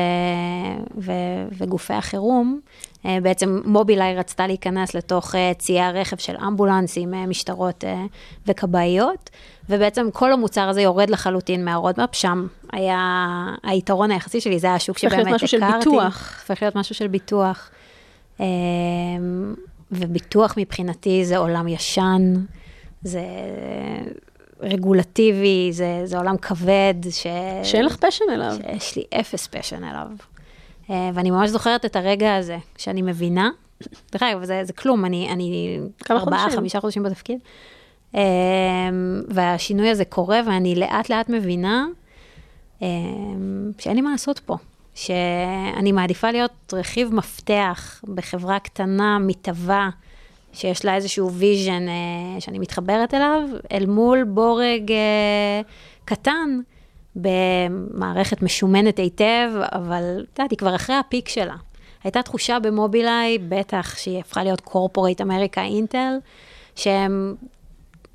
ו... 0.98 1.12
וגופי 1.58 1.94
החירום. 1.94 2.60
אה, 3.06 3.18
בעצם 3.22 3.60
מובילאיי 3.64 4.16
רצתה 4.16 4.46
להיכנס 4.46 4.94
לתוך 4.94 5.34
אה, 5.34 5.52
ציי 5.58 5.80
הרכב 5.80 6.16
של 6.16 6.36
אמבולנסים, 6.46 7.14
אה, 7.14 7.26
משטרות 7.26 7.84
וכבאיות, 8.46 9.30
ובעצם 9.68 10.08
כל 10.12 10.32
המוצר 10.32 10.68
הזה 10.68 10.82
יורד 10.82 11.10
לחלוטין 11.10 11.64
מהרודמאפ, 11.64 12.14
שם 12.14 12.46
היה 12.72 13.26
היתרון 13.62 14.10
היחסי 14.10 14.40
שלי, 14.40 14.58
זה 14.58 14.66
היה 14.66 14.76
השוק 14.76 14.96
הופך 14.96 15.12
להיות 15.12 15.20
שבאמת 15.20 15.34
משהו 15.34 15.48
של 15.48 15.62
הכרתי. 15.62 15.90
ביטוח. 15.90 16.40
הופך 16.40 16.62
להיות 16.62 16.76
משהו 16.76 16.94
של 16.94 17.06
ביטוח. 17.06 17.70
וביטוח 19.92 20.54
מבחינתי 20.56 21.24
זה 21.24 21.36
עולם 21.36 21.68
ישן, 21.68 22.34
זה 23.02 23.22
רגולטיבי, 24.60 25.68
זה, 25.72 26.02
זה 26.04 26.18
עולם 26.18 26.36
כבד, 26.36 26.94
ש... 27.10 27.26
שאין 27.62 27.84
לך 27.84 27.96
פשן 27.96 28.24
אליו. 28.32 28.56
שיש 28.78 28.96
לי 28.96 29.02
אפס 29.20 29.46
פשן 29.46 29.84
אליו. 29.84 30.08
אה, 30.90 31.10
ואני 31.14 31.30
ממש 31.30 31.50
זוכרת 31.50 31.84
את 31.84 31.96
הרגע 31.96 32.36
הזה, 32.36 32.58
שאני 32.76 33.02
מבינה, 33.02 33.50
דרך 34.12 34.22
אגב, 34.22 34.44
זה, 34.44 34.60
זה 34.64 34.72
כלום, 34.72 35.04
אני, 35.04 35.28
אני 35.32 35.78
ארבעה, 36.10 36.38
חודשים. 36.38 36.58
חמישה 36.58 36.80
חודשים 36.80 37.02
בתפקיד. 37.02 37.38
אה, 38.14 38.20
והשינוי 39.28 39.88
הזה 39.88 40.04
קורה, 40.04 40.40
ואני 40.46 40.74
לאט 40.74 41.08
לאט 41.08 41.28
מבינה 41.28 41.86
אה, 42.82 42.88
שאין 43.78 43.96
לי 43.96 44.02
מה 44.02 44.10
לעשות 44.10 44.38
פה. 44.38 44.56
שאני 44.94 45.92
מעדיפה 45.92 46.30
להיות 46.30 46.74
רכיב 46.76 47.14
מפתח 47.14 48.02
בחברה 48.14 48.58
קטנה, 48.58 49.18
מתהווה, 49.18 49.90
שיש 50.52 50.84
לה 50.84 50.94
איזשהו 50.94 51.32
vision 51.32 51.86
שאני 52.38 52.58
מתחברת 52.58 53.14
אליו, 53.14 53.42
אל 53.72 53.86
מול 53.86 54.24
בורג 54.24 54.92
קטן 56.04 56.60
במערכת 57.16 58.42
משומנת 58.42 58.98
היטב, 58.98 59.50
אבל 59.72 60.24
את 60.32 60.38
יודעת, 60.38 60.50
היא 60.50 60.58
כבר 60.58 60.74
אחרי 60.74 60.96
ה 60.96 61.03
peak 61.03 61.28
שלה. 61.28 61.56
הייתה 62.04 62.22
תחושה 62.22 62.58
ב 62.58 62.66
Mobileye, 62.66 63.38
בטח 63.38 63.96
שהיא 63.98 64.20
הפכה 64.20 64.44
להיות 64.44 64.60
corporate 64.60 65.20
America 65.20 65.62
Intel, 65.62 66.14
שהם 66.76 67.34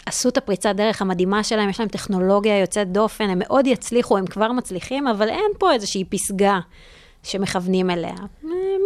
עשו 0.06 0.30
את 0.30 0.38
הפריצת 0.38 0.76
דרך 0.76 1.02
המדהימה 1.02 1.44
שלהם, 1.44 1.70
יש 1.70 1.80
להם 1.80 1.90
טכנולוגיה 1.90 2.60
יוצאת 2.60 2.92
דופן, 2.92 3.30
הם 3.30 3.40
מאוד 3.40 3.68
יצליחו, 3.68 4.18
הם 4.18 4.26
כבר 4.26 4.52
מצליחים, 4.52 5.08
אבל 5.08 5.30
אין 5.30 5.52
פה 5.60 5.74
איזושהי 5.74 6.04
פסגה 6.04 6.60
שמכוונים 7.24 7.90
אליה. 7.90 8.16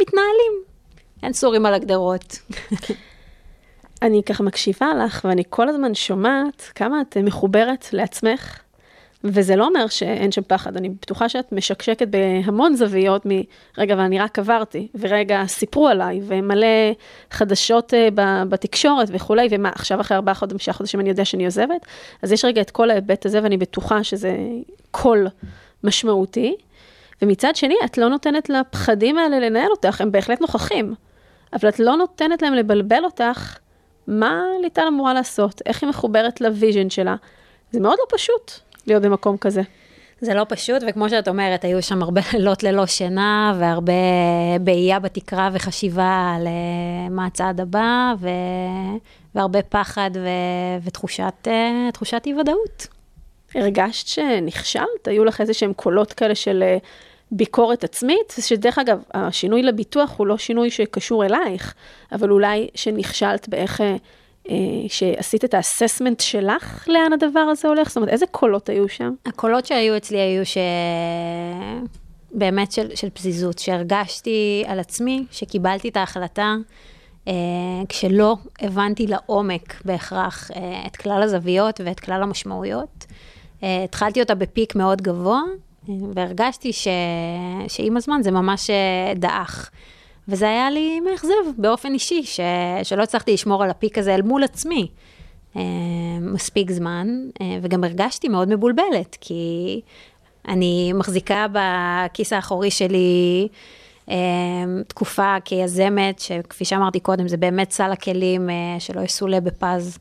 מתנהלים, 0.02 0.54
אין 1.24 1.34
סורים 1.34 1.66
על 1.66 1.74
הגדרות. 1.74 2.40
אני 4.02 4.24
ככה 4.24 4.44
מקשיבה 4.44 4.88
לך, 5.06 5.26
ואני 5.30 5.44
כל 5.50 5.70
הזמן 5.70 5.96
שומעת 5.96 6.72
כמה 6.76 7.02
את 7.02 7.18
מחוברת 7.18 7.94
לעצמך, 7.94 8.61
וזה 9.24 9.56
לא 9.56 9.68
אומר 9.68 9.88
שאין 9.88 10.32
שם 10.32 10.42
פחד, 10.42 10.78
אני 10.78 10.90
בטוחה 10.90 11.30
שאת 11.30 11.52
משקשקת 11.52 12.08
בהמון 12.08 12.76
זוויות 12.76 13.26
מרגע, 13.26 13.96
ואני 13.98 14.20
רק 14.20 14.40
עברתי, 14.40 14.88
ורגע, 15.00 15.44
סיפרו 15.48 15.88
עליי, 15.88 16.22
ומלא 16.24 16.68
חדשות 17.32 17.94
אה, 17.94 18.08
בתקשורת 18.50 19.08
וכולי, 19.12 19.48
ומה, 19.52 19.70
עכשיו 19.70 20.02
אחרי 20.02 20.18
ארבעה 20.18 20.36
חודשים, 20.36 20.74
חודשים 20.74 21.00
אני 21.00 21.10
יודע 21.10 21.26
שאני 21.26 21.46
עוזבת, 21.46 21.86
אז 22.22 22.32
יש 22.32 22.46
רגע 22.46 22.62
את 22.62 22.72
כל 22.72 22.90
ההיבט 22.90 23.26
הזה, 23.26 23.40
ואני 23.44 23.58
בטוחה 23.58 24.04
שזה 24.04 24.38
קול 24.92 25.28
משמעותי. 25.84 26.56
ומצד 27.22 27.56
שני, 27.56 27.76
את 27.86 27.98
לא 27.98 28.10
נותנת 28.10 28.50
לפחדים 28.50 29.18
האלה 29.18 29.40
לנהל 29.40 29.72
אותך, 29.72 30.02
הם 30.02 30.12
בהחלט 30.12 30.42
נוכחים, 30.42 30.94
אבל 31.54 31.70
את 31.70 31.80
לא 31.80 31.96
נותנת 31.96 32.42
להם 32.42 32.54
לבלבל 32.54 33.06
אותך 33.06 33.58
מה 34.08 34.42
ליטל 34.62 34.88
אמורה 34.88 35.14
לעשות, 35.14 35.62
איך 35.66 35.84
היא 35.84 35.90
מחוברת 35.90 36.42
ל 36.42 36.49
vision 36.49 36.90
שלה. 36.90 37.16
זה 37.72 37.80
מאוד 37.80 37.96
לא 38.00 38.18
פשוט 38.18 38.52
להיות 38.88 39.04
במקום 39.04 39.38
כזה. 39.38 39.62
זה 40.22 40.34
לא 40.34 40.46
פשוט, 40.50 40.84
וכמו 40.88 41.10
שאת 41.10 41.28
אומרת, 41.28 41.64
היו 41.64 41.82
שם 41.82 42.04
הרבה 42.04 42.22
לילות 42.34 42.64
ללא 42.64 42.86
שינה, 42.86 43.56
והרבה 43.60 43.94
בהייה 44.62 45.00
בתקרה 45.00 45.50
וחשיבה 45.54 46.34
על 46.36 46.48
אה, 46.48 47.10
מה 47.10 47.26
הצעד 47.26 47.62
הבא, 47.62 48.14
ו... 48.20 48.30
והרבה 49.36 49.62
פחד 49.62 50.12
ו... 50.14 50.28
ותחושת 50.84 51.48
אה, 51.48 51.90
אי-ודאות. 52.26 52.88
הרגשת 53.56 54.08
שנכשלת? 54.08 55.08
היו 55.08 55.26
לך 55.26 55.42
איזה 55.42 55.54
שהם 55.54 55.74
קולות 55.74 56.14
כאלה 56.14 56.36
של 56.36 56.64
אה, 56.64 56.78
ביקורת 57.32 57.84
עצמית? 57.84 58.36
שדרך 58.40 58.80
אגב, 58.80 59.02
השינוי 59.14 59.64
לביטוח 59.64 60.14
הוא 60.18 60.28
לא 60.28 60.38
שינוי 60.38 60.70
שקשור 60.70 61.26
אלייך, 61.26 61.74
אבל 62.12 62.32
אולי 62.32 62.68
שנכשלת 62.76 63.50
באיך, 63.50 63.82
שעשית 64.88 65.46
את 65.46 65.54
האססמנט 65.54 66.20
שלך, 66.20 66.88
לאן 66.88 67.14
הדבר 67.14 67.40
הזה 67.40 67.68
הולך? 67.68 67.88
זאת 67.88 67.98
אומרת, 67.98 68.10
איזה 68.10 68.26
קולות 68.32 68.70
היו 68.70 68.90
שם? 68.90 69.14
הקולות 69.26 69.66
שהיו 69.66 69.98
אצלי 69.98 70.20
היו 70.20 70.46
ש... 70.46 70.58
באמת 72.32 72.72
של, 72.72 72.96
של 72.96 73.10
פזיזות, 73.10 73.60
שהרגשתי 73.60 74.64
על 74.68 74.80
עצמי, 74.80 75.26
שקיבלתי 75.32 75.90
את 75.90 75.98
ההחלטה, 75.98 76.56
אה, 77.28 77.34
כשלא 77.90 78.36
הבנתי 78.62 79.08
לעומק 79.08 79.82
בהכרח 79.86 80.52
אה, 80.56 80.84
את 80.88 80.96
כלל 80.96 81.22
הזוויות 81.24 81.82
ואת 81.86 82.00
כלל 82.00 82.24
המשמעויות. 82.24 83.06
אה, 83.64 83.84
התחלתי 83.84 84.22
אותה 84.22 84.36
בפיק 84.36 84.76
מאוד 84.76 85.02
גבוה, 85.02 85.42
אה, 85.90 85.94
והרגשתי 86.16 86.74
ש... 86.74 86.88
שעם 87.68 87.98
הזמן 87.98 88.22
זה 88.24 88.32
ממש 88.32 88.70
אה, 88.70 89.14
דעך. 89.16 89.72
וזה 90.28 90.50
היה 90.50 90.70
לי 90.70 91.00
מאכזב 91.00 91.34
באופן 91.58 91.94
אישי, 91.94 92.24
ש... 92.24 92.40
שלא 92.84 93.04
הצלחתי 93.04 93.34
לשמור 93.34 93.64
על 93.64 93.70
הפיק 93.70 93.98
הזה 93.98 94.16
אל 94.16 94.22
מול 94.22 94.44
עצמי. 94.44 94.88
אה, 95.56 95.62
מספיק 96.22 96.72
זמן, 96.72 97.08
אה, 97.42 97.58
וגם 97.62 97.84
הרגשתי 97.84 98.28
מאוד 98.28 98.50
מבולבלת, 98.50 99.18
כי 99.22 99.82
אני 100.48 100.94
מחזיקה 100.94 101.46
בכיס 101.52 102.34
האחורי 102.34 102.72
שלי 102.72 103.48
אה, 104.10 104.16
תקופה 104.88 105.36
כיזמת, 105.46 106.20
שכפי 106.20 106.66
שאמרתי 106.66 107.00
קודם, 107.00 107.28
זה 107.28 107.38
באמת 107.38 107.72
סל 107.72 107.92
הכלים 107.92 108.50
שלא 108.80 109.02
יסולא 109.02 109.40
בפז. 109.40 109.98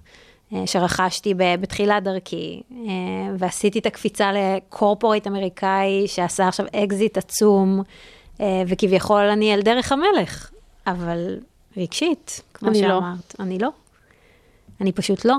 שרכשתי 0.67 1.35
בתחילת 1.37 2.03
דרכי, 2.03 2.63
ועשיתי 3.39 3.79
את 3.79 3.87
הקפיצה 3.87 4.31
ל 4.33 4.42
corporate 4.42 5.27
אמריקאי 5.27 6.05
שעשה 6.07 6.49
עכשיו 6.49 6.67
אקזיט 6.75 7.19
עצום, 7.19 7.83
וכביכול 8.67 9.25
אני 9.25 9.53
על 9.53 9.63
דרך 9.63 9.93
המלך, 9.93 10.51
אבל 10.87 11.39
רגשית, 11.77 12.43
כמו 12.55 12.69
אני 12.69 12.83
לא. 12.83 12.89
שאמרת, 12.89 13.35
אני 13.41 13.59
לא. 13.59 13.69
אני 14.81 14.93
פשוט 14.93 15.25
לא. 15.25 15.35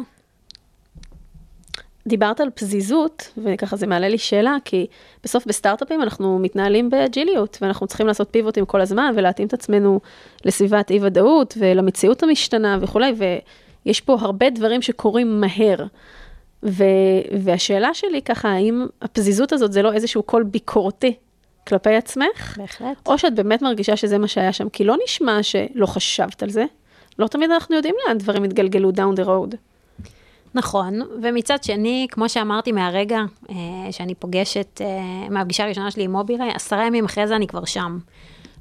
דיברת 2.07 2.39
על 2.39 2.49
פזיזות, 2.49 3.31
וככה 3.43 3.75
זה 3.75 3.87
מעלה 3.87 4.09
לי 4.09 4.17
שאלה, 4.17 4.57
כי 4.65 4.87
בסוף 5.23 5.45
בסטארט-אפים 5.45 6.01
אנחנו 6.01 6.39
מתנהלים 6.39 6.89
באג'יליות, 6.89 7.57
ואנחנו 7.61 7.87
צריכים 7.87 8.07
לעשות 8.07 8.27
פיבוטים 8.31 8.65
כל 8.65 8.81
הזמן, 8.81 9.13
ולהתאים 9.15 9.47
את 9.47 9.53
עצמנו 9.53 9.99
לסביבת 10.45 10.91
אי-ודאות, 10.91 11.53
ולמציאות 11.59 12.23
המשתנה 12.23 12.77
וכולי, 12.81 13.13
ויש 13.85 14.01
פה 14.01 14.17
הרבה 14.21 14.49
דברים 14.49 14.81
שקורים 14.81 15.41
מהר. 15.41 15.85
ו- 16.63 16.83
והשאלה 17.43 17.93
שלי 17.93 18.21
ככה, 18.21 18.49
האם 18.49 18.85
הפזיזות 19.01 19.53
הזאת 19.53 19.71
זה 19.71 19.81
לא 19.81 19.93
איזשהו 19.93 20.23
קול 20.23 20.43
ביקורתי 20.43 21.13
כלפי 21.71 21.95
עצמך? 21.95 22.57
בהחלט. 22.57 23.07
או 23.07 23.17
שאת 23.17 23.35
באמת 23.35 23.61
מרגישה 23.61 23.95
שזה 23.95 24.17
מה 24.17 24.27
שהיה 24.27 24.53
שם, 24.53 24.69
כי 24.69 24.83
לא 24.83 24.95
נשמע 25.03 25.43
שלא 25.43 25.85
חשבת 25.85 26.43
על 26.43 26.49
זה. 26.49 26.65
לא 27.19 27.27
תמיד 27.27 27.51
אנחנו 27.51 27.75
יודעים 27.75 27.95
לאן 28.07 28.17
דברים 28.17 28.45
יתגלגלו 28.45 28.89
down 28.89 29.19
the 29.19 29.25
road. 29.25 29.55
נכון, 30.55 30.99
ומצד 31.21 31.63
שני, 31.63 32.07
כמו 32.11 32.29
שאמרתי 32.29 32.71
מהרגע 32.71 33.19
אה, 33.49 33.55
שאני 33.91 34.15
פוגשת, 34.15 34.81
אה, 34.81 35.29
מהפגישה 35.29 35.63
הראשונה 35.63 35.91
שלי 35.91 36.03
עם 36.03 36.11
מובילאיי, 36.11 36.51
עשרה 36.51 36.85
ימים 36.85 37.05
אחרי 37.05 37.27
זה 37.27 37.35
אני 37.35 37.47
כבר 37.47 37.65
שם. 37.65 37.97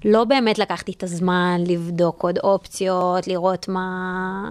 לא 0.05 0.25
באמת 0.25 0.59
לקחתי 0.59 0.93
את 0.93 1.03
הזמן 1.03 1.61
לבדוק 1.67 2.23
עוד 2.23 2.39
אופציות, 2.39 3.27
לראות 3.27 3.69
מה, 3.69 4.49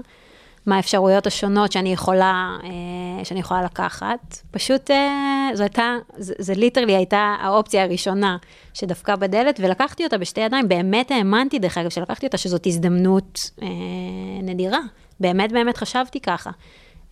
מה 0.69 0.75
האפשרויות 0.75 1.27
השונות 1.27 1.71
שאני 1.71 1.93
יכולה, 1.93 2.57
אה, 2.63 3.25
שאני 3.25 3.39
יכולה 3.39 3.61
לקחת. 3.61 4.37
פשוט 4.51 4.91
אה, 4.91 5.49
זו 5.53 5.63
הייתה, 5.63 5.95
זה, 6.17 6.33
זה 6.37 6.53
ליטרלי 6.53 6.95
הייתה 6.95 7.35
האופציה 7.41 7.83
הראשונה 7.83 8.37
שדפקה 8.73 9.15
בדלת, 9.15 9.59
ולקחתי 9.63 10.03
אותה 10.03 10.17
בשתי 10.17 10.41
ידיים. 10.41 10.67
באמת 10.67 11.11
האמנתי, 11.11 11.59
דרך 11.59 11.77
אגב, 11.77 11.89
שלקחתי 11.89 12.25
אותה, 12.25 12.37
שזאת 12.37 12.67
הזדמנות 12.67 13.39
אה, 13.61 13.67
נדירה. 14.43 14.79
באמת 15.19 15.51
באמת 15.51 15.77
חשבתי 15.77 16.19
ככה. 16.19 16.51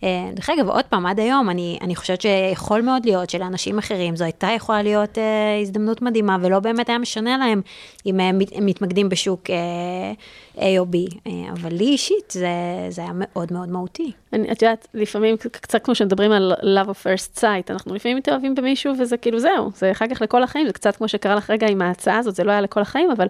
אה, 0.04 0.30
דרך 0.34 0.50
אגב, 0.50 0.68
עוד 0.68 0.84
פעם, 0.84 1.06
עד 1.06 1.20
היום, 1.20 1.50
אני, 1.50 1.78
אני 1.82 1.96
חושבת 1.96 2.20
שיכול 2.20 2.80
מאוד 2.80 3.04
להיות 3.04 3.30
שלאנשים 3.30 3.78
אחרים 3.78 4.16
זו 4.16 4.24
הייתה 4.24 4.48
יכולה 4.56 4.82
להיות 4.82 5.18
אה, 5.18 5.58
הזדמנות 5.62 6.02
מדהימה, 6.02 6.36
ולא 6.40 6.60
באמת 6.60 6.88
היה 6.88 6.98
משנה 6.98 7.38
להם 7.38 7.60
אם 8.06 8.20
הם, 8.20 8.38
הם 8.52 8.66
מתמקדים 8.66 9.08
בשוק 9.08 9.50
אה, 9.50 10.12
A 10.56 10.78
או 10.78 10.84
B. 10.84 11.14
אה, 11.26 11.32
אבל 11.52 11.72
לי 11.72 11.84
אישית 11.84 12.30
זה, 12.30 12.48
זה 12.88 13.02
היה 13.02 13.10
מאוד 13.14 13.52
מאוד 13.52 13.68
מהותי. 13.68 14.12
אני, 14.32 14.52
את 14.52 14.62
יודעת, 14.62 14.88
לפעמים 14.94 15.36
קצת 15.36 15.84
כמו 15.84 15.94
שמדברים 15.94 16.32
על 16.32 16.52
love 16.62 16.88
of 16.88 17.04
first 17.04 17.40
sight, 17.40 17.70
אנחנו 17.70 17.94
לפעמים 17.94 18.16
מתאהבים 18.16 18.54
במישהו 18.54 18.92
וזה 18.98 19.16
כאילו 19.16 19.38
זהו, 19.38 19.70
זה 19.74 19.90
אחר 19.90 20.06
כך 20.14 20.22
לכל 20.22 20.42
החיים, 20.42 20.66
זה 20.66 20.72
קצת 20.72 20.96
כמו 20.96 21.08
שקרה 21.08 21.34
לך 21.34 21.50
רגע 21.50 21.66
עם 21.66 21.82
ההצעה 21.82 22.18
הזאת, 22.18 22.34
זה 22.34 22.44
לא 22.44 22.50
היה 22.50 22.60
לכל 22.60 22.80
החיים, 22.80 23.10
אבל 23.10 23.26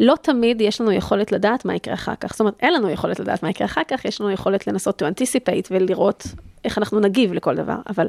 לא 0.00 0.14
תמיד 0.22 0.60
יש 0.60 0.80
לנו 0.80 0.92
יכולת 0.92 1.32
לדעת 1.32 1.64
מה 1.64 1.74
יקרה 1.74 1.94
אחר 1.94 2.14
כך. 2.20 2.30
זאת 2.30 2.40
אומרת, 2.40 2.54
אין 2.60 2.72
לנו 2.72 2.90
יכולת 2.90 3.20
לדעת 3.20 3.42
מה 3.42 3.50
יקרה 3.50 3.66
אחר 3.66 3.80
כך, 3.88 4.04
יש 4.04 4.20
לנו 4.20 4.30
יכולת 4.30 4.66
לנסות 4.66 5.02
to 5.02 5.06
anticipate 5.06 5.68
ולראות 5.70 6.26
איך 6.64 6.78
אנחנו 6.78 7.00
נגיב 7.00 7.32
לכל 7.32 7.54
דבר, 7.54 7.76
אבל 7.88 8.06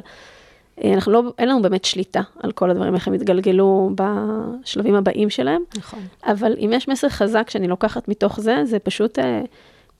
אה, 0.84 0.94
אנחנו 0.94 1.12
לא, 1.12 1.22
אין 1.38 1.48
לנו 1.48 1.62
באמת 1.62 1.84
שליטה 1.84 2.20
על 2.42 2.52
כל 2.52 2.70
הדברים, 2.70 2.94
איך 2.94 3.08
הם 3.08 3.14
יתגלגלו 3.14 3.90
בשלבים 3.94 4.94
הבאים 4.94 5.30
שלהם. 5.30 5.62
נכון. 5.76 6.00
אבל 6.24 6.56
אם 6.58 6.70
יש 6.72 6.88
מסר 6.88 7.08
חזק 7.08 7.50
שאני 7.50 7.68
לוקחת 7.68 8.08
מתוך 8.08 8.40
זה, 8.40 8.64
זה 8.64 8.78
פשוט 8.78 9.18
אה, 9.18 9.42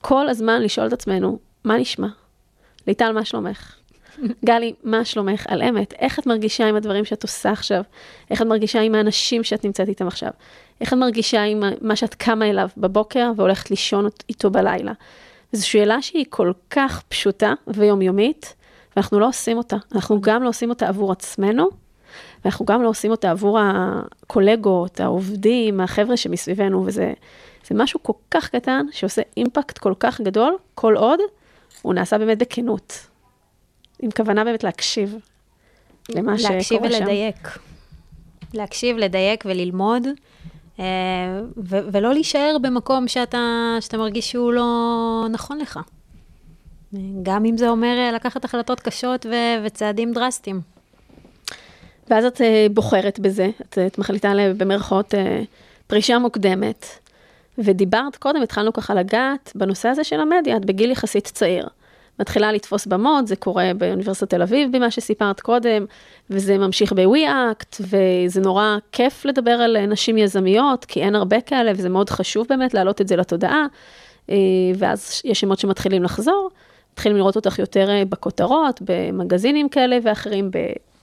כל 0.01 0.29
הזמן 0.29 0.61
לשאול 0.61 0.87
את 0.87 0.93
עצמנו, 0.93 1.39
מה 1.63 1.77
נשמע? 1.77 2.07
ליטל, 2.87 3.11
מה 3.11 3.25
שלומך? 3.25 3.75
גלי, 4.45 4.73
מה 4.83 5.05
שלומך? 5.05 5.45
על 5.47 5.61
אמת, 5.61 5.93
איך 5.99 6.19
את 6.19 6.27
מרגישה 6.27 6.67
עם 6.67 6.75
הדברים 6.75 7.05
שאת 7.05 7.23
עושה 7.23 7.51
עכשיו? 7.51 7.83
איך 8.31 8.41
את 8.41 8.47
מרגישה 8.47 8.81
עם 8.81 8.95
האנשים 8.95 9.43
שאת 9.43 9.65
נמצאת 9.65 9.87
איתם 9.87 10.07
עכשיו? 10.07 10.29
איך 10.81 10.93
את 10.93 10.97
מרגישה 10.97 11.43
עם 11.43 11.63
מה 11.81 11.95
שאת 11.95 12.15
קמה 12.15 12.49
אליו 12.49 12.69
בבוקר 12.77 13.31
והולכת 13.35 13.69
לישון 13.71 14.07
איתו 14.29 14.49
בלילה? 14.49 14.91
זו 15.51 15.67
שאלה 15.67 16.01
שהיא 16.01 16.25
כל 16.29 16.51
כך 16.69 17.03
פשוטה 17.07 17.53
ויומיומית, 17.67 18.55
ואנחנו 18.95 19.19
לא 19.19 19.27
עושים 19.27 19.57
אותה. 19.57 19.75
אנחנו 19.95 20.21
גם 20.21 20.43
לא 20.43 20.49
עושים 20.49 20.69
אותה 20.69 20.87
עבור 20.87 21.11
עצמנו, 21.11 21.69
ואנחנו 22.45 22.65
גם 22.65 22.83
לא 22.83 22.89
עושים 22.89 23.11
אותה 23.11 23.31
עבור 23.31 23.59
הקולגות, 23.61 24.99
העובדים, 24.99 25.79
החבר'ה 25.79 26.17
שמסביבנו, 26.17 26.83
וזה 26.85 27.13
זה 27.67 27.75
משהו 27.75 28.03
כל 28.03 28.13
כך 28.31 28.49
קטן, 28.49 28.85
שעושה 28.91 29.21
אימפקט 29.37 29.77
כל 29.77 29.93
כך 29.99 30.21
גדול, 30.21 30.57
כל 30.75 30.97
עוד 30.97 31.19
הוא 31.81 31.93
נעשה 31.93 32.17
באמת 32.17 32.37
בכנות, 32.37 33.07
עם 34.01 34.11
כוונה 34.11 34.43
באמת 34.43 34.63
להקשיב 34.63 35.15
למה 36.09 36.37
שקורה 36.37 36.37
שם. 36.37 36.53
להקשיב 36.53 36.81
ולדייק. 36.81 37.47
להקשיב, 38.53 38.97
לדייק 38.97 39.43
וללמוד, 39.47 40.07
ו- 41.57 41.87
ולא 41.91 42.13
להישאר 42.13 42.57
במקום 42.61 43.07
שאתה, 43.07 43.75
שאתה 43.79 43.97
מרגיש 43.97 44.31
שהוא 44.31 44.53
לא 44.53 45.27
נכון 45.29 45.57
לך. 45.57 45.79
גם 47.23 47.45
אם 47.45 47.57
זה 47.57 47.69
אומר 47.69 47.95
אה, 47.97 48.11
לקחת 48.11 48.45
החלטות 48.45 48.79
קשות 48.79 49.25
ו- 49.25 49.65
וצעדים 49.65 50.13
דרסטיים. 50.13 50.61
ואז 52.09 52.25
את 52.25 52.41
אה, 52.41 52.67
בוחרת 52.73 53.19
בזה, 53.19 53.49
את, 53.61 53.77
את 53.87 53.97
מחליטה 53.97 54.33
במרכאות 54.57 55.13
פרישה 55.87 56.19
מוקדמת, 56.19 56.85
ודיברת 57.57 58.15
קודם, 58.15 58.41
התחלנו 58.41 58.73
ככה 58.73 58.93
לגעת 58.93 59.51
בנושא 59.55 59.89
הזה 59.89 60.03
של 60.03 60.19
המדיה, 60.19 60.57
את 60.57 60.65
בגיל 60.65 60.91
יחסית 60.91 61.25
צעיר. 61.25 61.67
מתחילה 62.19 62.51
לתפוס 62.51 62.85
במות, 62.85 63.27
זה 63.27 63.35
קורה 63.35 63.71
באוניברסיטת 63.77 64.29
תל 64.29 64.41
אביב, 64.41 64.77
במה 64.77 64.91
שסיפרת 64.91 65.39
קודם, 65.39 65.85
וזה 66.29 66.57
ממשיך 66.57 66.93
ב-WeAct, 66.93 67.81
וזה 67.81 68.41
נורא 68.41 68.77
כיף 68.91 69.25
לדבר 69.25 69.51
על 69.51 69.85
נשים 69.85 70.17
יזמיות, 70.17 70.85
כי 70.85 71.01
אין 71.01 71.15
הרבה 71.15 71.41
כאלה, 71.41 71.71
וזה 71.75 71.89
מאוד 71.89 72.09
חשוב 72.09 72.47
באמת 72.49 72.73
להעלות 72.73 73.01
את 73.01 73.07
זה 73.07 73.15
לתודעה, 73.15 73.65
אה, 74.29 74.35
ואז 74.77 75.21
יש 75.25 75.39
שמות 75.39 75.59
שמתחילים 75.59 76.03
לחזור, 76.03 76.49
מתחילים 76.93 77.17
לראות 77.17 77.35
אותך 77.35 77.59
יותר 77.59 77.89
אה, 77.89 78.05
בכותרות, 78.05 78.81
במגזינים 78.85 79.69
כאלה 79.69 79.97
ואחרים, 80.03 80.51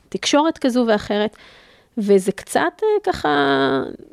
בתקשורת 0.09 0.59
כזו 0.59 0.85
ואחרת, 0.89 1.37
וזה 1.99 2.33
קצת 2.33 2.61
אה, 2.83 3.13
ככה, 3.13 3.29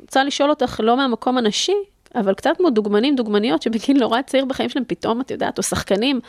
רוצה 0.00 0.24
לשאול 0.24 0.50
אותך, 0.50 0.80
לא 0.82 0.96
מהמקום 0.96 1.38
הנשי, 1.38 1.76
אבל 2.14 2.34
קצת 2.34 2.50
כמו 2.56 2.70
דוגמנים, 2.70 3.16
דוגמניות 3.16 3.62
שבגיל 3.62 3.98
נורא 3.98 4.22
צעיר 4.22 4.44
בחיים 4.44 4.68
שלהם 4.68 4.84
פתאום, 4.88 5.20
את 5.20 5.30
יודעת, 5.30 5.58
או 5.58 5.62
שחקנים, 5.62 6.20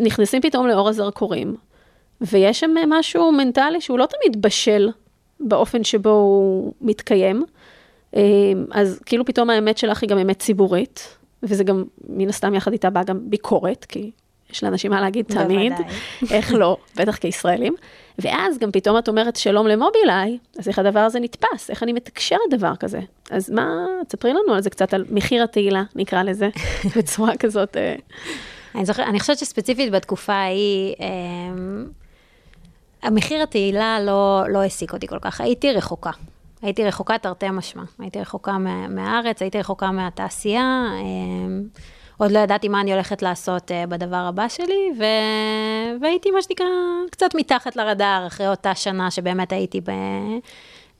נכנסים 0.00 0.42
פתאום 0.42 0.66
לאור 0.66 0.88
הזרקורים, 0.88 1.56
ויש 2.20 2.60
שם 2.60 2.74
משהו 2.88 3.32
מנטלי 3.32 3.80
שהוא 3.80 3.98
לא 3.98 4.06
תמיד 4.06 4.42
בשל 4.42 4.88
באופן 5.40 5.84
שבו 5.84 6.10
הוא 6.10 6.72
מתקיים. 6.80 7.44
אמ, 8.14 8.20
אז 8.70 9.00
כאילו 9.06 9.24
פתאום 9.24 9.50
האמת 9.50 9.78
שלך 9.78 10.02
היא 10.02 10.10
גם 10.10 10.18
אמת 10.18 10.38
ציבורית, 10.38 11.16
וזה 11.42 11.64
גם, 11.64 11.84
מן 12.08 12.28
הסתם 12.28 12.54
יחד 12.54 12.72
איתה 12.72 12.90
באה 12.90 13.04
גם 13.04 13.18
ביקורת, 13.22 13.84
כי 13.84 14.10
יש 14.50 14.64
לאנשים 14.64 14.90
מה 14.90 15.00
להגיד 15.00 15.24
תמיד, 15.24 15.72
איך 16.30 16.52
לא, 16.52 16.76
בטח 16.96 17.16
כישראלים. 17.16 17.74
ואז 18.18 18.58
גם 18.58 18.70
פתאום 18.70 18.98
את 18.98 19.08
אומרת 19.08 19.36
שלום 19.36 19.66
למובילאיי, 19.66 20.38
אז 20.58 20.68
איך 20.68 20.78
הדבר 20.78 21.00
הזה 21.00 21.20
נתפס, 21.20 21.70
איך 21.70 21.82
אני 21.82 21.92
מתקשרת 21.92 22.40
דבר 22.50 22.76
כזה. 22.76 23.00
אז 23.30 23.50
מה, 23.50 23.86
תספרי 24.08 24.30
לנו 24.30 24.54
על 24.54 24.62
זה 24.62 24.70
קצת, 24.70 24.94
על 24.94 25.04
מחיר 25.10 25.44
התהילה, 25.44 25.82
נקרא 25.94 26.22
לזה, 26.22 26.48
בצורה 26.96 27.36
כזאת. 27.36 27.76
אה. 28.74 28.78
אני, 28.78 28.86
זוכר, 28.86 29.02
אני 29.02 29.20
חושבת 29.20 29.38
שספציפית 29.38 29.92
בתקופה 29.92 30.32
ההיא, 30.32 30.94
אה, 31.00 31.06
המחיר 33.02 33.42
התהילה 33.42 33.98
לא, 34.00 34.44
לא 34.48 34.58
העסיק 34.58 34.92
אותי 34.92 35.06
כל 35.06 35.18
כך, 35.18 35.40
הייתי 35.40 35.72
רחוקה. 35.72 36.10
הייתי 36.62 36.84
רחוקה 36.84 37.18
תרתי 37.18 37.50
משמע. 37.50 37.82
הייתי 37.98 38.20
רחוקה 38.20 38.58
מה, 38.58 38.88
מהארץ, 38.88 39.42
הייתי 39.42 39.58
רחוקה 39.58 39.90
מהתעשייה. 39.90 40.84
אה, 40.92 41.58
עוד 42.16 42.32
לא 42.32 42.38
ידעתי 42.38 42.68
מה 42.68 42.80
אני 42.80 42.92
הולכת 42.92 43.22
לעשות 43.22 43.70
uh, 43.70 43.86
בדבר 43.88 44.16
הבא 44.16 44.48
שלי, 44.48 44.90
ו... 44.98 45.04
והייתי, 46.00 46.30
מה 46.30 46.42
שנקרא, 46.42 46.66
קצת 47.10 47.34
מתחת 47.34 47.76
לרדאר, 47.76 48.26
אחרי 48.26 48.48
אותה 48.48 48.74
שנה 48.74 49.10
שבאמת 49.10 49.52
הייתי 49.52 49.80
ב... 49.80 49.90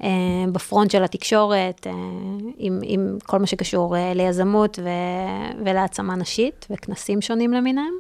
uh, 0.05 0.51
בפרונט 0.53 0.91
של 0.91 1.05
התקשורת, 1.05 1.87
uh, 1.87 1.91
עם, 2.57 2.81
עם 2.83 3.19
כל 3.25 3.39
מה 3.39 3.47
שקשור 3.47 3.97
uh, 3.97 3.99
ליזמות 4.15 4.79
ו... 4.83 4.89
ולהעצמה 5.65 6.17
נשית, 6.17 6.67
וכנסים 6.71 7.21
שונים 7.21 7.53
למיניהם, 7.53 7.95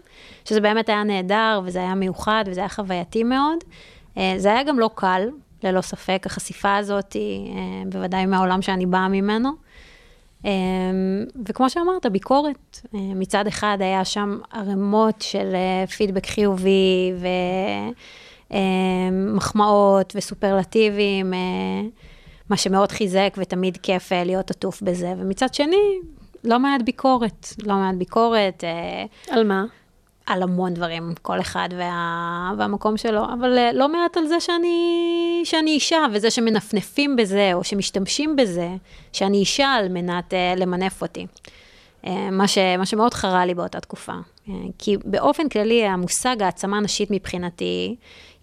שזה 0.44 0.60
באמת 0.60 0.88
היה 0.88 1.04
נהדר, 1.04 1.60
וזה 1.64 1.78
היה 1.78 1.94
מיוחד, 1.94 2.44
וזה 2.46 2.60
היה 2.60 2.68
חווייתי 2.68 3.22
מאוד. 3.22 3.58
זה 4.36 4.52
היה 4.52 4.62
גם 4.62 4.78
לא 4.78 4.90
קל, 4.94 5.28
ללא 5.64 5.80
ספק, 5.80 6.22
החשיפה 6.26 6.76
הזאת, 6.76 7.12
uh, 7.12 7.88
בוודאי 7.92 8.26
מהעולם 8.26 8.62
שאני 8.62 8.86
באה 8.86 9.08
ממנו. 9.08 9.50
וכמו 11.48 11.70
שאמרת, 11.70 12.06
ביקורת. 12.06 12.80
אה, 12.94 13.00
מצד 13.00 13.46
אחד 13.46 13.78
היה 13.80 14.04
שם 14.04 14.38
ערימות 14.52 15.22
של 15.22 15.54
אה, 15.54 15.86
פידבק 15.86 16.26
חיובי 16.26 17.12
ומחמאות 17.18 18.23
אה, 18.54 18.60
וסופרלטיבים, 20.14 21.32
מה 22.50 22.56
שמאוד 22.56 22.92
חיזק 22.92 23.34
ותמיד 23.38 23.76
כיף 23.76 24.12
להיות 24.12 24.50
עטוף 24.50 24.82
בזה. 24.82 25.14
ומצד 25.18 25.54
שני, 25.54 25.98
לא 26.44 26.58
מעט 26.58 26.82
ביקורת, 26.82 27.48
לא 27.62 27.74
מעט 27.74 27.94
ביקורת. 27.94 28.64
על 29.30 29.46
מה? 29.46 29.64
על 30.26 30.42
המון 30.42 30.74
דברים, 30.74 31.12
כל 31.22 31.40
אחד 31.40 31.68
וה... 31.78 32.52
והמקום 32.58 32.96
שלו, 32.96 33.24
אבל 33.24 33.58
לא 33.72 33.88
מעט 33.88 34.16
על 34.16 34.26
זה 34.26 34.40
שאני, 34.40 35.40
שאני 35.44 35.70
אישה, 35.70 36.04
וזה 36.12 36.30
שמנפנפים 36.30 37.16
בזה, 37.16 37.50
או 37.54 37.64
שמשתמשים 37.64 38.36
בזה, 38.36 38.68
שאני 39.12 39.38
אישה 39.38 39.68
על 39.68 39.88
מנת 39.88 40.32
uh, 40.32 40.60
למנף 40.60 41.02
אותי. 41.02 41.26
Uh, 42.04 42.08
מה, 42.32 42.48
ש, 42.48 42.58
מה 42.78 42.86
שמאוד 42.86 43.14
חרה 43.14 43.46
לי 43.46 43.54
באותה 43.54 43.80
תקופה. 43.80 44.12
Uh, 44.12 44.50
כי 44.78 44.96
באופן 45.04 45.48
כללי, 45.48 45.86
המושג 45.86 46.42
העצמה 46.42 46.80
נשית 46.80 47.10
מבחינתי, 47.10 47.96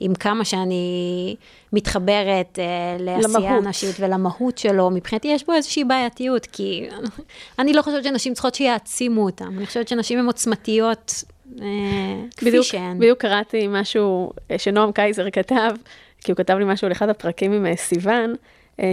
עם 0.03 0.15
כמה 0.15 0.45
שאני 0.45 1.35
מתחברת 1.73 2.59
uh, 2.59 3.01
לעשייה 3.01 3.59
נשית 3.59 3.95
ולמהות 3.99 4.57
שלו, 4.57 4.89
מבחינתי 4.89 5.27
יש 5.27 5.45
בו 5.45 5.53
איזושהי 5.53 5.83
בעייתיות, 5.83 6.45
כי 6.45 6.87
אני 7.59 7.73
לא 7.73 7.81
חושבת 7.81 8.03
שנשים 8.03 8.33
צריכות 8.33 8.55
שיעצימו 8.55 9.25
אותם, 9.25 9.57
אני 9.57 9.65
חושבת 9.65 9.87
שנשים 9.87 10.19
הן 10.19 10.25
עוצמתיות 10.25 11.23
אה, 11.61 11.65
כפי 12.37 12.63
שהן. 12.63 12.97
בדיוק 12.97 13.19
קראתי 13.19 13.67
משהו 13.69 14.31
אה, 14.51 14.57
שנועם 14.57 14.91
קייזר 14.91 15.29
כתב, 15.29 15.71
כי 16.21 16.31
הוא 16.31 16.37
כתב 16.37 16.53
לי 16.53 16.65
משהו 16.65 16.85
על 16.85 16.91
אחד 16.91 17.09
הפרקים 17.09 17.51
עם 17.51 17.75
סיוון, 17.75 18.35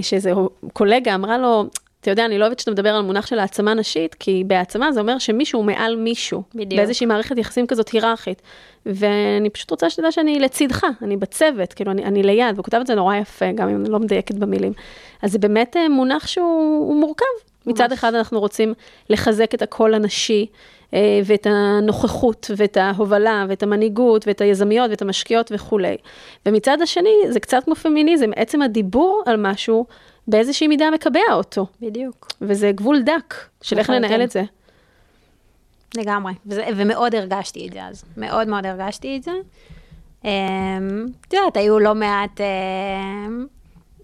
שאיזה 0.02 0.32
קולגה 0.72 1.14
אמרה 1.14 1.38
לו, 1.38 1.64
אתה 2.08 2.12
יודע, 2.12 2.26
אני 2.26 2.38
לא 2.38 2.44
אוהבת 2.44 2.58
שאתה 2.58 2.70
מדבר 2.70 2.94
על 2.94 3.02
מונח 3.02 3.26
של 3.26 3.38
העצמה 3.38 3.74
נשית, 3.74 4.14
כי 4.14 4.44
בהעצמה 4.46 4.92
זה 4.92 5.00
אומר 5.00 5.18
שמישהו 5.18 5.62
מעל 5.62 5.96
מישהו. 5.96 6.42
בדיוק. 6.54 6.72
באיזושהי 6.72 7.06
מערכת 7.06 7.38
יחסים 7.38 7.66
כזאת 7.66 7.88
היררכית. 7.88 8.42
ואני 8.86 9.50
פשוט 9.50 9.70
רוצה 9.70 9.90
שתדע 9.90 10.12
שאני 10.12 10.40
לצידך, 10.40 10.86
אני 11.02 11.16
בצוות, 11.16 11.72
כאילו, 11.72 11.90
אני, 11.90 12.04
אני 12.04 12.22
ליד, 12.22 12.54
והוא 12.54 12.64
כותב 12.64 12.78
את 12.80 12.86
זה 12.86 12.94
נורא 12.94 13.16
יפה, 13.16 13.52
גם 13.52 13.68
אם 13.68 13.76
אני 13.76 13.90
לא 13.90 13.98
מדייקת 13.98 14.34
במילים. 14.34 14.72
אז 15.22 15.32
זה 15.32 15.38
באמת 15.38 15.76
מונח 15.90 16.26
שהוא 16.26 16.96
מורכב. 16.96 17.24
מצד 17.66 17.92
אחד 17.92 18.14
אנחנו 18.14 18.40
רוצים 18.40 18.74
לחזק 19.10 19.54
את 19.54 19.62
הקול 19.62 19.94
הנשי, 19.94 20.46
אה, 20.94 21.20
ואת 21.24 21.46
הנוכחות, 21.50 22.50
ואת 22.56 22.76
ההובלה, 22.76 23.46
ואת 23.48 23.62
המנהיגות, 23.62 24.26
ואת 24.26 24.40
היזמיות, 24.40 24.90
ואת 24.90 25.02
המשקיעות 25.02 25.50
וכולי. 25.54 25.96
ומצד 26.46 26.82
השני, 26.82 27.14
זה 27.28 27.40
קצת 27.40 27.64
כמו 27.64 27.74
פמיניזם, 27.74 28.30
עצם 28.36 28.62
הדיבור 28.62 29.22
על 29.26 29.36
משהו, 29.38 29.86
באיזושהי 30.28 30.68
מידה 30.68 30.90
מקבע 30.90 31.20
אותו. 31.32 31.66
בדיוק. 31.80 32.28
וזה 32.40 32.72
גבול 32.72 33.02
דק 33.02 33.34
של 33.62 33.78
איך 33.78 33.90
לנהל 33.90 34.24
את 34.24 34.30
זה. 34.30 34.42
לגמרי, 35.96 36.32
וזה, 36.46 36.64
ומאוד 36.76 37.14
הרגשתי 37.14 37.68
את 37.68 37.72
זה 37.72 37.84
אז, 37.84 38.04
מאוד 38.16 38.48
מאוד 38.48 38.66
הרגשתי 38.66 39.16
את 39.16 39.22
זה. 39.22 39.32
אמ, 40.24 41.06
את 41.28 41.32
יודעת, 41.32 41.56
היו 41.56 41.78
לא 41.78 41.94
מעט 41.94 42.40
אמ, 42.40 43.46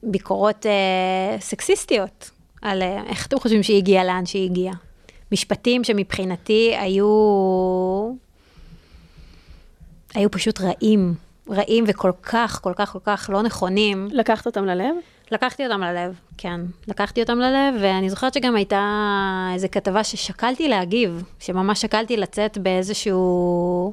ביקורות 0.02 0.66
אה, 0.66 1.40
סקסיסטיות 1.40 2.30
על 2.62 2.82
אה, 2.82 3.02
איך 3.06 3.26
אתם 3.26 3.40
חושבים 3.40 3.62
שהיא 3.62 3.76
הגיעה 3.76 4.04
לאן 4.04 4.26
שהיא 4.26 4.50
הגיעה. 4.50 4.74
משפטים 5.32 5.84
שמבחינתי 5.84 6.74
היו... 6.78 7.06
היו 10.14 10.30
פשוט 10.30 10.60
רעים, 10.60 11.14
רעים 11.50 11.84
וכל 11.88 12.12
כך, 12.22 12.60
כל 12.62 12.72
כך, 12.76 12.92
כל 12.92 12.98
כך 13.04 13.30
לא 13.32 13.42
נכונים. 13.42 14.08
לקחת 14.12 14.46
אותם 14.46 14.64
ללב? 14.64 14.94
לקחתי 15.30 15.66
אותם 15.66 15.80
ללב, 15.80 16.20
כן. 16.38 16.60
לקחתי 16.88 17.22
אותם 17.22 17.38
ללב, 17.38 17.74
ואני 17.80 18.10
זוכרת 18.10 18.34
שגם 18.34 18.56
הייתה 18.56 19.50
איזו 19.54 19.68
כתבה 19.72 20.04
ששקלתי 20.04 20.68
להגיב, 20.68 21.22
שממש 21.38 21.80
שקלתי 21.80 22.16
לצאת 22.16 22.58
באיזשהו... 22.58 23.92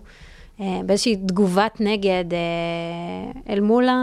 אה, 0.60 0.80
באיזושהי 0.86 1.16
תגובת 1.16 1.78
נגד 1.80 2.26
אה, 2.34 3.54
אל 3.54 3.60
מול, 3.60 3.90
ה... 3.90 3.96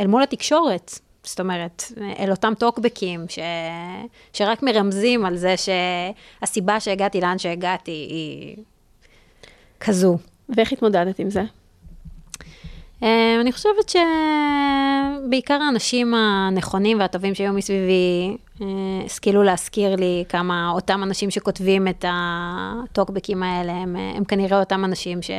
אל 0.00 0.06
מול 0.06 0.22
התקשורת. 0.22 0.98
זאת 1.22 1.40
אומרת, 1.40 1.82
אל 2.18 2.30
אותם 2.30 2.52
טוקבקים 2.58 3.24
ש... 3.28 3.38
שרק 4.32 4.62
מרמזים 4.62 5.24
על 5.24 5.36
זה 5.36 5.54
שהסיבה 5.56 6.80
שהגעתי 6.80 7.20
לאן 7.20 7.38
שהגעתי 7.38 8.06
היא 8.10 8.56
כזו. 9.80 10.18
ואיך 10.48 10.72
התמודדת 10.72 11.18
עם 11.18 11.30
זה? 11.30 11.42
אה, 13.04 13.40
אני 13.40 13.52
חושבת 13.52 13.94
שבעיקר 15.24 15.58
האנשים 15.62 16.14
הנכונים 16.14 17.00
והטובים 17.00 17.34
שהיו 17.34 17.52
מסביבי 17.52 18.36
אה, 18.62 18.66
השכילו 19.06 19.42
להזכיר 19.42 19.96
לי 19.96 20.24
כמה 20.28 20.70
אותם 20.74 21.02
אנשים 21.02 21.30
שכותבים 21.30 21.88
את 21.88 22.04
הטוקבקים 22.08 23.42
האלה, 23.42 23.72
הם, 23.72 23.96
הם 23.96 24.24
כנראה 24.24 24.60
אותם 24.60 24.84
אנשים 24.84 25.22
ש... 25.22 25.30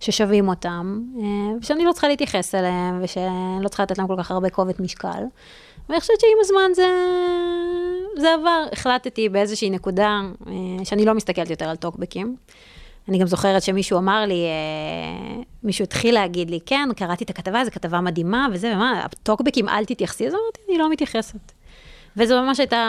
ששווים 0.00 0.48
אותם, 0.48 1.00
אה, 1.18 1.56
ושאני 1.60 1.84
לא 1.84 1.92
צריכה 1.92 2.08
להתייחס 2.08 2.54
אליהם, 2.54 3.00
ושאני 3.02 3.62
לא 3.62 3.68
צריכה 3.68 3.82
לתת 3.82 3.98
להם 3.98 4.06
כל 4.06 4.14
כך 4.18 4.30
הרבה 4.30 4.50
כובד 4.50 4.82
משקל. 4.82 5.22
ואני 5.88 6.00
חושבת 6.00 6.20
שעם 6.20 6.38
הזמן 6.40 6.70
זה, 6.74 6.88
זה 8.16 8.34
עבר. 8.34 8.64
החלטתי 8.72 9.28
באיזושהי 9.28 9.70
נקודה 9.70 10.20
אה, 10.46 10.84
שאני 10.84 11.04
לא 11.04 11.14
מסתכלת 11.14 11.50
יותר 11.50 11.68
על 11.68 11.76
טוקבקים. 11.76 12.36
אני 13.10 13.18
גם 13.18 13.26
זוכרת 13.26 13.62
שמישהו 13.62 13.98
אמר 13.98 14.24
לי, 14.26 14.44
אה, 14.44 15.42
מישהו 15.62 15.82
התחיל 15.82 16.14
להגיד 16.14 16.50
לי, 16.50 16.58
כן, 16.66 16.88
קראתי 16.96 17.24
את 17.24 17.30
הכתבה, 17.30 17.64
זו 17.64 17.70
כתבה 17.70 18.00
מדהימה 18.00 18.46
וזה, 18.52 18.72
ומה, 18.74 19.06
טוקבקים, 19.22 19.68
אל 19.68 19.84
תתייחסי. 19.84 20.26
אז 20.26 20.32
אמרתי, 20.32 20.60
אני 20.68 20.78
לא 20.78 20.90
מתייחסת. 20.90 21.52
וזו 22.16 22.42
ממש 22.42 22.60
הייתה 22.60 22.84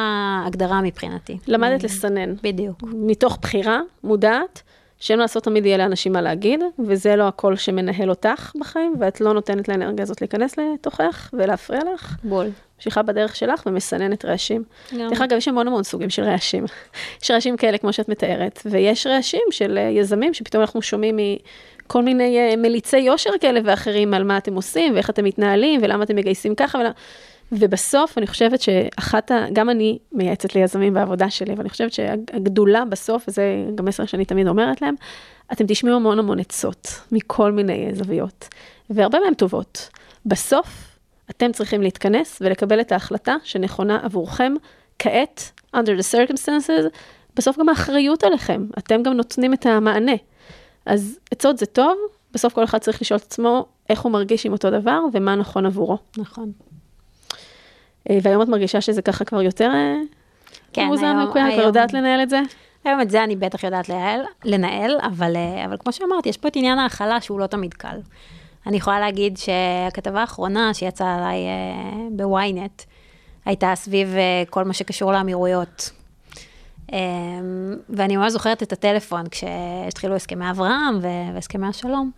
הגדרה 0.47 0.81
מבחינתי. 0.81 1.37
למדת 1.47 1.83
לסנן. 1.83 2.35
בדיוק. 2.43 2.83
מתוך 2.83 3.37
בחירה 3.41 3.79
מודעת, 4.03 4.63
שאין 5.01 5.19
מה 5.19 5.23
לעשות 5.23 5.43
תמיד 5.43 5.65
יהיה 5.65 5.77
לאנשים 5.77 6.13
מה 6.13 6.21
להגיד, 6.21 6.63
וזה 6.87 7.15
לא 7.15 7.27
הקול 7.27 7.55
שמנהל 7.55 8.09
אותך 8.09 8.51
בחיים, 8.59 8.95
ואת 8.99 9.21
לא 9.21 9.33
נותנת 9.33 9.67
לאנרגיה 9.67 10.03
הזאת 10.03 10.21
להיכנס 10.21 10.57
לתוכך 10.57 11.29
ולהפריע 11.33 11.81
לך. 11.93 12.15
בול. 12.23 12.47
ממשיכה 12.77 13.01
בדרך 13.01 13.35
שלך 13.35 13.63
ומסננת 13.65 14.25
רעשים. 14.25 14.63
דרך 14.93 15.21
אגב, 15.21 15.37
יש 15.37 15.47
המון 15.47 15.67
המון 15.67 15.83
סוגים 15.83 16.09
של 16.09 16.23
רעשים. 16.23 16.65
יש 17.23 17.31
רעשים 17.31 17.57
כאלה, 17.57 17.77
כמו 17.77 17.93
שאת 17.93 18.09
מתארת, 18.09 18.61
ויש 18.65 19.07
רעשים 19.07 19.41
של 19.51 19.77
אה, 19.77 19.83
יזמים, 19.83 20.33
שפתאום 20.33 20.61
אנחנו 20.61 20.81
שומעים 20.81 21.17
מכל 21.17 22.03
מיני 22.03 22.37
אה, 22.37 22.55
מליצי 22.57 22.97
יושר 22.97 23.29
כאלה 23.41 23.59
ואחרים 23.63 24.13
על 24.13 24.23
מה 24.23 24.37
אתם 24.37 24.55
עושים, 24.55 24.93
ואיך 24.93 25.09
אתם 25.09 25.23
מתנהלים, 25.23 25.79
ולמה 25.83 26.03
אתם 26.03 26.15
מגייסים 26.15 26.55
ככה, 26.55 26.77
ולמה... 26.77 26.91
ובסוף 27.51 28.17
אני 28.17 28.27
חושבת 28.27 28.61
שאחת, 28.61 29.31
ה... 29.31 29.45
גם 29.53 29.69
אני 29.69 29.99
מייעצת 30.11 30.55
ליזמים 30.55 30.93
בעבודה 30.93 31.29
שלי, 31.29 31.53
ואני 31.53 31.69
חושבת 31.69 31.93
שהגדולה 31.93 32.85
בסוף, 32.85 33.25
וזה 33.27 33.65
גם 33.75 33.85
מסר 33.85 34.05
שאני 34.05 34.25
תמיד 34.25 34.47
אומרת 34.47 34.81
להם, 34.81 34.95
אתם 35.51 35.65
תשמעו 35.67 35.95
המון 35.95 36.19
המון 36.19 36.39
עצות 36.39 36.87
מכל 37.11 37.51
מיני 37.51 37.89
זוויות, 37.93 38.47
והרבה 38.89 39.19
מהן 39.19 39.33
טובות. 39.33 39.89
בסוף, 40.25 40.97
אתם 41.29 41.51
צריכים 41.51 41.81
להתכנס 41.81 42.37
ולקבל 42.41 42.81
את 42.81 42.91
ההחלטה 42.91 43.35
שנכונה 43.43 43.99
עבורכם 44.03 44.53
כעת, 44.99 45.51
under 45.75 45.79
the 45.99 46.15
circumstances, 46.15 46.97
בסוף 47.35 47.59
גם 47.59 47.69
האחריות 47.69 48.23
עליכם, 48.23 48.65
אתם 48.77 49.03
גם 49.03 49.13
נותנים 49.13 49.53
את 49.53 49.65
המענה. 49.65 50.15
אז 50.85 51.19
עצות 51.31 51.57
זה 51.57 51.65
טוב, 51.65 51.97
בסוף 52.33 52.53
כל 52.53 52.63
אחד 52.63 52.77
צריך 52.77 53.01
לשאול 53.01 53.17
את 53.17 53.23
עצמו 53.23 53.65
איך 53.89 54.01
הוא 54.01 54.11
מרגיש 54.11 54.45
עם 54.45 54.51
אותו 54.51 54.69
דבר 54.69 54.99
ומה 55.13 55.35
נכון 55.35 55.65
עבורו. 55.65 55.97
נכון. 56.17 56.51
אה, 58.09 58.17
והיום 58.21 58.41
את 58.41 58.47
מרגישה 58.47 58.81
שזה 58.81 59.01
ככה 59.01 59.25
כבר 59.25 59.41
יותר 59.41 59.71
אה, 59.73 59.95
כן, 60.73 60.87
מאוזן 60.87 61.17
מקוים, 61.17 61.51
כבר 61.53 61.61
יודעת 61.61 61.93
לנהל 61.93 62.23
את 62.23 62.29
זה? 62.29 62.41
היום 62.83 63.01
את 63.01 63.09
זה 63.09 63.23
אני 63.23 63.35
בטח 63.35 63.63
יודעת 63.63 63.89
לנהל, 63.89 64.21
לנהל 64.45 64.97
אבל, 65.01 65.35
אה, 65.35 65.65
אבל 65.65 65.77
כמו 65.79 65.93
שאמרתי, 65.93 66.29
יש 66.29 66.37
פה 66.37 66.47
את 66.47 66.55
עניין 66.55 66.79
ההכלה 66.79 67.21
שהוא 67.21 67.39
לא 67.39 67.47
תמיד 67.47 67.73
קל. 67.73 67.97
אני 68.67 68.77
יכולה 68.77 68.99
להגיד 68.99 69.37
שהכתבה 69.37 70.21
האחרונה 70.21 70.73
שיצאה 70.73 71.15
עליי 71.15 71.37
בוויינט, 72.11 72.81
הייתה 73.45 73.73
סביב 73.75 74.15
כל 74.49 74.63
מה 74.63 74.73
שקשור 74.73 75.11
לאמירויות. 75.11 75.91
ואני 77.89 78.17
ממש 78.17 78.31
זוכרת 78.31 78.63
את 78.63 78.73
הטלפון 78.73 79.23
כשהתחילו 79.29 80.15
הסכמי 80.15 80.49
אברהם 80.49 80.99
והסכמי 81.01 81.67
השלום. 81.67 82.11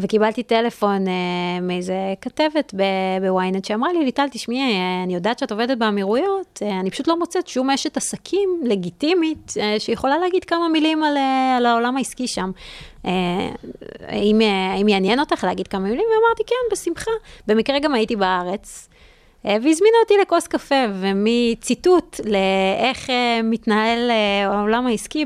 וקיבלתי 0.00 0.42
טלפון 0.42 1.08
אה, 1.08 1.12
מאיזה 1.62 1.94
כתבת 2.20 2.74
בוויינט 3.20 3.64
שאמרה 3.64 3.92
לי, 3.92 4.04
ליטל, 4.04 4.26
תשמעי, 4.30 4.58
אה, 4.58 5.02
אני 5.04 5.14
יודעת 5.14 5.38
שאת 5.38 5.52
עובדת 5.52 5.78
באמירויות, 5.78 6.62
אה, 6.62 6.80
אני 6.80 6.90
פשוט 6.90 7.08
לא 7.08 7.18
מוצאת 7.18 7.48
שום 7.48 7.70
אשת 7.70 7.96
עסקים 7.96 8.60
לגיטימית 8.64 9.54
אה, 9.60 9.74
שיכולה 9.78 10.18
להגיד 10.18 10.44
כמה 10.44 10.68
מילים 10.68 11.04
על, 11.04 11.16
אה, 11.16 11.56
על 11.56 11.66
העולם 11.66 11.96
העסקי 11.96 12.26
שם. 12.26 12.50
אה, 13.06 13.10
האם, 14.08 14.42
אה, 14.42 14.72
האם 14.72 14.88
יעניין 14.88 15.20
אותך 15.20 15.44
להגיד 15.44 15.68
כמה 15.68 15.80
מילים? 15.80 16.04
ואמרתי, 16.14 16.42
כן, 16.46 16.72
בשמחה. 16.72 17.10
במקרה 17.46 17.78
גם 17.78 17.94
הייתי 17.94 18.16
בארץ. 18.16 18.88
אה, 19.46 19.56
והזמינה 19.62 19.96
אותי 20.02 20.14
לכוס 20.22 20.46
קפה, 20.46 20.84
ומציטוט 21.00 22.20
לאיך 22.24 23.10
אה, 23.10 23.40
מתנהל 23.44 24.10
אה, 24.10 24.46
העולם 24.46 24.86
העסקי 24.86 25.24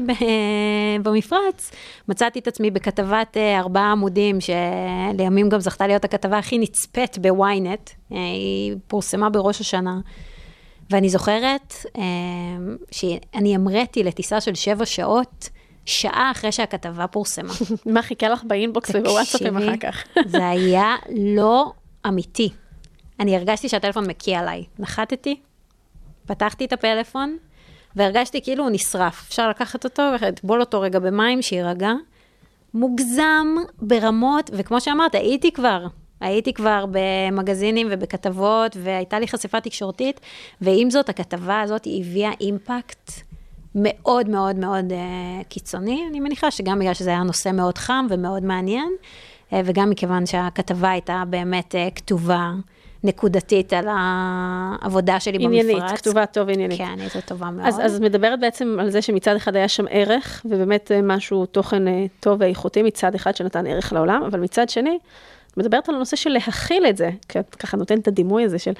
במפרץ, 1.03 1.71
מצאתי 2.09 2.39
את 2.39 2.49
עצמי 2.49 2.71
בכתבת 2.71 3.37
ארבעה 3.37 3.93
עמודים, 3.93 4.39
שלימים 4.41 5.49
גם 5.49 5.61
זכתה 5.61 5.87
להיות 5.87 6.05
הכתבה 6.05 6.39
הכי 6.39 6.59
נצפית 6.59 7.19
בוויינט, 7.19 7.91
היא 8.11 8.77
פורסמה 8.87 9.31
בראש 9.31 9.61
השנה. 9.61 10.01
ואני 10.91 11.09
זוכרת 11.09 11.75
שאני 12.91 13.55
המראתי 13.55 14.03
לטיסה 14.03 14.41
של 14.41 14.55
שבע 14.55 14.87
שעות, 14.87 15.49
שעה 15.87 16.31
אחרי 16.31 16.53
שהכתבה 16.53 17.07
פורסמה. 17.07 17.53
מה 17.87 18.03
חיכה 18.03 18.29
לך 18.29 18.45
באינבוקס 18.45 18.91
ובוואטסאפים 18.95 19.57
אחר 19.57 19.77
כך? 19.77 20.05
זה 20.27 20.49
היה 20.49 20.97
לא 21.17 21.73
אמיתי. 22.07 22.51
אני 23.21 23.37
הרגשתי 23.37 23.69
שהטלפון 23.69 24.07
מקיא 24.07 24.39
עליי. 24.39 24.65
נחתתי, 24.79 25.41
פתחתי 26.27 26.65
את 26.65 26.73
הפלאפון, 26.73 27.37
והרגשתי 27.97 28.43
כאילו 28.43 28.65
הוא 28.65 28.71
נשרף. 28.71 29.25
אפשר 29.29 29.49
לקחת 29.49 29.85
אותו 29.85 30.03
ולטבול 30.21 30.61
אותו 30.61 30.81
רגע 30.81 30.99
במים, 30.99 31.43
שיירגע. 31.43 31.93
מוגזם 32.75 33.47
ברמות, 33.83 34.51
וכמו 34.53 34.81
שאמרת, 34.81 35.15
הייתי 35.15 35.53
כבר. 35.53 35.87
הייתי 36.21 36.53
כבר 36.53 36.85
במגזינים 36.91 37.87
ובכתבות, 37.91 38.77
והייתה 38.83 39.19
לי 39.19 39.29
חשיפה 39.29 39.61
תקשורתית, 39.61 40.21
ועם 40.61 40.91
זאת, 40.91 41.09
הכתבה 41.09 41.61
הזאת 41.61 41.87
הביאה 42.01 42.31
אימפקט 42.41 43.11
מאוד 43.75 44.29
מאוד 44.29 44.57
מאוד 44.57 44.91
uh, 44.91 45.45
קיצוני. 45.49 46.05
אני 46.11 46.21
מניחה 46.21 46.51
שגם 46.51 46.79
בגלל 46.79 46.95
שזה 46.95 47.11
היה 47.11 47.23
נושא 47.23 47.51
מאוד 47.53 47.79
חם 47.79 48.07
ומאוד 48.11 48.45
מעניין, 48.45 48.93
uh, 49.51 49.55
וגם 49.65 49.91
מכיוון 49.91 50.27
שהכתבה 50.27 50.91
הייתה 50.91 51.23
באמת 51.31 51.75
uh, 51.75 51.95
כתובה 51.95 52.53
נקודתית 53.05 53.73
על 53.73 53.85
העבודה 53.89 55.21
שלי 55.21 55.39
עניינית, 55.41 55.77
במפרץ. 55.77 56.01
כתובה 56.01 56.27
טוב 56.27 56.49
עניינית. 56.49 56.79
כן, 56.79 56.97
הייתה 57.01 57.21
טובה 57.21 57.51
מאוד. 57.51 57.69
אז, 57.69 57.81
אז 57.85 58.01
מדברת 58.01 58.41
בעצם 58.41 58.77
על 58.81 58.91
זה 58.91 59.03
שמצד 59.03 59.37
אחד 59.37 59.57
היה 59.57 59.69
שם 59.69 59.85
ערך, 59.91 60.43
ובאמת 60.45 60.93
אה, 60.93 61.03
משהו, 61.03 61.47
תוכן 61.47 61.89
אה, 61.89 62.05
טוב 62.21 62.37
ואיכותי 62.41 62.83
מצד 62.83 63.15
אחד 63.15 63.37
שנתן 63.37 63.67
ערך 63.67 63.93
לעולם, 63.93 64.23
אבל 64.23 64.41
מצד 64.41 64.69
שני, 64.69 64.99
מדברת 65.57 65.89
על 65.89 65.95
הנושא 65.95 66.17
של 66.17 66.31
להכיל 66.31 66.87
את 66.87 66.97
זה, 66.97 67.11
כי 67.29 67.39
את 67.39 67.55
ככה 67.55 67.77
נותנת 67.77 68.03
את 68.03 68.09
הדימוי 68.09 68.45
הזה 68.45 68.59
של, 68.59 68.73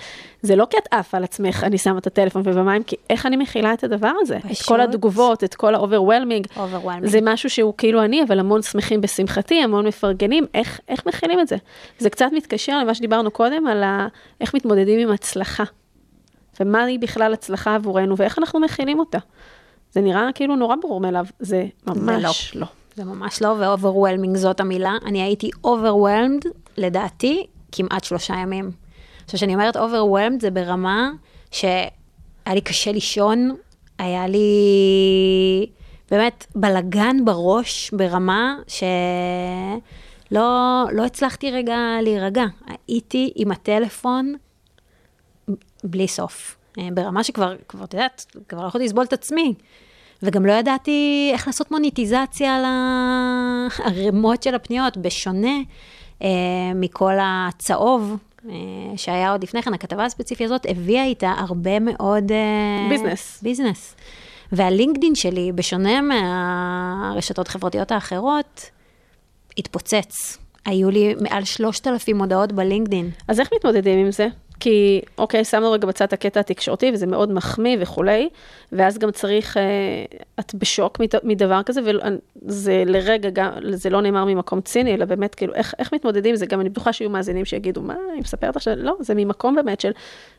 זה 0.43 0.57
לא 0.57 0.67
כי 0.71 0.77
את 0.79 0.89
עפה 0.91 1.17
על 1.17 1.25
עצמך, 1.25 1.65
אני 1.65 1.79
שמה 1.79 1.99
את 1.99 2.07
הטלפון 2.07 2.43
ובמים, 2.45 2.83
כי 2.83 2.97
איך 3.11 3.27
אני 3.27 3.37
מכילה 3.37 3.73
את 3.73 3.85
הדבר 3.85 4.13
הזה? 4.21 4.37
את 4.37 4.45
פשוט. 4.45 4.69
כל 4.69 4.81
התגובות, 4.81 5.45
את 5.45 5.55
כל 5.55 5.75
ה-overwhelming. 5.75 6.57
Overwhelming. 6.57 7.07
זה 7.07 7.19
משהו 7.23 7.51
שהוא 7.51 7.75
כאילו 7.79 8.05
אני, 8.05 8.23
אבל 8.23 8.39
המון 8.39 8.63
שמחים 8.63 9.01
בשמחתי, 9.01 9.63
המון 9.63 9.87
מפרגנים, 9.87 10.47
איך, 10.55 10.81
איך 10.89 11.07
מכילים 11.07 11.41
את 11.41 11.49
זה? 11.49 11.57
זה 11.99 12.11
קצת 12.11 12.29
מתקשר 12.33 12.79
למה 12.79 12.95
שדיברנו 12.95 13.31
קודם, 13.31 13.67
על 13.67 13.83
ה, 13.83 14.07
איך 14.41 14.55
מתמודדים 14.55 15.01
עם 15.01 15.11
הצלחה. 15.15 15.65
ומה 16.61 16.85
היא 16.85 16.99
בכלל 16.99 17.33
הצלחה 17.33 17.75
עבורנו, 17.75 18.17
ואיך 18.17 18.39
אנחנו 18.39 18.61
מכילים 18.61 18.99
אותה. 18.99 19.19
זה 19.91 20.01
נראה 20.01 20.29
כאילו 20.35 20.57
נורא 20.57 20.77
ברור 20.83 21.01
מאליו, 21.01 21.27
זה 21.39 21.67
ממש 21.87 22.53
לא. 22.57 22.67
זה 22.97 23.05
ממש 23.05 23.43
לא, 23.43 23.49
ו-overwhelming 23.49 24.37
זאת 24.37 24.61
המילה. 24.61 24.97
אני 25.05 25.23
הייתי 25.23 25.51
overwhelmed, 25.67 26.49
לדעתי, 26.77 27.47
כמעט 27.73 28.05
שלושה 28.05 28.35
ימים. 28.35 28.71
עכשיו, 29.25 29.39
כשאני 29.39 29.55
אומרת 29.55 29.77
overwhelmed, 29.77 30.41
זה 30.41 30.51
ברמה 30.51 31.11
שהיה 31.51 31.89
לי 32.47 32.61
קשה 32.61 32.93
לישון, 32.93 33.57
היה 33.99 34.27
לי 34.27 34.47
באמת 36.11 36.47
בלגן 36.55 37.25
בראש, 37.25 37.91
ברמה 37.91 38.57
שלא 38.69 38.89
לא 40.93 41.05
הצלחתי 41.05 41.51
רגע 41.51 41.79
להירגע. 42.03 42.45
הייתי 42.89 43.33
עם 43.37 43.53
הטלפון 43.53 44.35
בלי 45.85 46.09
סוף. 46.09 46.57
אה, 46.79 46.89
ברמה 46.95 47.25
שכבר, 47.25 47.57
כבר, 47.69 47.85
את 47.85 47.95
יודעת, 47.95 48.37
כבר 48.49 48.63
לא 48.63 48.69
יכולתי 48.69 48.85
לסבול 48.85 49.05
את 49.05 49.13
עצמי. 49.13 49.55
וגם 50.23 50.47
לא 50.47 50.53
ידעתי 50.53 51.31
איך 51.33 51.47
לעשות 51.47 51.71
מוניטיזציה 51.71 52.57
על 52.57 52.65
הערימות 52.65 54.43
של 54.43 54.55
הפניות, 54.55 54.97
בשונה 54.97 55.57
אה, 56.23 56.29
מכל 56.75 57.15
הצהוב 57.21 58.17
אה, 58.51 58.55
שהיה 58.97 59.33
עוד 59.33 59.43
לפני 59.43 59.63
כן, 59.63 59.75
הכתבה 59.75 60.05
הספציפית 60.05 60.45
הזאת 60.45 60.67
הביאה 60.69 61.05
איתה 61.05 61.35
הרבה 61.39 61.81
מאוד... 61.81 62.33
אה, 62.33 62.89
ביזנס. 62.89 63.41
ביזנס. 63.43 63.97
והלינקדין 64.53 65.15
שלי, 65.15 65.53
בשונה 65.53 66.01
מהרשתות 66.01 67.47
החברתיות 67.49 67.93
האחרות, 67.93 68.71
התפוצץ. 69.59 70.39
היו 70.65 70.91
לי 70.91 71.15
מעל 71.21 71.45
3,000 71.45 72.21
הודעות 72.21 72.53
בלינקדין. 72.53 73.11
אז 73.29 73.41
איך 73.41 73.49
מתמודדים 73.55 73.99
עם 73.99 74.11
זה? 74.13 74.27
כי, 74.61 75.01
אוקיי, 75.19 75.45
שמנו 75.45 75.73
רגע 75.73 75.87
בצד 75.87 76.07
הקטע 76.13 76.41
התקשורתי, 76.41 76.91
וזה 76.95 77.07
מאוד 77.07 77.33
מחמיא 77.33 77.77
וכולי, 77.81 78.29
ואז 78.73 78.99
גם 78.99 79.11
צריך, 79.11 79.57
אה, 79.57 79.63
את 80.41 80.55
בשוק 80.55 81.01
מדבר 81.23 81.63
כזה, 81.63 81.81
וזה 82.43 82.83
לרגע 82.87 83.31
גם, 83.31 83.51
זה 83.73 83.91
לא 83.91 84.01
נאמר 84.01 84.25
ממקום 84.25 84.61
ציני, 84.61 84.95
אלא 84.95 85.05
באמת, 85.05 85.35
כאילו, 85.35 85.55
איך, 85.55 85.75
איך 85.79 85.95
מתמודדים? 85.95 86.31
עם 86.31 86.37
זה? 86.37 86.47
גם 86.47 86.61
אני 86.61 86.69
בטוחה 86.69 86.93
שיהיו 86.93 87.11
מאזינים 87.11 87.45
שיגידו, 87.45 87.83
מה, 87.83 87.95
אני 88.13 88.21
מספרת 88.21 88.57
עכשיו, 88.57 88.75
לא, 88.77 88.97
זה 89.01 89.15
ממקום 89.15 89.55
באמת 89.55 89.81
של, 89.81 89.91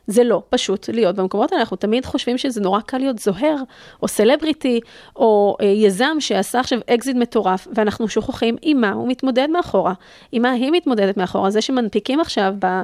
זה 0.06 0.24
לא 0.24 0.42
פשוט 0.50 0.88
להיות 0.88 1.16
במקומות 1.16 1.52
האלה, 1.52 1.60
אנחנו 1.60 1.76
תמיד 1.76 2.04
חושבים 2.04 2.38
שזה 2.38 2.60
נורא 2.60 2.80
קל 2.80 2.98
להיות 2.98 3.18
זוהר, 3.18 3.56
או 4.02 4.08
סלבריטי, 4.08 4.80
או 5.16 5.56
אה, 5.60 5.66
יזם 5.66 6.16
שעשה 6.20 6.60
עכשיו 6.60 6.78
אקזיט 6.90 7.16
מטורף, 7.16 7.68
ואנחנו 7.74 8.08
שוכחים 8.08 8.56
עם 8.62 8.80
מה 8.80 8.92
הוא 8.92 9.08
מתמודד 9.08 9.48
מאחורה, 9.50 9.92
עם 10.32 10.42
מה 10.42 10.50
היא 10.50 10.72
מתמודדת 10.72 11.16
מאחורה, 11.16 11.50
זה 11.50 11.60
שמנפיקים 11.60 12.20
עכשיו 12.20 12.54
אה, 12.62 12.82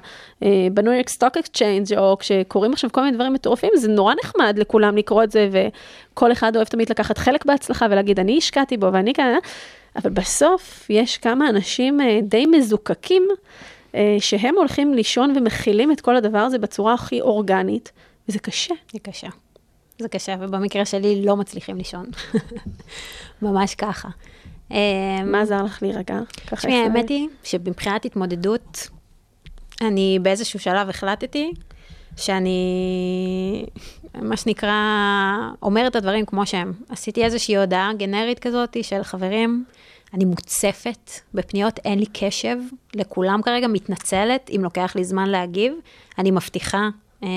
ב 0.72 0.77
New 0.77 0.92
York 0.92 1.08
Stock 1.22 1.36
Exchange, 1.36 1.94
או 1.98 2.16
כשקורים 2.18 2.72
עכשיו 2.72 2.92
כל 2.92 3.00
מיני 3.00 3.16
דברים 3.16 3.32
מטורפים, 3.32 3.70
זה 3.76 3.88
נורא 3.88 4.14
נחמד 4.24 4.58
לכולם 4.58 4.96
לקרוא 4.96 5.22
את 5.22 5.30
זה, 5.30 5.48
וכל 5.52 6.32
אחד 6.32 6.56
אוהב 6.56 6.66
תמיד 6.66 6.90
לקחת 6.90 7.18
חלק 7.18 7.46
בהצלחה 7.46 7.86
ולהגיד, 7.90 8.20
אני 8.20 8.38
השקעתי 8.38 8.76
בו 8.76 8.92
ואני 8.92 9.14
כאן, 9.14 9.34
אבל 9.96 10.10
בסוף 10.10 10.86
יש 10.90 11.18
כמה 11.18 11.48
אנשים 11.48 12.00
אה, 12.00 12.20
די 12.22 12.46
מזוקקים, 12.46 13.28
אה, 13.94 14.16
שהם 14.18 14.54
הולכים 14.56 14.94
לישון 14.94 15.32
ומכילים 15.36 15.92
את 15.92 16.00
כל 16.00 16.16
הדבר 16.16 16.38
הזה 16.38 16.58
בצורה 16.58 16.94
הכי 16.94 17.20
אורגנית, 17.20 17.92
וזה 18.28 18.38
קשה. 18.38 18.74
זה 18.92 18.98
קשה. 18.98 19.28
זה 19.98 20.08
קשה, 20.08 20.34
ובמקרה 20.40 20.84
שלי 20.84 21.24
לא 21.24 21.36
מצליחים 21.36 21.76
לישון. 21.76 22.06
ממש 23.42 23.74
ככה. 23.74 24.08
מה 25.24 25.40
עזר 25.42 25.62
לך 25.62 25.82
להירגע? 25.82 26.20
תשמעי. 26.54 26.82
האמת 26.82 27.08
היא 27.08 27.28
שמבחינת 27.42 28.04
התמודדות, 28.04 28.88
אני 29.82 30.18
באיזשהו 30.22 30.58
שלב 30.58 30.88
החלטתי 30.88 31.52
שאני, 32.16 33.66
מה 34.14 34.36
שנקרא, 34.36 34.72
אומרת 35.62 35.90
את 35.90 35.96
הדברים 35.96 36.26
כמו 36.26 36.46
שהם. 36.46 36.72
עשיתי 36.88 37.24
איזושהי 37.24 37.56
הודעה 37.56 37.90
גנרית 37.98 38.38
כזאת 38.38 38.76
של 38.82 39.02
חברים, 39.02 39.64
אני 40.14 40.24
מוצפת 40.24 41.10
בפניות, 41.34 41.78
אין 41.84 41.98
לי 41.98 42.06
קשב 42.12 42.56
לכולם 42.94 43.42
כרגע, 43.42 43.66
מתנצלת 43.68 44.50
אם 44.56 44.60
לוקח 44.64 44.92
לי 44.96 45.04
זמן 45.04 45.28
להגיב. 45.28 45.74
אני 46.18 46.30
מבטיחה 46.30 46.88
אה, 47.22 47.28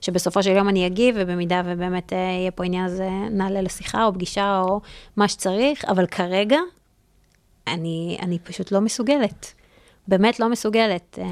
שבסופו 0.00 0.42
של 0.42 0.50
יום 0.50 0.68
אני 0.68 0.86
אגיב, 0.86 1.14
ובמידה 1.18 1.62
ובאמת 1.64 2.12
אה, 2.12 2.18
יהיה 2.18 2.50
פה 2.50 2.64
עניין, 2.64 2.84
אז 2.84 3.00
אה, 3.00 3.28
נעלה 3.30 3.62
לשיחה 3.62 4.04
או 4.04 4.14
פגישה 4.14 4.60
או 4.60 4.80
מה 5.16 5.28
שצריך, 5.28 5.84
אבל 5.84 6.06
כרגע 6.06 6.58
אני, 7.66 8.18
אני 8.22 8.38
פשוט 8.38 8.72
לא 8.72 8.80
מסוגלת. 8.80 9.54
באמת 10.08 10.40
לא 10.40 10.48
מסוגלת. 10.48 11.18
אה, 11.22 11.24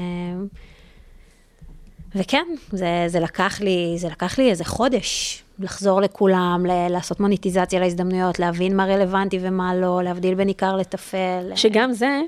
וכן, 2.15 2.45
זה, 2.71 2.87
זה, 3.07 3.19
לקח 3.19 3.61
לי, 3.61 3.93
זה 3.97 4.07
לקח 4.07 4.39
לי 4.39 4.49
איזה 4.49 4.65
חודש 4.65 5.43
לחזור 5.59 6.01
לכולם, 6.01 6.65
ל- 6.65 6.87
לעשות 6.91 7.19
מוניטיזציה 7.19 7.79
להזדמנויות, 7.79 8.39
להבין 8.39 8.75
מה 8.75 8.85
רלוונטי 8.85 9.39
ומה 9.41 9.75
לא, 9.75 10.01
להבדיל 10.03 10.35
בין 10.35 10.47
עיקר 10.47 10.75
לטפל. 10.75 11.51
שגם 11.55 11.93
זה, 11.93 12.21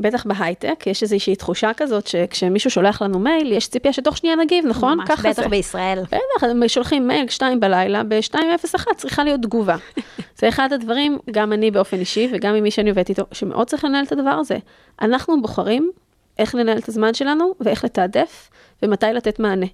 בטח 0.00 0.26
בהייטק, 0.26 0.86
יש 0.86 1.02
איזושהי 1.02 1.36
תחושה 1.36 1.70
כזאת 1.76 2.06
שכשמישהו 2.06 2.70
שולח 2.70 3.02
לנו 3.02 3.18
מייל, 3.18 3.52
יש 3.52 3.68
ציפייה 3.68 3.92
שתוך 3.92 4.16
שנייה 4.16 4.36
נגיב, 4.36 4.66
נכון? 4.66 4.98
ממש, 4.98 5.08
ככה 5.08 5.30
בטח 5.30 5.42
זה. 5.42 5.48
בישראל. 5.48 5.98
בטח, 6.02 6.44
הם 6.44 6.68
שולחים 6.68 7.06
מייל 7.06 7.28
שתיים 7.28 7.60
בלילה, 7.60 8.02
ב-2.01 8.02 8.94
צריכה 8.96 9.24
להיות 9.24 9.42
תגובה. 9.42 9.76
זה 10.38 10.48
אחד 10.48 10.72
הדברים, 10.72 11.18
גם 11.30 11.52
אני 11.52 11.70
באופן 11.70 11.98
אישי 11.98 12.28
וגם 12.32 12.54
עם 12.54 12.62
מי 12.62 12.70
שאני 12.70 12.90
עובדת 12.90 13.08
איתו, 13.08 13.22
שמאוד 13.32 13.66
צריך 13.66 13.84
לנהל 13.84 14.04
את 14.04 14.12
הדבר 14.12 14.30
הזה. 14.30 14.58
אנחנו 15.02 15.42
בוחרים 15.42 15.90
איך 16.38 16.54
לנהל 16.54 16.78
את 16.78 16.88
הזמן 16.88 17.14
שלנו 17.14 17.54
ואיך 17.60 17.84
לתעדף 17.84 18.50
ומתי 18.82 19.06
לתת 19.06 19.38
מענה. 19.38 19.66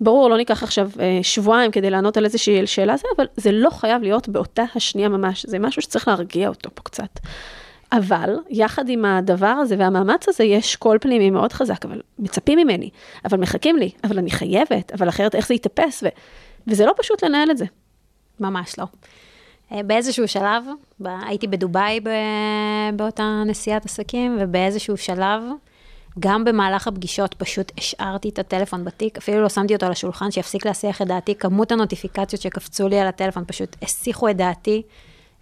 ברור, 0.00 0.30
לא 0.30 0.36
ניקח 0.36 0.62
עכשיו 0.62 0.90
אה, 1.00 1.18
שבועיים 1.22 1.70
כדי 1.70 1.90
לענות 1.90 2.16
על 2.16 2.24
איזושהי 2.24 2.66
שאלה 2.66 2.96
זה, 2.96 3.08
אבל 3.16 3.26
זה 3.36 3.52
לא 3.52 3.70
חייב 3.70 4.02
להיות 4.02 4.28
באותה 4.28 4.64
השנייה 4.74 5.08
ממש, 5.08 5.46
זה 5.46 5.58
משהו 5.58 5.82
שצריך 5.82 6.08
להרגיע 6.08 6.48
אותו 6.48 6.70
פה 6.74 6.82
קצת. 6.82 7.20
אבל 7.92 8.36
יחד 8.50 8.88
עם 8.88 9.04
הדבר 9.04 9.46
הזה 9.46 9.76
והמאמץ 9.78 10.28
הזה 10.28 10.44
יש 10.44 10.76
קול 10.76 10.98
פנימי 11.00 11.30
מאוד 11.30 11.52
חזק, 11.52 11.84
אבל 11.84 12.00
מצפים 12.18 12.58
ממני, 12.58 12.90
אבל 13.24 13.40
מחכים 13.40 13.76
לי, 13.76 13.90
אבל 14.04 14.18
אני 14.18 14.30
חייבת, 14.30 14.92
אבל 14.92 15.08
אחרת 15.08 15.34
איך 15.34 15.48
זה 15.48 15.54
יתאפס, 15.54 16.02
ו... 16.02 16.06
וזה 16.66 16.86
לא 16.86 16.92
פשוט 16.96 17.24
לנהל 17.24 17.50
את 17.50 17.58
זה. 17.58 17.64
ממש 18.40 18.78
לא. 18.78 18.84
אה, 19.72 19.82
באיזשהו 19.82 20.28
שלב, 20.28 20.64
ב- 21.00 21.08
הייתי 21.26 21.46
בדובאי 21.46 22.00
ב- 22.00 22.10
באותה 22.96 23.42
נסיעת 23.46 23.84
עסקים, 23.84 24.36
ובאיזשהו 24.40 24.96
שלב, 24.96 25.42
גם 26.18 26.44
במהלך 26.44 26.88
הפגישות 26.88 27.34
פשוט 27.34 27.72
השארתי 27.78 28.28
את 28.28 28.38
הטלפון 28.38 28.84
בתיק, 28.84 29.18
אפילו 29.18 29.42
לא 29.42 29.48
שמתי 29.48 29.74
אותו 29.74 29.86
על 29.86 29.92
השולחן 29.92 30.30
שיפסיק 30.30 30.66
להסיח 30.66 31.02
את 31.02 31.06
דעתי, 31.06 31.34
כמות 31.34 31.72
הנוטיפיקציות 31.72 32.42
שקפצו 32.42 32.88
לי 32.88 32.98
על 33.00 33.06
הטלפון 33.06 33.44
פשוט 33.46 33.76
הסיחו 33.82 34.28
את 34.28 34.36
דעתי, 34.36 34.82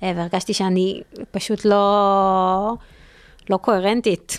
והרגשתי 0.02 0.54
שאני 0.54 1.00
פשוט 1.30 1.64
לא, 1.64 2.74
לא 3.50 3.56
קוהרנטית. 3.56 4.38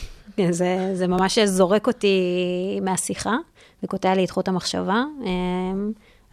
זה, 0.49 0.91
זה 0.93 1.07
ממש 1.07 1.39
זורק 1.39 1.87
אותי 1.87 2.79
מהשיחה 2.81 3.35
וקוטע 3.83 4.15
לי 4.15 4.25
את 4.25 4.29
חוט 4.29 4.47
המחשבה. 4.47 5.03
אה, 5.25 5.29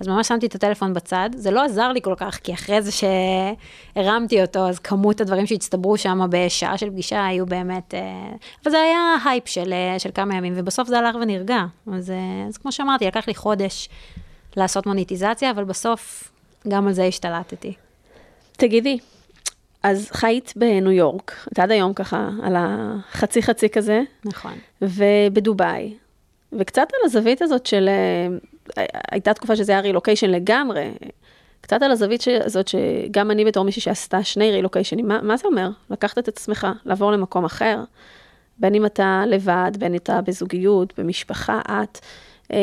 אז 0.01 0.09
ממש 0.09 0.29
שמתי 0.29 0.47
את 0.47 0.55
הטלפון 0.55 0.95
בצד, 0.95 1.31
זה 1.35 1.51
לא 1.51 1.65
עזר 1.65 1.93
לי 1.93 2.03
כל 2.03 2.15
כך, 2.17 2.39
כי 2.45 2.55
אחרי 2.55 2.83
זה 2.83 2.91
שהרמתי 2.93 4.43
אותו, 4.43 4.69
אז 4.69 4.79
כמות 4.79 5.21
הדברים 5.21 5.47
שהצטברו 5.47 5.97
שם 5.97 6.21
בשעה 6.31 6.79
של 6.79 6.91
פגישה 6.91 7.27
היו 7.27 7.47
באמת, 7.47 7.95
אה, 7.95 8.01
אבל 8.63 8.71
זה 8.71 8.81
היה 8.81 9.17
הייפ 9.25 9.49
של, 9.49 9.73
אה, 9.73 9.99
של 9.99 10.11
כמה 10.15 10.37
ימים, 10.37 10.53
ובסוף 10.57 10.89
זה 10.89 10.99
הלך 10.99 11.17
ונרגע. 11.23 11.65
אז, 11.93 12.11
אה, 12.11 12.17
אז 12.49 12.57
כמו 12.57 12.73
שאמרתי, 12.73 13.07
לקח 13.07 13.29
לי 13.29 13.35
חודש 13.35 13.89
לעשות 14.57 14.87
מוניטיזציה, 14.87 15.51
אבל 15.51 15.65
בסוף 15.65 16.31
גם 16.69 16.87
על 16.87 16.93
זה 16.93 17.05
השתלטתי. 17.05 17.75
תגידי, 18.53 18.99
אז 19.87 20.09
חיית 20.13 20.53
בניו 20.57 20.91
יורק, 20.91 21.47
את 21.53 21.59
עד 21.59 21.71
היום 21.71 21.95
ככה, 21.95 22.31
על 22.43 22.55
החצי 22.59 23.43
חצי 23.43 23.69
כזה, 23.69 24.03
נכון. 24.25 24.53
ובדובאי, 24.83 25.95
וקצת 26.53 26.89
על 26.93 27.01
הזווית 27.05 27.43
הזאת 27.43 27.67
של, 27.67 27.89
אה, 28.77 28.85
הייתה 29.11 29.35
תקופה 29.35 29.57
שזה 29.57 29.73
היה 29.73 29.81
רילוקיישן 29.81 30.31
לגמרי, 30.31 30.91
קצת 31.61 31.83
על 31.83 31.91
הזווית 31.91 32.23
ש- 32.23 32.29
הזאת 32.29 32.69
שגם 32.69 33.31
אני 33.31 33.45
בתור 33.45 33.65
מישהי 33.65 33.83
שעשתה 33.83 34.25
שני 34.25 34.51
רילוקיישנים, 34.51 35.09
מה, 35.09 35.23
מה 35.23 35.37
זה 35.37 35.49
אומר? 35.49 35.69
לקחת 35.91 36.19
את 36.19 36.29
עצמך, 36.29 36.67
לעבור 36.85 37.13
למקום 37.13 37.45
אחר, 37.45 37.81
בין 38.59 38.75
אם 38.75 38.87
אתה 38.87 39.23
לבד, 39.27 39.73
בין 39.79 39.93
אם 39.93 39.99
אתה 39.99 40.21
בזוגיות, 40.21 40.99
במשפחה, 40.99 41.61
את. 41.67 41.99
אה, 42.53 42.59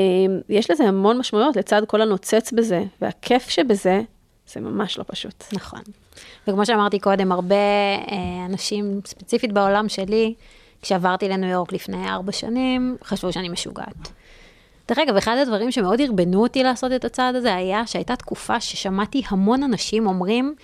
יש 0.50 0.72
לזה 0.72 0.84
המון 0.84 1.18
משמעויות 1.18 1.56
לצד 1.56 1.82
כל 1.88 2.02
הנוצץ 2.02 2.52
בזה, 2.52 2.84
והכיף 3.02 3.50
שבזה, 3.50 4.02
זה 4.54 4.60
ממש 4.60 4.98
לא 4.98 5.04
פשוט. 5.08 5.44
נכון. 5.54 5.80
וכמו 6.48 6.66
שאמרתי 6.66 7.00
קודם, 7.00 7.32
הרבה 7.32 7.56
אה, 7.56 8.46
אנשים, 8.46 9.02
ספציפית 9.06 9.52
בעולם 9.52 9.90
שלי, 9.90 10.34
כשעברתי 10.82 11.30
לניו 11.30 11.50
יורק 11.50 11.74
לפני 11.74 12.10
ארבע 12.10 12.32
שנים, 12.32 12.98
חשבו 13.04 13.34
שאני 13.34 13.50
משוגעת. 13.50 14.12
דרך 14.88 14.98
אגב, 14.98 15.16
אחד 15.16 15.38
הדברים 15.42 15.72
שמאוד 15.72 16.02
ערבנו 16.02 16.42
אותי 16.42 16.64
לעשות 16.64 16.92
את 16.92 17.06
הצעד 17.06 17.36
הזה 17.36 17.56
היה 17.56 17.88
שהייתה 17.88 18.16
תקופה 18.16 18.60
ששמעתי 18.60 19.22
המון 19.28 19.64
אנשים 19.64 20.08
אומרים, 20.08 20.56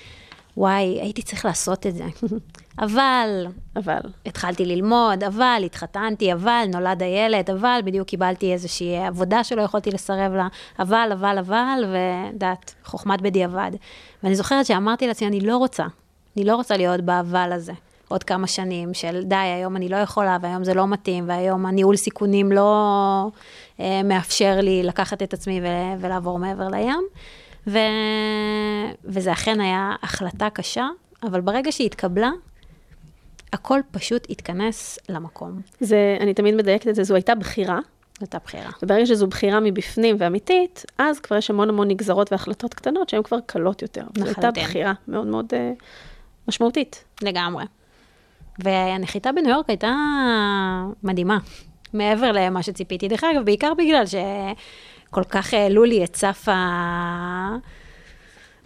וואי, 0.57 1.01
הייתי 1.01 1.21
צריך 1.21 1.45
לעשות 1.45 1.87
את 1.87 1.95
זה. 1.95 2.05
אבל 2.79 3.47
אבל, 3.75 3.99
התחלתי 4.25 4.65
ללמוד, 4.65 5.23
אבל 5.23 5.61
התחתנתי, 5.65 6.33
אבל 6.33 6.65
נולד 6.73 7.03
הילד, 7.03 7.49
אבל 7.49 7.79
בדיוק 7.85 8.07
קיבלתי 8.07 8.53
איזושהי 8.53 9.05
עבודה 9.05 9.43
שלא 9.43 9.61
יכולתי 9.61 9.91
לסרב 9.91 10.33
לה, 10.33 10.47
אבל, 10.79 11.09
אבל, 11.13 11.37
אבל, 11.37 11.85
ודעת, 12.33 12.75
חוכמת 12.83 13.21
בדיעבד. 13.21 13.71
ואני 14.23 14.35
זוכרת 14.35 14.65
שאמרתי 14.65 15.07
לעצמי, 15.07 15.27
אני 15.27 15.41
לא 15.41 15.57
רוצה, 15.57 15.85
אני 16.37 16.45
לא 16.45 16.55
רוצה 16.55 16.77
להיות 16.77 17.01
באבל 17.01 17.51
הזה. 17.51 17.73
עוד 18.07 18.23
כמה 18.23 18.47
שנים 18.47 18.93
של 18.93 19.23
די, 19.23 19.35
היום 19.35 19.75
אני 19.75 19.89
לא 19.89 19.95
יכולה, 19.95 20.37
והיום 20.41 20.63
זה 20.63 20.73
לא 20.73 20.87
מתאים, 20.87 21.29
והיום 21.29 21.65
הניהול 21.65 21.95
סיכונים 21.95 22.51
לא 22.51 23.27
אה, 23.79 24.03
מאפשר 24.03 24.59
לי 24.61 24.83
לקחת 24.83 25.23
את 25.23 25.33
עצמי 25.33 25.61
ו- 25.61 26.01
ולעבור 26.01 26.39
מעבר 26.39 26.67
לים. 26.67 27.03
ו... 27.67 27.77
וזה 29.03 29.31
אכן 29.31 29.61
היה 29.61 29.95
החלטה 30.01 30.49
קשה, 30.49 30.87
אבל 31.23 31.41
ברגע 31.41 31.71
שהיא 31.71 31.85
התקבלה, 31.85 32.31
הכל 33.53 33.79
פשוט 33.91 34.27
התכנס 34.29 34.99
למקום. 35.09 35.61
זה, 35.79 36.17
אני 36.19 36.33
תמיד 36.33 36.55
מדייקת 36.55 36.87
את 36.87 36.95
זה, 36.95 37.03
זו 37.03 37.15
הייתה 37.15 37.35
בחירה, 37.35 37.79
זו 38.19 38.21
הייתה 38.21 38.37
בחירה. 38.45 38.69
וברגע 38.83 39.05
שזו 39.05 39.27
בחירה 39.27 39.59
מבפנים 39.59 40.15
ואמיתית, 40.19 40.85
אז 40.97 41.19
כבר 41.19 41.37
יש 41.37 41.49
המון 41.49 41.69
המון 41.69 41.87
נגזרות 41.87 42.31
והחלטות 42.31 42.73
קטנות 42.73 43.09
שהן 43.09 43.23
כבר 43.23 43.37
קלות 43.45 43.81
יותר. 43.81 44.03
זו 44.17 44.25
הייתה 44.25 44.41
לחלוטין. 44.41 44.63
בחירה 44.63 44.93
מאוד 45.07 45.27
מאוד 45.27 45.45
uh, 45.45 45.83
משמעותית. 46.47 47.03
לגמרי. 47.21 47.65
והנחיתה 48.63 49.31
בניו 49.31 49.49
יורק 49.49 49.69
הייתה 49.69 49.95
מדהימה, 51.03 51.37
מעבר 51.93 52.31
למה 52.31 52.63
שציפיתי. 52.63 53.07
דרך 53.07 53.23
אגב, 53.23 53.45
בעיקר 53.45 53.73
בגלל 53.77 54.03
שכל 55.09 55.23
כך 55.23 55.53
העלו 55.53 55.83
לי 55.83 56.03
את 56.03 56.15
סף 56.15 56.47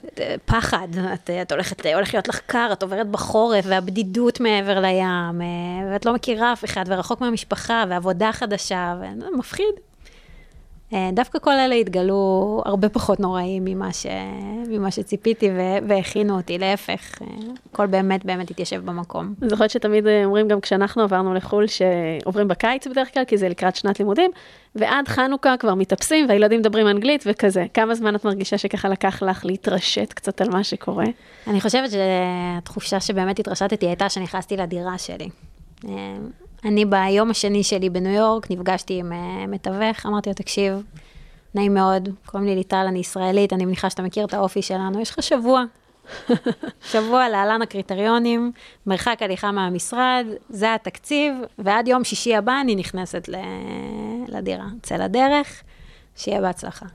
הפחד. 0.04 0.88
את, 1.14 1.30
את 1.30 1.52
הולכת, 1.52 1.86
הולך 1.86 2.14
להיות 2.14 2.28
לך 2.28 2.40
קר, 2.46 2.70
את 2.74 2.84
עוברת 2.84 3.08
בחורף, 3.08 3.66
והבדידות 3.68 4.40
מעבר 4.40 4.80
לים, 4.80 5.42
אה, 5.42 5.92
ואת 5.92 6.06
לא 6.06 6.14
מכירה 6.14 6.54
אף 6.54 6.66
אחד, 6.66 6.84
ורחוק 6.88 7.22
מהמשפחה, 7.22 7.84
ועבודה 7.90 8.32
חדשה, 8.32 8.96
ומפחיד. 9.02 9.93
אה, 10.94 11.10
דווקא 11.14 11.40
כל 11.40 11.52
אלה 11.52 11.76
התגלו 11.76 12.62
הרבה 12.66 12.90
פחות 12.90 13.20
נוראים 13.20 13.66
ממה, 13.66 13.94
ש... 13.94 14.06
ממה 14.70 14.92
שציפיתי 14.92 15.50
ו... 15.50 15.60
והכינו 15.88 16.38
אותי, 16.38 16.58
להפך, 16.58 17.22
אה, 17.22 17.28
הכל 17.72 17.86
באמת 17.88 18.26
באמת 18.26 18.52
התיישב 18.52 18.86
במקום. 18.86 19.34
אני 19.42 19.50
זוכרת 19.50 19.70
שתמיד 19.70 20.08
אה, 20.08 20.26
אומרים 20.26 20.48
גם 20.48 20.62
כשאנחנו 20.62 21.04
עברנו 21.04 21.34
לחו"ל, 21.34 21.66
שעוברים 21.68 22.48
בקיץ 22.48 22.88
בדרך 22.88 23.14
כלל, 23.14 23.26
כי 23.26 23.38
זה 23.38 23.50
לקראת 23.50 23.76
שנת 23.76 24.00
לימודים, 24.00 24.32
ועד 24.76 25.08
חנוכה 25.08 25.58
כבר 25.58 25.76
מתאפסים 25.76 26.26
והילדים 26.30 26.60
מדברים 26.60 26.88
אנגלית 26.88 27.24
וכזה. 27.28 27.66
כמה 27.74 27.96
זמן 27.96 28.16
את 28.16 28.26
מרגישה 28.26 28.58
שככה 28.58 28.90
לקח 28.90 29.24
לך 29.24 29.46
להתרשת 29.46 30.14
קצת 30.14 30.42
על 30.42 30.50
מה 30.50 30.64
שקורה? 30.64 31.06
אני 31.48 31.62
חושבת 31.62 31.90
שהתחושה 31.92 33.00
שבאמת 33.00 33.40
התרשתתי 33.40 33.86
הייתה 33.86 34.10
שנכנסתי 34.10 34.58
לדירה 34.58 34.98
שלי. 34.98 35.30
אני 36.66 36.86
ביום 36.86 37.32
השני 37.32 37.64
שלי 37.64 37.90
בניו 37.90 38.12
יורק 38.12 38.52
נפגשתי 38.52 39.00
עם 39.00 39.12
uh, 39.12 39.48
מתווך, 39.48 40.06
אמרתי 40.06 40.30
לו, 40.30 40.34
תקשיב, 40.34 40.84
נעים 41.56 41.74
מאוד, 41.74 42.10
קוראים 42.26 42.48
לי 42.48 42.56
ליטל, 42.56 42.86
אני 42.88 43.00
ישראלית, 43.00 43.54
אני 43.54 43.66
מניחה 43.66 43.90
שאתה 43.90 44.02
מכיר 44.02 44.26
את 44.26 44.34
האופי 44.34 44.62
שלנו, 44.62 45.02
יש 45.02 45.10
לך 45.10 45.24
שבוע. 45.24 45.64
שבוע 46.92 47.30
להלן 47.30 47.62
הקריטריונים, 47.62 48.52
מרחק 48.88 49.18
הליכה 49.22 49.52
מהמשרד, 49.52 50.26
זה 50.50 50.74
התקציב, 50.74 51.34
ועד 51.60 51.88
יום 51.88 52.04
שישי 52.04 52.36
הבא 52.36 52.62
אני 52.62 52.76
נכנסת 52.76 53.30
ל... 53.30 53.36
לדירה. 54.28 54.66
צא 54.82 54.96
לדרך, 54.96 55.64
שיהיה 56.16 56.42
בהצלחה. 56.42 56.86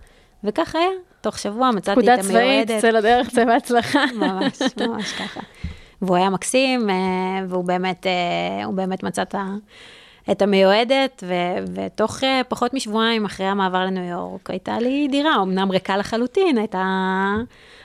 וכך 0.44 0.74
היה, 0.74 0.88
תוך 1.20 1.38
שבוע 1.38 1.70
מצאתי 1.70 2.00
את 2.00 2.18
המיועדת. 2.18 2.24
פקודה 2.24 2.40
צבאית, 2.40 2.80
צא 2.80 2.90
לדרך, 2.90 3.28
צא 3.28 3.44
בהצלחה. 3.44 4.04
ממש, 4.14 4.58
ממש 4.80 5.12
ככה. 5.12 5.40
והוא 6.02 6.16
היה 6.16 6.30
מקסים, 6.30 6.90
אה, 6.90 6.96
והוא 7.48 7.64
באמת, 7.64 8.06
אה, 8.06 8.72
באמת 8.72 9.02
מצא 9.02 9.22
את 10.30 10.42
המיועדת, 10.42 11.24
ו, 11.26 11.34
ותוך 11.74 12.24
אה, 12.24 12.40
פחות 12.48 12.74
משבועיים 12.74 13.24
אחרי 13.24 13.46
המעבר 13.46 13.84
לניו 13.84 14.04
יורק, 14.04 14.50
הייתה 14.50 14.78
לי 14.78 15.08
דירה, 15.10 15.42
אמנם 15.42 15.70
ריקה 15.70 15.96
לחלוטין, 15.96 16.58
הייתה, 16.58 16.84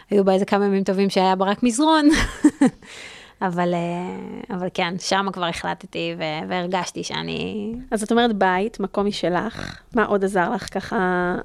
היו 0.09 0.23
בה 0.25 0.33
איזה 0.33 0.45
כמה 0.45 0.65
ימים 0.65 0.83
טובים 0.83 1.09
שהיה 1.09 1.35
בה 1.35 1.45
רק 1.45 1.63
מזרון, 1.63 2.09
אבל, 3.41 3.73
אבל 4.49 4.67
כן, 4.73 4.93
שם 4.99 5.25
כבר 5.33 5.45
החלטתי 5.45 6.15
והרגשתי 6.47 7.03
שאני... 7.03 7.73
אז 7.91 8.03
את 8.03 8.11
אומרת 8.11 8.35
בית, 8.35 8.79
מקום 8.79 9.05
משלך, 9.07 9.81
מה 9.95 10.05
עוד 10.05 10.23
עזר 10.23 10.51
לך 10.51 10.73
ככה 10.73 11.35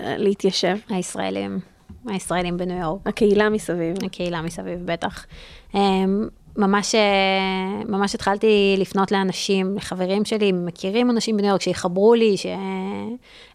להתיישב? 0.00 0.76
הישראלים. 0.88 1.75
הישראלים 2.08 2.56
בניו 2.56 2.78
יורק. 2.78 3.06
הקהילה 3.06 3.48
מסביב. 3.48 3.96
הקהילה 4.04 4.42
מסביב, 4.42 4.78
בטח. 4.84 5.26
אמ, 5.74 6.28
ממש, 6.56 6.94
אה, 6.94 7.82
ממש 7.88 8.14
התחלתי 8.14 8.76
לפנות 8.78 9.12
לאנשים, 9.12 9.76
לחברים 9.76 10.24
שלי, 10.24 10.52
מכירים 10.52 11.10
אנשים 11.10 11.36
בניו 11.36 11.48
יורק, 11.48 11.62
שיחברו 11.62 12.14
לי, 12.14 12.36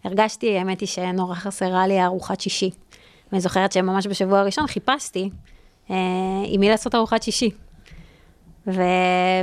שהרגשתי, 0.04 0.58
האמת 0.58 0.80
היא 0.80 0.88
שנורא 0.88 1.34
חסרה 1.34 1.86
לי 1.86 2.04
ארוחת 2.04 2.40
שישי. 2.40 2.70
ואני 3.32 3.40
זוכרת 3.40 3.72
שממש 3.72 4.06
בשבוע 4.06 4.38
הראשון 4.38 4.66
חיפשתי 4.66 5.30
אה, 5.90 5.96
עם 6.46 6.60
מי 6.60 6.68
לעשות 6.68 6.94
ארוחת 6.94 7.22
שישי. 7.22 7.50
ו... 8.66 8.82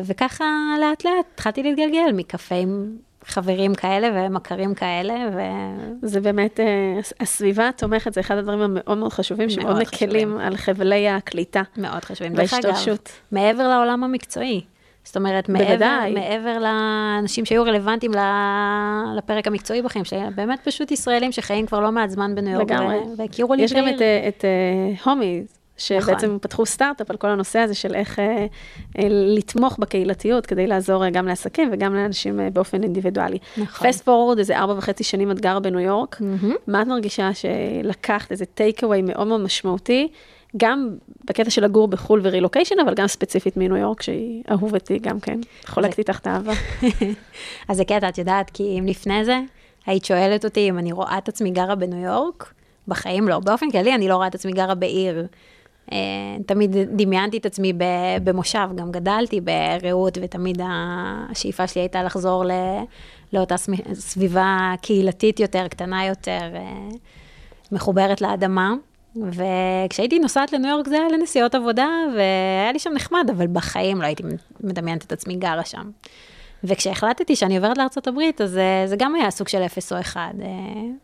וככה 0.03 0.45
לאט 0.82 1.05
לאט 1.05 1.26
התחלתי 1.34 1.64
להתגלגל 1.64 2.12
מקפה 2.14 2.55
עם 2.55 2.97
חברים 3.30 3.75
כאלה 3.75 4.09
ומכרים 4.13 4.73
כאלה. 4.73 5.13
ו... 5.34 5.39
זה 6.01 6.21
באמת, 6.21 6.59
אה, 6.59 6.65
הסביבה 7.19 7.69
התומכת 7.69 8.13
זה 8.13 8.19
אחד 8.19 8.38
הדברים 8.38 8.61
המאוד 8.61 8.97
מאוד 8.97 9.13
חשובים, 9.13 9.49
שמאוד 9.49 9.80
מקלים 9.80 10.38
על 10.38 10.57
חבלי 10.57 11.09
הקליטה. 11.09 11.61
מאוד 11.77 12.05
חשובים. 12.05 12.34
דרך 12.34 12.53
אגב, 12.53 12.75
מעבר 13.32 13.67
לעולם 13.67 14.03
המקצועי. 14.03 14.61
זאת 15.03 15.17
אומרת, 15.17 15.49
מעבר, 15.49 15.99
מעבר 16.13 16.57
לאנשים 16.59 17.45
שהיו 17.45 17.63
רלוונטיים 17.63 18.11
לפרק 19.17 19.47
המקצועי 19.47 19.82
בחיים 19.82 20.05
שלהם, 20.05 20.36
באמת 20.36 20.59
פשוט 20.63 20.91
ישראלים 20.91 21.32
שחיים 21.32 21.65
כבר 21.65 21.80
לא 21.80 21.91
מעט 21.91 22.09
זמן 22.09 22.36
בניו 22.36 22.53
יורק, 22.53 22.71
והכירו 23.17 23.53
לי 23.53 23.63
יש 23.63 23.73
גם 23.73 23.88
את, 23.88 24.01
אה, 24.01 24.27
את 24.27 24.45
uh, 24.45 25.09
הומי, 25.09 25.43
שבעצם 25.80 26.27
נכון. 26.27 26.39
פתחו 26.41 26.65
סטארט-אפ 26.65 27.11
על 27.11 27.17
כל 27.17 27.27
הנושא 27.27 27.59
הזה 27.59 27.73
של 27.73 27.95
איך 27.95 28.19
אה, 28.19 28.45
אה, 28.99 29.07
לתמוך 29.09 29.77
בקהילתיות 29.80 30.45
כדי 30.45 30.67
לעזור 30.67 31.03
אה, 31.03 31.09
גם 31.09 31.27
לעסקים 31.27 31.69
וגם 31.73 31.95
לאנשים 31.95 32.39
אה, 32.39 32.49
באופן 32.49 32.84
אינדיבידואלי. 32.84 33.38
נכון. 33.57 33.88
פסט 33.88 34.03
פורוורד, 34.03 34.38
איזה 34.38 34.57
ארבע 34.57 34.73
וחצי 34.77 35.03
שנים 35.03 35.32
את 35.32 35.39
גרה 35.39 35.59
בניו 35.59 35.80
יורק, 35.80 36.21
mm-hmm. 36.21 36.53
מה 36.67 36.82
את 36.82 36.88
מרגישה 36.88 37.30
שלקחת 37.34 38.32
איזה 38.32 38.45
טייק 38.45 38.84
אווי 38.84 39.01
מאוד 39.01 39.27
מאוד 39.27 39.41
משמעותי, 39.41 40.07
גם 40.57 40.89
בקטע 41.25 41.49
של 41.49 41.63
לגור 41.63 41.88
בחו"ל 41.88 42.21
ורילוקיישן, 42.23 42.75
אבל 42.86 42.93
גם 42.93 43.07
ספציפית 43.07 43.57
מניו 43.57 43.77
יורק, 43.77 44.01
שהיא 44.01 44.43
אהובתי 44.51 44.99
גם 44.99 45.19
כן, 45.19 45.39
חולקת 45.65 45.99
איתך 45.99 46.19
את 46.19 46.27
האהבה. 46.27 46.53
אז 47.69 47.77
זה 47.77 47.86
קטע, 47.86 48.09
את 48.09 48.17
יודעת, 48.17 48.49
כי 48.49 48.80
אם 48.80 48.86
לפני 48.88 49.25
זה 49.25 49.39
היית 49.86 50.05
שואלת 50.05 50.45
אותי 50.45 50.69
אם 50.69 50.77
אני 50.77 50.91
רואה 50.91 51.17
את 51.17 51.30
עצמי 51.30 51.51
גרה 51.51 51.75
בניו 51.75 51.99
יורק, 51.99 52.53
בחיים 52.88 53.27
לא. 53.27 53.39
באופן 53.39 53.71
כללי 53.71 53.95
אני 53.95 54.07
לא 54.07 54.15
רואה 54.15 54.27
את 54.27 54.36
עצמי 54.36 54.51
גרה 54.51 54.75
בעיר. 54.75 55.27
אה, 55.92 55.98
תמיד 56.46 56.76
דמיינתי 56.96 57.38
את 57.38 57.46
עצמי 57.46 57.74
במושב, 58.24 58.68
גם 58.76 58.92
גדלתי 58.92 59.42
ברעות, 59.42 60.18
ותמיד 60.22 60.62
השאיפה 60.64 61.68
שלי 61.68 61.82
הייתה 61.82 62.04
לחזור 62.04 62.46
ל, 62.46 62.52
לאותה 63.34 63.56
סביבה 63.94 64.74
קהילתית 64.82 65.40
יותר, 65.40 65.68
קטנה 65.68 66.06
יותר, 66.06 66.42
אה, 66.56 66.88
מחוברת 67.72 68.22
לאדמה. 68.22 68.74
וכשהייתי 69.16 70.20
נוסעת 70.20 70.54
לניו 70.54 70.70
יורק 70.70 70.88
זה 70.88 70.96
היה 70.96 71.08
לנסיעות 71.10 71.56
עבודה, 71.56 71.88
והיה 72.16 72.72
לי 72.74 72.80
שם 72.80 72.92
נחמד, 72.94 73.30
אבל 73.32 73.48
בחיים 73.48 74.02
לא 74.02 74.06
הייתי 74.06 74.24
מדמיינת 74.64 75.04
את 75.06 75.12
עצמי 75.12 75.36
גרה 75.36 75.66
שם. 75.66 75.90
וכשהחלטתי 76.64 77.36
שאני 77.36 77.58
עוברת 77.58 77.78
לארה"ב, 77.78 78.44
אז 78.44 78.58
אה, 78.58 78.84
זה 78.86 78.96
גם 78.96 79.16
היה 79.16 79.32
סוג 79.32 79.48
של 79.48 79.62
אפס 79.62 79.94
או 79.94 80.00
אחד, 80.00 80.34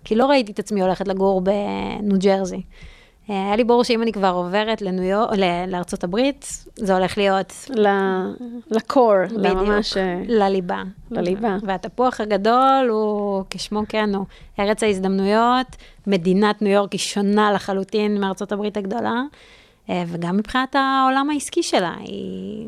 כי 0.04 0.16
לא 0.16 0.26
ראיתי 0.26 0.52
את 0.52 0.60
עצמי 0.60 0.82
הולכת 0.82 1.08
לגור 1.08 1.42
בניו 1.42 2.20
ג'רזי. 2.20 2.62
אה, 3.30 3.46
היה 3.46 3.56
לי 3.56 3.64
ברור 3.64 3.84
שאם 3.84 4.02
אני 4.02 4.12
כבר 4.12 4.30
עוברת 4.30 4.82
לניו 4.82 5.04
יורק, 5.04 5.38
לארצות 5.68 6.04
הברית, 6.04 6.66
זה 6.76 6.96
הולך 6.96 7.18
להיות... 7.18 7.54
לקור, 8.72 9.14
לממש... 9.32 9.98
אה, 9.98 10.22
לליבה. 10.28 10.84
לליבה. 11.12 11.58
והתפוח 11.64 12.22
הגדול 12.22 12.88
הוא, 12.90 13.44
כשמו 13.50 13.82
כן 13.90 14.16
הוא, 14.16 14.26
ארץ 14.60 14.84
ההזדמנויות, 14.84 15.68
מדינת 16.08 16.62
ניו 16.62 16.72
יורק 16.72 16.92
היא 16.92 17.00
שונה 17.00 17.52
לחלוטין 17.52 18.20
מארצות 18.20 18.52
הברית 18.52 18.78
הגדולה, 18.78 19.22
אה, 19.90 20.04
וגם 20.08 20.38
מבחינת 20.38 20.76
העולם 20.76 21.30
העסקי 21.30 21.64
שלה, 21.64 21.96
היא 22.00 22.68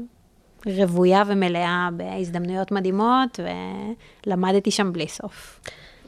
רוויה 0.66 1.24
ומלאה 1.28 1.90
בהזדמנויות 1.94 2.72
מדהימות, 2.72 3.40
ולמדתי 4.26 4.72
שם 4.72 4.94
בלי 4.94 5.08
סוף. 5.08 5.60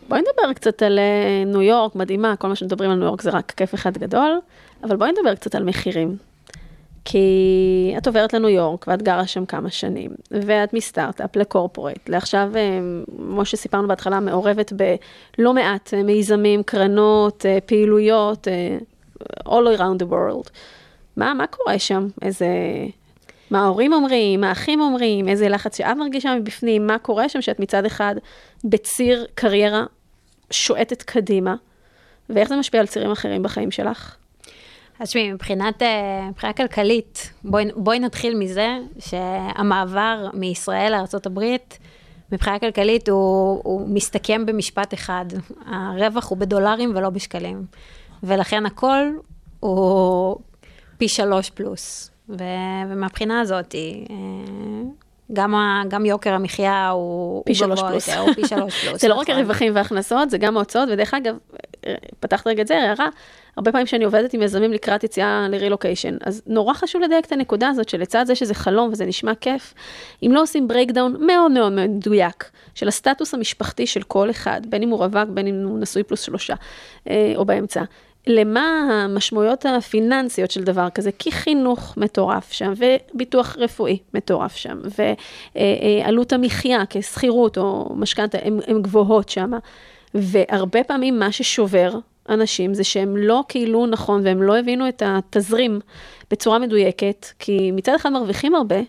בואי 0.10 0.22
נדבר 0.22 0.54
קצת 0.54 0.84
על 0.84 1.00
אה, 1.00 1.44
ניו 1.46 1.62
יורק, 1.62 1.96
מדהימה, 1.96 2.36
כל 2.36 2.48
מה 2.48 2.56
שמדברים 2.56 2.92
על 2.92 2.98
ניו 2.98 3.06
יורק 3.06 3.22
זה 3.22 3.30
רק 3.30 3.54
כיף 3.58 3.74
אחד 3.74 3.98
גדול, 3.98 4.40
אבל 4.84 4.96
בואי 4.96 5.12
נדבר 5.12 5.36
קצת 5.36 5.56
על 5.56 5.64
מחירים. 5.64 6.18
כי 7.06 7.94
את 7.98 8.08
עוברת 8.08 8.34
לניו 8.34 8.50
יורק 8.50 8.86
ואת 8.88 9.02
גרה 9.02 9.28
שם 9.28 9.46
כמה 9.46 9.70
שנים, 9.70 10.12
ואת 10.32 10.74
מסטארט-אפ 10.74 11.36
לקורפורט, 11.36 12.10
לעכשיו, 12.10 12.52
אה, 12.56 12.80
כמו 13.18 13.46
שסיפרנו 13.46 13.88
בהתחלה, 13.88 14.20
מעורבת 14.20 14.74
בלא 14.74 15.54
מעט 15.54 15.94
אה, 15.94 16.04
מיזמים, 16.04 16.64
קרנות, 16.64 17.46
פעילויות, 17.66 18.48
all 19.46 19.78
around 19.78 20.04
the 20.04 20.12
world. 20.12 20.50
מה, 21.18 21.34
מה 21.34 21.48
קורה 21.48 21.80
שם? 21.80 22.08
איזה... 22.22 22.48
מה 23.52 23.64
ההורים 23.64 23.94
אומרים, 23.94 24.42
מה 24.42 24.50
האחים 24.50 24.82
אומרים, 24.82 25.28
איזה 25.28 25.50
לחץ 25.50 25.78
שאת 25.78 25.98
מרגישה 25.98 26.36
מבפנים, 26.36 26.88
מה 26.88 26.98
קורה 26.98 27.30
שם 27.30 27.42
שאת 27.42 27.60
מצד 27.60 27.86
אחד 27.86 28.16
בציר 28.64 29.26
קריירה 29.36 29.86
שועטת 30.52 31.04
קדימה, 31.04 31.56
ואיך 32.30 32.50
זה 32.50 32.56
משפיע 32.56 32.80
על 32.80 32.88
צירים 32.88 33.12
אחרים 33.12 33.44
בחיים 33.44 33.72
שלך? 33.72 34.16
אז 35.00 35.08
תשמעי, 35.08 35.32
מבחינת, 35.32 35.82
אה, 35.82 36.28
מבחינה 36.30 36.54
כלכלית, 36.54 37.34
בואי, 37.44 37.66
בואי 37.76 38.00
נתחיל 38.00 38.38
מזה 38.38 38.78
שהמעבר 39.00 40.30
מישראל 40.34 40.92
לארה"ב, 40.92 41.40
מבחינה 42.32 42.60
כלכלית 42.60 43.10
הוא, 43.10 43.62
הוא 43.64 43.90
מסתכם 43.90 44.46
במשפט 44.46 44.94
אחד, 44.94 45.26
הרווח 45.66 46.30
הוא 46.30 46.38
בדולרים 46.38 46.92
ולא 46.96 47.10
בשקלים, 47.10 47.66
ולכן 48.24 48.66
הכל 48.66 49.12
הוא 49.60 50.38
פי 50.98 51.08
שלוש 51.08 51.50
פלוס, 51.50 52.12
ו, 52.30 52.44
ומהבחינה 52.90 53.42
הזאת, 53.42 53.76
אה, 53.76 54.12
גם, 55.34 55.56
ה, 55.56 55.84
גם 55.88 56.06
יוקר 56.06 56.34
המחיה 56.34 56.90
הוא, 56.90 57.44
פי 57.46 57.56
שלוש 57.56 57.80
פלוס. 57.82 58.08
יותר, 58.08 58.20
הוא 58.20 58.34
פי 58.34 58.48
שלוש 58.48 58.86
פלוס. 58.86 59.02
זה 59.02 59.08
לא 59.08 59.14
רק 59.14 59.30
נכון. 59.30 59.42
הרווחים 59.42 59.76
והכנסות, 59.76 60.30
זה 60.30 60.38
גם 60.38 60.58
ההוצאות, 60.58 60.90
ודרך 60.92 61.14
אגב, 61.14 61.38
פתחת 62.20 62.48
רגע 62.48 62.62
את 62.62 62.68
זה, 62.68 62.78
הערה, 62.78 63.08
הרבה 63.58 63.72
פעמים 63.72 63.88
שאני 63.88 64.06
עובדת 64.06 64.34
עם 64.34 64.42
יזמים 64.42 64.74
לקראת 64.74 65.04
יציאה 65.04 65.48
לרילוקיישן, 65.50 66.18
אז 66.24 66.42
נורא 66.48 66.74
חשוב 66.74 67.02
לדייק 67.02 67.26
את 67.26 67.32
הנקודה 67.32 67.70
הזאת, 67.70 67.90
שלצד 67.90 68.26
זה 68.28 68.36
שזה 68.36 68.54
חלום 68.54 68.90
וזה 68.92 69.06
נשמע 69.06 69.36
כיף, 69.36 69.74
אם 70.24 70.32
לא 70.34 70.42
עושים 70.42 70.68
breakdown 70.68 71.16
מאוד 71.26 71.52
מאוד 71.52 71.72
מדויק 71.72 72.50
של 72.76 72.88
הסטטוס 72.88 73.34
המשפחתי 73.34 73.88
של 73.88 74.04
כל 74.04 74.30
אחד, 74.30 74.62
בין 74.70 74.84
אם 74.84 74.90
הוא 74.90 75.00
רווק, 75.00 75.30
בין 75.30 75.48
אם 75.48 75.64
הוא 75.66 75.80
נשוי 75.80 76.04
פלוס 76.04 76.22
שלושה, 76.22 76.54
אה, 77.10 77.34
או 77.36 77.46
באמצע. 77.46 77.82
למה 78.28 78.62
המשמעויות 78.92 79.66
הפיננסיות 79.66 80.52
של 80.52 80.64
דבר 80.64 80.90
כזה, 80.90 81.12
כי 81.20 81.32
חינוך 81.32 81.98
מטורף 81.98 82.52
שם, 82.52 82.74
וביטוח 82.78 83.56
רפואי 83.60 83.98
מטורף 84.14 84.56
שם, 84.56 84.80
ועלות 85.56 86.34
המחיה 86.34 86.84
כשכירות 86.90 87.58
או 87.58 87.96
משכנתה, 87.96 88.38
הן 88.68 88.82
גבוהות 88.82 89.30
שם. 89.30 89.52
והרבה 90.14 90.84
פעמים 90.84 91.20
מה 91.20 91.32
ששובר 91.32 92.00
אנשים 92.30 92.74
זה 92.74 92.84
שהם 92.84 93.18
לא 93.18 93.44
כאילו 93.48 93.86
נכון 93.86 94.22
והם 94.26 94.42
לא 94.42 94.58
הבינו 94.58 94.90
את 94.90 95.04
התזרים 95.06 95.80
בצורה 96.32 96.60
מדויקת, 96.60 97.26
כי 97.40 97.72
מצד 97.72 97.94
אחד 97.96 98.10
מרוויחים 98.10 98.56
הרבה, 98.56 98.80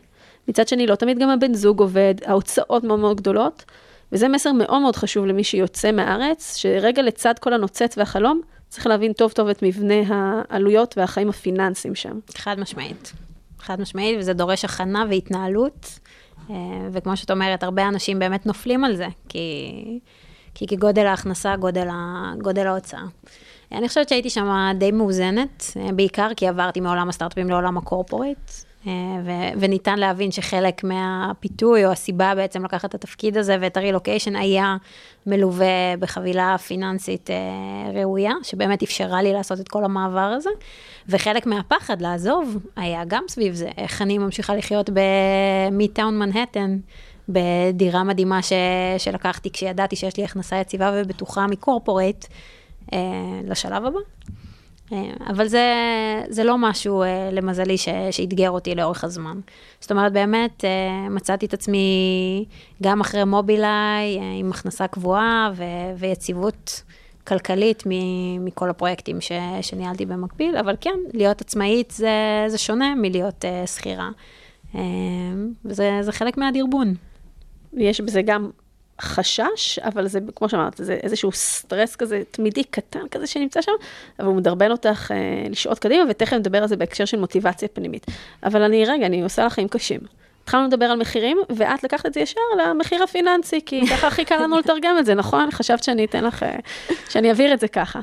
מצד 0.48 0.68
שני 0.68 0.86
לא 0.86 0.94
תמיד 0.94 1.18
גם 1.18 1.30
הבן 1.30 1.54
זוג 1.54 1.80
עובד, 1.80 2.14
ההוצאות 2.24 2.84
מאוד 2.84 2.98
מאוד 2.98 3.16
גדולות, 3.16 3.64
וזה 4.12 4.28
מסר 4.28 4.52
מאוד 4.52 4.82
מאוד 4.82 4.96
חשוב 4.96 5.26
למי 5.26 5.44
שיוצא 5.44 5.92
מהארץ, 5.92 6.56
שרגע 6.56 7.02
לצד 7.02 7.34
כל 7.40 7.52
הנוצץ 7.52 7.98
והחלום, 7.98 8.40
צריך 8.70 8.86
להבין 8.86 9.12
טוב 9.12 9.32
טוב 9.32 9.48
את 9.48 9.62
מבנה 9.62 9.94
העלויות 10.48 10.98
והחיים 10.98 11.28
הפיננסיים 11.28 11.94
שם. 11.94 12.18
חד 12.34 12.60
משמעית. 12.60 13.12
חד 13.58 13.80
משמעית, 13.80 14.18
וזה 14.18 14.32
דורש 14.32 14.64
הכנה 14.64 15.04
והתנהלות. 15.10 15.98
אה, 16.50 16.54
וכמו 16.92 17.16
שאת 17.16 17.30
אומרת, 17.30 17.62
הרבה 17.62 17.88
אנשים 17.88 18.18
באמת 18.18 18.46
נופלים 18.46 18.84
על 18.84 18.96
זה, 18.96 19.06
כי, 19.28 19.40
כי 20.54 20.66
כגודל 20.66 21.06
ההכנסה, 21.06 21.56
גודל, 21.56 21.88
ה, 21.90 22.32
גודל 22.42 22.66
ההוצאה. 22.66 23.02
אני 23.72 23.88
חושבת 23.88 24.08
שהייתי 24.08 24.30
שם 24.30 24.72
די 24.78 24.90
מאוזנת, 24.90 25.64
אה, 25.76 25.92
בעיקר 25.92 26.28
כי 26.36 26.48
עברתי 26.48 26.80
מעולם 26.80 27.08
הסטארט-אפים 27.08 27.50
לעולם 27.50 27.78
הקורפורט, 27.78 28.64
ו- 28.86 29.60
וניתן 29.60 29.98
להבין 29.98 30.30
שחלק 30.30 30.84
מהפיתוי 30.84 31.86
או 31.86 31.90
הסיבה 31.90 32.34
בעצם 32.34 32.64
לקחת 32.64 32.84
את 32.84 32.94
התפקיד 32.94 33.36
הזה 33.36 33.56
ואת 33.60 33.76
הרילוקיישן 33.76 34.36
היה 34.36 34.76
מלווה 35.26 35.96
בחבילה 35.98 36.58
פיננסית 36.58 37.30
אה, 37.30 37.36
ראויה, 38.00 38.32
שבאמת 38.42 38.82
אפשרה 38.82 39.22
לי 39.22 39.32
לעשות 39.32 39.60
את 39.60 39.68
כל 39.68 39.84
המעבר 39.84 40.20
הזה, 40.20 40.50
וחלק 41.08 41.46
מהפחד 41.46 42.02
לעזוב 42.02 42.56
היה 42.76 43.02
גם 43.06 43.24
סביב 43.28 43.54
זה, 43.54 43.68
איך 43.76 44.02
אני 44.02 44.18
ממשיכה 44.18 44.56
לחיות 44.56 44.90
במיטאון 44.92 46.18
מנהטן. 46.18 46.78
בדירה 47.28 48.04
מדהימה 48.04 48.42
ש... 48.42 48.52
שלקחתי 48.98 49.50
כשידעתי 49.50 49.96
שיש 49.96 50.16
לי 50.16 50.24
הכנסה 50.24 50.56
יציבה 50.56 50.92
ובטוחה 50.94 51.46
מקורפורט 51.46 52.26
אה, 52.92 52.98
לשלב 53.44 53.84
הבא. 53.84 53.98
אה, 54.92 55.12
אבל 55.26 55.46
זה, 55.46 55.64
זה 56.28 56.44
לא 56.44 56.58
משהו, 56.58 57.02
אה, 57.02 57.30
למזלי, 57.32 57.76
שאתגר 58.10 58.50
אותי 58.50 58.74
לאורך 58.74 59.04
הזמן. 59.04 59.40
זאת 59.80 59.90
אומרת, 59.90 60.12
באמת 60.12 60.64
אה, 60.64 61.08
מצאתי 61.10 61.46
את 61.46 61.54
עצמי 61.54 62.44
גם 62.82 63.00
אחרי 63.00 63.24
מובילאיי, 63.24 64.18
עם 64.38 64.50
הכנסה 64.50 64.86
קבועה 64.86 65.50
ו, 65.54 65.64
ויציבות 65.96 66.82
כלכלית 67.26 67.82
מכל 68.40 68.70
הפרויקטים 68.70 69.20
ש, 69.20 69.32
שניהלתי 69.62 70.06
במקביל, 70.06 70.56
אבל 70.56 70.76
כן, 70.80 70.98
להיות 71.14 71.40
עצמאית 71.40 71.90
זה, 71.90 72.44
זה 72.48 72.58
שונה 72.58 72.94
מלהיות 72.94 73.44
שכירה. 73.66 74.10
וזה 75.64 76.12
חלק 76.12 76.38
מהדרבון. 76.38 76.94
יש 77.72 78.00
בזה 78.00 78.22
גם 78.22 78.50
חשש, 79.00 79.78
אבל 79.78 80.08
זה, 80.08 80.20
כמו 80.36 80.48
שאמרת, 80.48 80.74
זה 80.76 80.94
איזשהו 80.94 81.32
סטרס 81.32 81.96
כזה 81.96 82.22
תמידי 82.30 82.64
קטן 82.64 83.08
כזה 83.10 83.26
שנמצא 83.26 83.62
שם, 83.62 83.72
אבל 84.18 84.26
הוא 84.26 84.36
מדרבן 84.36 84.70
אותך 84.70 85.10
אה, 85.10 85.48
לשעות 85.50 85.78
קדימה, 85.78 86.04
ותכף 86.10 86.32
נדבר 86.32 86.62
על 86.62 86.68
זה 86.68 86.76
בהקשר 86.76 87.04
של 87.04 87.20
מוטיבציה 87.20 87.68
פנימית. 87.68 88.06
אבל 88.42 88.62
אני, 88.62 88.84
רגע, 88.84 89.06
אני 89.06 89.22
עושה 89.22 89.44
לך 89.44 89.52
חיים 89.52 89.68
קשים. 89.68 90.00
התחלנו 90.42 90.66
לדבר 90.66 90.84
על 90.84 90.98
מחירים, 90.98 91.38
ואת 91.56 91.84
לקחת 91.84 92.06
את 92.06 92.14
זה 92.14 92.20
ישר 92.20 92.40
למחיר 92.58 93.02
הפיננסי, 93.02 93.60
כי 93.66 93.86
ככה 93.90 94.06
הכי 94.06 94.24
קל 94.24 94.42
לנו 94.42 94.58
לתרגם 94.58 94.96
את 94.98 95.06
זה, 95.06 95.14
נכון? 95.14 95.50
חשבת 95.50 95.82
שאני 95.82 96.04
אתן 96.04 96.24
לך, 96.24 96.42
אה, 96.42 96.58
שאני 97.08 97.28
אעביר 97.28 97.54
את 97.54 97.60
זה 97.60 97.68
ככה. 97.68 98.00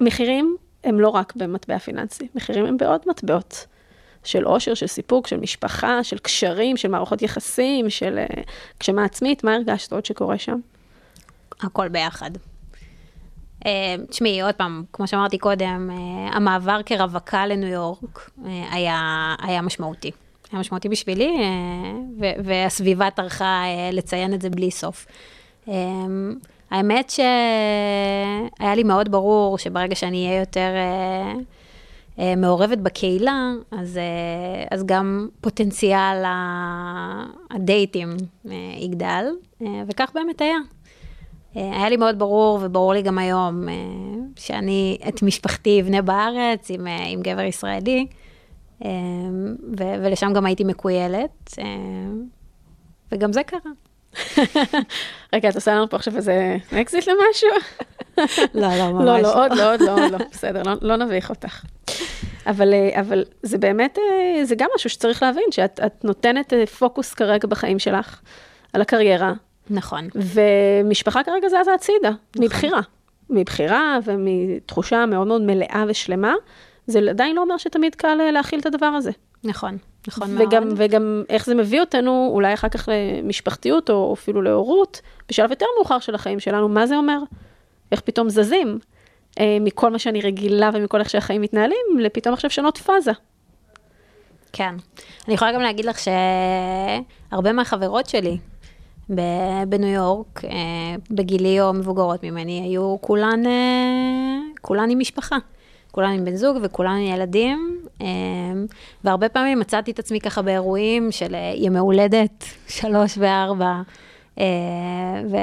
מחירים 0.00 0.56
הם 0.84 1.00
לא 1.00 1.08
רק 1.08 1.32
במטבע 1.36 1.78
פיננסי, 1.78 2.28
מחירים 2.34 2.66
הם 2.66 2.76
בעוד 2.76 3.00
מטבעות. 3.06 3.66
של 4.26 4.46
אושר, 4.46 4.74
של 4.74 4.86
סיפוק, 4.86 5.26
של 5.26 5.36
משפחה, 5.36 6.04
של 6.04 6.18
קשרים, 6.18 6.76
של 6.76 6.88
מערכות 6.88 7.22
יחסים, 7.22 7.90
של 7.90 8.18
uh, 8.28 8.40
גשמה 8.80 9.04
עצמית, 9.04 9.44
מה 9.44 9.54
הרגשת 9.54 9.92
עוד 9.92 10.04
שקורה 10.04 10.38
שם? 10.38 10.58
הכל 11.60 11.88
ביחד. 11.88 12.30
Uh, 13.60 13.68
תשמעי, 14.10 14.42
עוד 14.42 14.54
פעם, 14.54 14.82
כמו 14.92 15.06
שאמרתי 15.06 15.38
קודם, 15.38 15.90
uh, 15.90 16.36
המעבר 16.36 16.80
כרווקה 16.86 17.46
לניו 17.46 17.68
יורק 17.68 18.30
uh, 18.38 18.46
היה, 18.70 19.34
היה 19.42 19.62
משמעותי. 19.62 20.10
היה 20.52 20.60
משמעותי 20.60 20.88
בשבילי, 20.88 21.36
uh, 21.38 22.22
והסביבה 22.44 23.10
טרחה 23.10 23.62
uh, 23.64 23.94
לציין 23.94 24.34
את 24.34 24.42
זה 24.42 24.50
בלי 24.50 24.70
סוף. 24.70 25.06
Uh, 25.66 25.70
האמת 26.70 27.10
שהיה 27.10 28.74
לי 28.74 28.82
מאוד 28.82 29.10
ברור 29.10 29.58
שברגע 29.58 29.94
שאני 29.94 30.26
אהיה 30.26 30.40
יותר... 30.40 30.70
אה, 32.18 32.36
מעורבת 32.36 32.78
בקהילה, 32.78 33.52
אז, 33.70 33.98
אה, 33.98 34.64
אז 34.70 34.86
גם 34.86 35.28
פוטנציאל 35.40 36.22
הדייטים 37.50 38.16
אה, 38.50 38.54
יגדל, 38.78 39.24
וכך 39.86 40.10
באמת 40.14 40.40
היה. 40.40 40.56
היה 41.54 41.88
לי 41.88 41.96
מאוד 41.96 42.18
ברור, 42.18 42.58
וברור 42.62 42.92
לי 42.92 43.02
גם 43.02 43.18
היום, 43.18 43.64
שאני 44.36 44.98
את 45.08 45.22
משפחתי 45.22 45.80
אבנה 45.80 46.02
בארץ 46.02 46.70
עם, 46.70 46.86
עם 47.06 47.22
גבר 47.22 47.40
ישראלי, 47.40 48.06
ו, 49.78 49.82
ולשם 50.02 50.32
גם 50.32 50.46
הייתי 50.46 50.64
מכוילת, 50.64 51.58
וגם 53.12 53.32
זה 53.32 53.42
קרה. 53.42 53.70
רגע, 55.34 55.48
את 55.48 55.54
עושה 55.54 55.74
לנו 55.74 55.90
פה 55.90 55.96
עכשיו 55.96 56.16
איזה 56.16 56.56
אקזיט 56.80 57.08
למשהו? 57.08 57.48
לא, 58.60 58.76
לא, 58.78 58.92
ממש 58.92 59.04
לא. 59.04 59.18
לא, 59.18 59.44
עוד 59.44 59.52
לא, 59.58 59.72
עוד 59.72 59.80
לא, 59.80 60.06
לא, 60.06 60.18
בסדר, 60.32 60.62
לא, 60.62 60.72
לא 60.82 60.96
נביך 60.96 61.30
אותך. 61.30 61.64
אבל, 62.46 62.74
אה, 62.74 63.00
אבל 63.00 63.24
זה 63.42 63.58
באמת, 63.58 63.98
אה, 63.98 64.44
זה 64.44 64.54
גם 64.54 64.68
משהו 64.74 64.90
שצריך 64.90 65.22
להבין, 65.22 65.44
שאת 65.50 66.04
נותנת 66.04 66.52
אה, 66.52 66.66
פוקוס 66.66 67.14
כרגע 67.14 67.48
בחיים 67.48 67.78
שלך, 67.78 68.20
על 68.72 68.80
הקריירה. 68.80 69.32
נכון. 69.70 70.08
ומשפחה 70.14 71.22
כרגע 71.24 71.48
זזה 71.48 71.74
הצידה, 71.74 72.10
נכון. 72.10 72.44
מבחירה. 72.44 72.80
מבחירה 73.30 73.98
ומתחושה 74.04 75.06
מאוד 75.06 75.26
מאוד 75.26 75.42
מלאה 75.42 75.84
ושלמה, 75.88 76.34
זה 76.86 77.00
עדיין 77.10 77.36
לא 77.36 77.40
אומר 77.40 77.56
שתמיד 77.56 77.94
קל 77.94 78.14
להכיל 78.32 78.60
את 78.60 78.66
הדבר 78.66 78.86
הזה. 78.86 79.10
נכון, 79.44 79.78
נכון 80.08 80.34
וגם, 80.38 80.64
מאוד. 80.68 80.74
וגם 80.76 81.22
איך 81.28 81.46
זה 81.46 81.54
מביא 81.54 81.80
אותנו, 81.80 82.30
אולי 82.32 82.54
אחר 82.54 82.68
כך 82.68 82.88
למשפחתיות, 82.92 83.90
או 83.90 84.14
אפילו 84.14 84.42
להורות, 84.42 85.00
בשלב 85.28 85.50
יותר 85.50 85.66
מאוחר 85.76 85.98
של 85.98 86.14
החיים 86.14 86.40
שלנו, 86.40 86.68
מה 86.68 86.86
זה 86.86 86.96
אומר? 86.96 87.18
איך 87.92 88.00
פתאום 88.00 88.28
זזים? 88.28 88.78
אה, 89.40 89.58
מכל 89.60 89.90
מה 89.90 89.98
שאני 89.98 90.20
רגילה 90.20 90.70
ומכל 90.74 91.00
איך 91.00 91.10
שהחיים 91.10 91.40
מתנהלים, 91.40 91.98
לפתאום 91.98 92.34
עכשיו 92.34 92.50
שנות 92.50 92.78
פאזה. 92.78 93.12
כן. 94.52 94.74
אני 95.26 95.34
יכולה 95.34 95.52
גם 95.52 95.60
להגיד 95.60 95.84
לך 95.84 95.98
שהרבה 95.98 97.52
מהחברות 97.52 98.06
שלי 98.06 98.38
בניו 99.68 99.88
יורק, 99.88 100.44
אה, 100.44 100.50
בגילי 101.10 101.60
או 101.60 101.72
מבוגרות 101.72 102.24
ממני, 102.24 102.60
היו 102.60 102.96
כולן, 103.00 103.46
אה, 103.46 104.38
כולן 104.60 104.90
עם 104.90 104.98
משפחה. 104.98 105.36
כולן 105.90 106.10
עם 106.10 106.24
בן 106.24 106.36
זוג 106.36 106.56
וכולן 106.62 106.96
עם 106.96 107.14
ילדים, 107.14 107.80
והרבה 109.04 109.28
פעמים 109.28 109.60
מצאתי 109.60 109.90
את 109.90 109.98
עצמי 109.98 110.20
ככה 110.20 110.42
באירועים 110.42 111.12
של 111.12 111.34
ימי 111.54 111.78
הולדת, 111.78 112.44
שלוש 112.68 113.18
וארבע, 113.18 113.82
ו... 115.30 115.36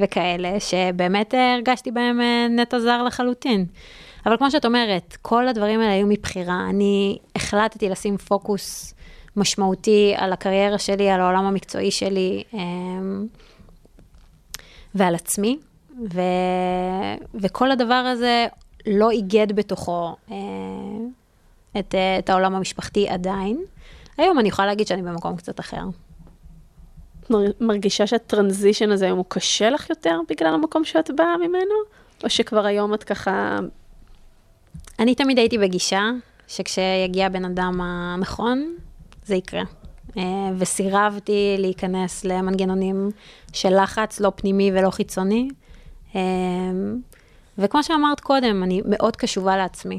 וכאלה, 0.00 0.60
שבאמת 0.60 1.34
הרגשתי 1.54 1.90
בהם 1.90 2.20
אה, 2.20 2.46
נטע 2.50 2.78
זר 2.78 3.02
לחלוטין. 3.02 3.66
אבל 4.26 4.36
כמו 4.36 4.50
שאת 4.50 4.64
אומרת, 4.64 5.16
כל 5.22 5.48
הדברים 5.48 5.80
האלה 5.80 5.92
היו 5.92 6.06
מבחירה. 6.06 6.66
אני 6.70 7.18
החלטתי 7.36 7.88
לשים 7.88 8.16
פוקוס 8.16 8.94
משמעותי 9.36 10.14
על 10.16 10.32
הקריירה 10.32 10.78
שלי, 10.78 11.10
על 11.10 11.20
העולם 11.20 11.44
המקצועי 11.44 11.90
שלי 11.90 12.42
אה, 12.54 12.60
ועל 14.94 15.14
עצמי, 15.14 15.58
ו... 16.14 16.20
וכל 17.34 17.70
הדבר 17.70 17.94
הזה 17.94 18.46
לא 18.86 19.10
איגד 19.10 19.52
בתוכו 19.52 20.16
את, 21.78 21.94
את 22.18 22.30
העולם 22.30 22.54
המשפחתי 22.54 23.08
עדיין. 23.08 23.58
היום 24.18 24.38
אני 24.38 24.48
יכולה 24.48 24.68
להגיד 24.68 24.86
שאני 24.86 25.02
במקום 25.02 25.36
קצת 25.36 25.60
אחר. 25.60 25.82
מרגישה 27.60 28.06
שהטרנזישן 28.06 28.90
הזה 28.90 29.04
היום 29.04 29.18
הוא 29.18 29.24
קשה 29.28 29.70
לך 29.70 29.90
יותר 29.90 30.20
בגלל 30.28 30.54
המקום 30.54 30.84
שאת 30.84 31.10
באה 31.16 31.36
ממנו? 31.36 31.74
או 32.24 32.30
שכבר 32.30 32.66
היום 32.66 32.94
את 32.94 33.04
ככה... 33.04 33.58
אני 34.98 35.14
תמיד 35.14 35.38
הייתי 35.38 35.58
בגישה 35.58 36.10
שכשיגיע 36.48 37.28
בן 37.28 37.44
אדם 37.44 37.80
הנכון, 37.82 38.76
זה 39.24 39.34
יקרה. 39.34 39.62
אה, 40.16 40.22
וסירבתי 40.58 41.56
להיכנס 41.58 42.24
למנגנונים 42.24 43.10
של 43.52 43.82
לחץ, 43.82 44.20
לא 44.20 44.32
פנימי 44.36 44.70
ולא 44.74 44.90
חיצוני. 44.90 45.48
אה, 46.16 46.20
וכמו 47.58 47.82
שאמרת 47.82 48.20
קודם, 48.20 48.62
אני 48.62 48.82
מאוד 48.84 49.16
קשובה 49.16 49.56
לעצמי. 49.56 49.98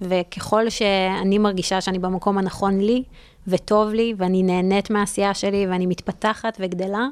וככל 0.00 0.70
שאני 0.70 1.38
מרגישה 1.38 1.80
שאני 1.80 1.98
במקום 1.98 2.38
הנכון 2.38 2.80
לי, 2.80 3.02
וטוב 3.48 3.92
לי, 3.92 4.14
ואני 4.16 4.42
נהנית 4.42 4.90
מהעשייה 4.90 5.34
שלי, 5.34 5.66
ואני 5.66 5.86
מתפתחת 5.86 6.56
וגדלה, 6.60 7.06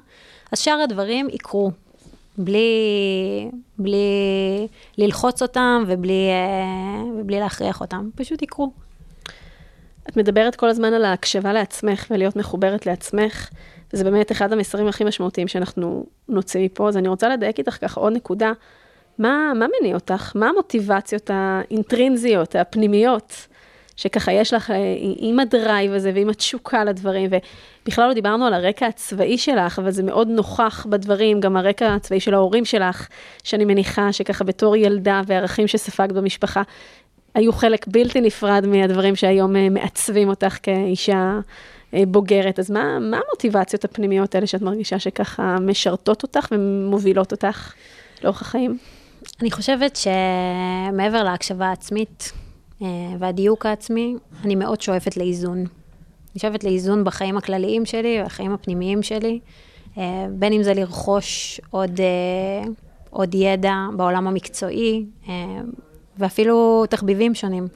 אז 0.53 0.59
שאר 0.59 0.81
הדברים 0.85 1.29
יקרו. 1.33 1.71
בלי, 2.39 3.51
בלי 3.79 4.69
ללחוץ 4.99 5.43
אותם 5.43 5.85
ובלי, 5.87 6.29
אה, 6.31 7.05
ובלי 7.21 7.41
להכריח 7.41 7.81
אותם, 7.81 8.09
פשוט 8.15 8.43
יקרו. 8.43 8.73
את 10.09 10.17
מדברת 10.17 10.57
כל 10.57 10.69
הזמן 10.69 10.93
על 10.93 11.05
ההקשבה 11.05 11.53
לעצמך 11.53 12.07
ולהיות 12.11 12.37
מחוברת 12.37 12.87
לעצמך, 12.87 13.51
זה 13.93 14.05
באמת 14.05 14.33
אחד 14.33 14.53
המסרים 14.53 14.87
הכי 14.87 15.05
משמעותיים 15.05 15.49
שאנחנו 15.49 16.07
נוציא 16.29 16.65
מפה, 16.65 16.89
אז 16.89 16.97
אני 16.97 17.09
רוצה 17.09 17.29
לדייק 17.29 17.59
איתך 17.59 17.79
ככה 17.81 18.01
עוד 18.01 18.13
נקודה. 18.13 18.53
מה, 19.19 19.53
מה 19.55 19.67
מניע 19.81 19.95
אותך? 19.95 20.33
מה 20.35 20.49
המוטיבציות 20.49 21.31
האינטרינזיות, 21.35 22.57
הפנימיות, 22.57 23.47
שככה 23.97 24.33
יש 24.33 24.55
לך 24.55 24.71
אה, 24.71 24.77
עם 25.17 25.41
הדרייב 25.41 25.93
הזה 25.93 26.13
ועם 26.15 26.31
התשוקה 26.31 26.85
לדברים, 26.85 27.31
ובכלל 27.83 28.09
לא 28.09 28.15
דיברנו 28.15 28.47
על 28.47 28.55
הרקע 28.55 28.87
הצבאי 28.87 29.39
שלך, 29.39 29.79
אבל 29.79 29.91
זה 29.91 30.03
מאוד 30.03 30.29
נוכח 30.29 30.87
בדברים, 30.91 31.41
גם 31.41 31.57
הרקע 31.57 31.95
הצבאי 31.95 32.21
של 32.21 32.35
ההורים 32.35 32.65
שלך, 32.65 33.09
שאני 33.45 33.65
מניחה 33.65 34.13
שככה 34.13 34.45
בתור 34.45 34.77
ילדה 34.77 35.21
וערכים 35.27 35.67
שספגת 35.67 36.13
במשפחה, 36.13 36.63
היו 37.35 37.53
חלק 37.53 37.87
בלתי 37.89 38.21
נפרד 38.21 38.67
מהדברים 38.67 39.17
שהיום 39.17 39.57
אה, 39.57 39.69
מעצבים 39.69 40.29
אותך 40.29 40.57
כאישה 40.63 41.41
אה, 41.95 42.03
בוגרת. 42.09 42.59
אז 42.59 42.71
מה, 42.71 42.99
מה 42.99 43.21
המוטיבציות 43.27 43.85
הפנימיות 43.85 44.35
האלה 44.35 44.47
שאת 44.47 44.63
מרגישה 44.63 44.99
שככה 44.99 45.57
משרתות 45.61 46.23
אותך 46.23 46.47
ומובילות 46.53 47.33
אותך 47.33 47.73
לאורך 48.25 48.43
החיים? 48.43 48.79
אני 49.41 49.51
חושבת 49.51 49.97
שמעבר 49.97 51.23
להקשבה 51.23 51.67
העצמית 51.67 52.33
והדיוק 53.19 53.67
העצמי, 53.67 54.17
אני 54.45 54.55
מאוד 54.55 54.81
שואפת 54.81 55.17
לאיזון. 55.17 55.59
אני 55.59 56.41
שואפת 56.41 56.65
לאיזון 56.65 57.05
בחיים 57.05 57.37
הכלליים 57.37 57.87
שלי, 57.87 58.23
בחיים 58.25 58.53
הפנימיים 58.53 59.03
שלי, 59.03 59.41
בין 60.31 60.53
אם 60.53 60.63
זה 60.63 60.75
לרכוש 60.75 61.61
עוד, 61.71 62.01
עוד 63.11 63.35
ידע 63.35 63.75
בעולם 63.97 64.27
המקצועי, 64.27 65.07
ואפילו 66.19 66.85
תחביבים 66.91 67.35
שונים. 67.35 67.69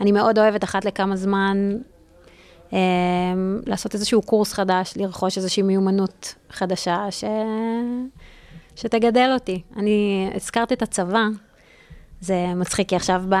אני 0.00 0.12
מאוד 0.12 0.38
אוהבת 0.38 0.64
אחת 0.64 0.84
לכמה 0.84 1.16
זמן 1.16 1.76
אה, 2.72 2.78
לעשות 3.66 3.94
איזשהו 3.94 4.22
קורס 4.22 4.52
חדש, 4.52 4.94
לרכוש 4.96 5.36
איזושהי 5.36 5.62
מיומנות 5.62 6.34
חדשה 6.50 7.06
ש... 7.10 7.24
שתגדל 8.76 9.30
אותי. 9.34 9.62
אני 9.76 10.30
הזכרת 10.34 10.72
את 10.72 10.82
הצבא, 10.82 11.26
זה 12.24 12.46
מצחיק, 12.56 12.88
כי 12.88 12.96
עכשיו 12.96 13.22
ב... 13.28 13.34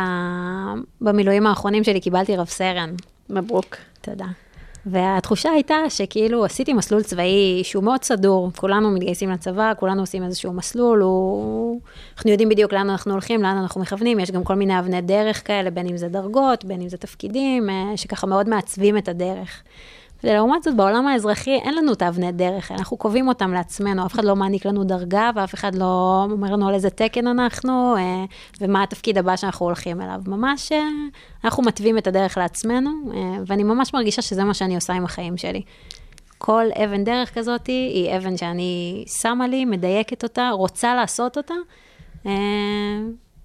במילואים 1.00 1.46
האחרונים 1.46 1.84
שלי 1.84 2.00
קיבלתי 2.00 2.36
רב 2.36 2.46
סרן. 2.46 2.94
מברוק. 3.30 3.76
תודה. 4.00 4.26
והתחושה 4.86 5.50
הייתה 5.50 5.76
שכאילו 5.88 6.44
עשיתי 6.44 6.72
מסלול 6.72 7.02
צבאי 7.02 7.60
שהוא 7.62 7.84
מאוד 7.84 8.04
סדור, 8.04 8.50
כולנו 8.56 8.90
מתגייסים 8.90 9.30
לצבא, 9.30 9.72
כולנו 9.78 10.02
עושים 10.02 10.24
איזשהו 10.24 10.52
מסלול, 10.52 11.00
הוא... 11.00 11.80
אנחנו 12.16 12.30
יודעים 12.30 12.48
בדיוק 12.48 12.72
לאן 12.72 12.90
אנחנו 12.90 13.12
הולכים, 13.12 13.42
לאן 13.42 13.56
אנחנו 13.56 13.80
מכוונים, 13.80 14.20
יש 14.20 14.30
גם 14.30 14.44
כל 14.44 14.54
מיני 14.54 14.78
אבני 14.78 15.00
דרך 15.00 15.46
כאלה, 15.46 15.70
בין 15.70 15.86
אם 15.86 15.96
זה 15.96 16.08
דרגות, 16.08 16.64
בין 16.64 16.80
אם 16.80 16.88
זה 16.88 16.96
תפקידים, 16.96 17.70
אה, 17.70 17.96
שככה 17.96 18.26
מאוד 18.26 18.48
מעצבים 18.48 18.98
את 18.98 19.08
הדרך. 19.08 19.62
ולעומת 20.24 20.62
זאת, 20.62 20.76
בעולם 20.76 21.06
האזרחי 21.06 21.54
אין 21.54 21.74
לנו 21.74 21.92
את 21.92 22.02
האבני 22.02 22.32
דרך, 22.32 22.72
אנחנו 22.72 22.96
קובעים 22.96 23.28
אותם 23.28 23.52
לעצמנו, 23.52 24.06
אף 24.06 24.12
אחד 24.14 24.24
לא 24.24 24.36
מעניק 24.36 24.66
לנו 24.66 24.84
דרגה, 24.84 25.30
ואף 25.34 25.54
אחד 25.54 25.74
לא 25.74 26.24
אומר 26.30 26.52
לנו 26.52 26.68
על 26.68 26.74
איזה 26.74 26.90
תקן 26.90 27.26
אנחנו, 27.26 27.96
אה, 27.98 28.24
ומה 28.60 28.82
התפקיד 28.82 29.18
הבא 29.18 29.36
שאנחנו 29.36 29.66
הולכים 29.66 30.00
אליו. 30.00 30.20
ממש, 30.26 30.72
אה, 30.72 30.88
אנחנו 31.44 31.62
מתווים 31.62 31.98
את 31.98 32.06
הדרך 32.06 32.38
לעצמנו, 32.38 32.90
אה, 33.14 33.20
ואני 33.46 33.62
ממש 33.62 33.94
מרגישה 33.94 34.22
שזה 34.22 34.44
מה 34.44 34.54
שאני 34.54 34.74
עושה 34.74 34.92
עם 34.92 35.04
החיים 35.04 35.36
שלי. 35.36 35.62
כל 36.38 36.64
אבן 36.84 37.04
דרך 37.04 37.34
כזאת 37.34 37.66
היא 37.66 38.16
אבן 38.16 38.36
שאני 38.36 39.04
שמה 39.22 39.48
לי, 39.48 39.64
מדייקת 39.64 40.22
אותה, 40.22 40.50
רוצה 40.50 40.94
לעשות 40.94 41.36
אותה, 41.36 41.54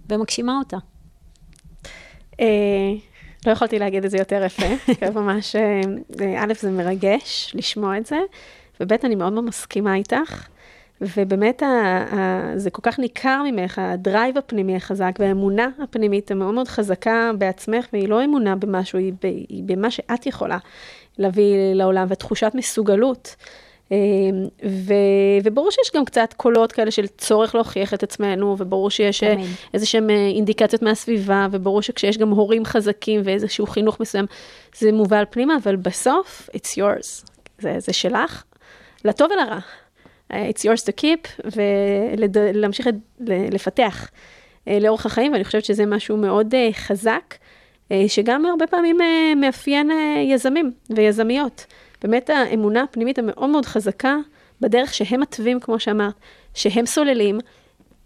ומגשימה 0.10 0.58
אותה. 0.60 0.78
לא 3.48 3.52
יכולתי 3.52 3.80
להגיד 3.80 4.06
את 4.06 4.12
זה 4.12 4.18
יותר 4.18 4.44
יפה, 4.46 4.66
ממש, 5.20 5.56
אה, 5.56 5.82
א', 6.38 6.54
זה 6.60 6.72
מרגש 6.72 7.52
לשמוע 7.56 7.98
את 7.98 8.06
זה, 8.06 8.18
וב', 8.80 8.94
אני 9.04 9.16
מאוד 9.16 9.34
מאוד 9.34 9.44
מסכימה 9.44 9.96
איתך, 9.96 10.48
ובאמת 11.02 11.64
ה, 11.64 11.66
ה, 12.12 12.52
זה 12.56 12.70
כל 12.70 12.82
כך 12.82 13.00
ניכר 13.00 13.42
ממך, 13.52 13.80
הדרייב 13.80 14.38
הפנימי 14.38 14.76
החזק 14.76 15.12
והאמונה 15.20 15.70
הפנימית 15.84 16.32
המאוד 16.32 16.54
מאוד 16.54 16.68
חזקה 16.68 17.32
בעצמך, 17.38 17.86
והיא 17.94 18.10
לא 18.10 18.26
אמונה 18.26 18.56
במשהו, 18.56 19.00
היא, 19.00 19.14
ב, 19.14 19.26
היא 19.26 19.64
במה 19.66 19.92
שאת 19.92 20.26
יכולה 20.26 20.58
להביא 21.18 21.74
לעולם, 21.74 22.08
ותחושת 22.10 22.52
מסוגלות. 22.56 23.36
אמ, 23.92 24.48
ו, 24.66 24.94
וברור 25.44 25.72
שיש 25.72 25.92
גם 25.96 26.06
קצת 26.06 26.34
קולות 26.38 26.72
כאלה 26.72 26.92
של 26.92 27.08
צורך 27.08 27.56
להוכיח 27.56 27.94
את 27.94 28.04
עצמנו, 28.04 28.56
וברור 28.60 28.90
שיש 28.90 29.24
אה, 29.24 29.36
איזה 29.74 29.86
שהם 29.86 30.10
אה, 30.10 30.28
אינדיקציות 30.28 30.82
מהסביבה, 30.82 31.48
וברור 31.52 31.82
שכשיש 31.82 32.18
גם 32.18 32.30
הורים 32.30 32.66
חזקים 32.66 33.22
ואיזשהו 33.24 33.68
חינוך 33.68 34.00
מסוים, 34.00 34.26
זה 34.76 34.92
מובל 34.92 35.24
פנימה, 35.30 35.56
אבל 35.64 35.76
בסוף, 35.76 36.50
it's 36.58 36.70
yours, 36.78 37.26
זה, 37.60 37.76
זה 37.78 37.94
שלך, 37.94 38.44
לטוב 39.06 39.32
ולרע. 39.32 39.60
אה, 40.34 40.50
it's 40.50 40.62
yours 40.62 40.84
to 40.84 41.02
keep, 41.02 41.44
ולהמשיך 41.56 42.88
לפתח 43.28 44.10
לאורך 44.68 45.06
החיים, 45.06 45.32
ואני 45.32 45.44
חושבת 45.44 45.66
שזה 45.66 45.86
משהו 45.86 46.18
מאוד 46.18 46.54
חזק, 46.74 47.36
שגם 48.08 48.46
הרבה 48.46 48.68
פעמים 48.68 48.98
מאפיין 49.36 49.92
יזמים 50.30 50.72
ויזמיות. 50.90 51.66
באמת 52.02 52.30
האמונה 52.30 52.84
הפנימית 52.84 53.20
המאוד 53.20 53.50
מאוד 53.50 53.66
חזקה 53.66 54.18
בדרך 54.62 54.94
שהם 54.94 55.20
מתווים, 55.20 55.60
כמו 55.60 55.80
שאמרת, 55.80 56.14
שהם 56.54 56.86
סוללים, 56.86 57.40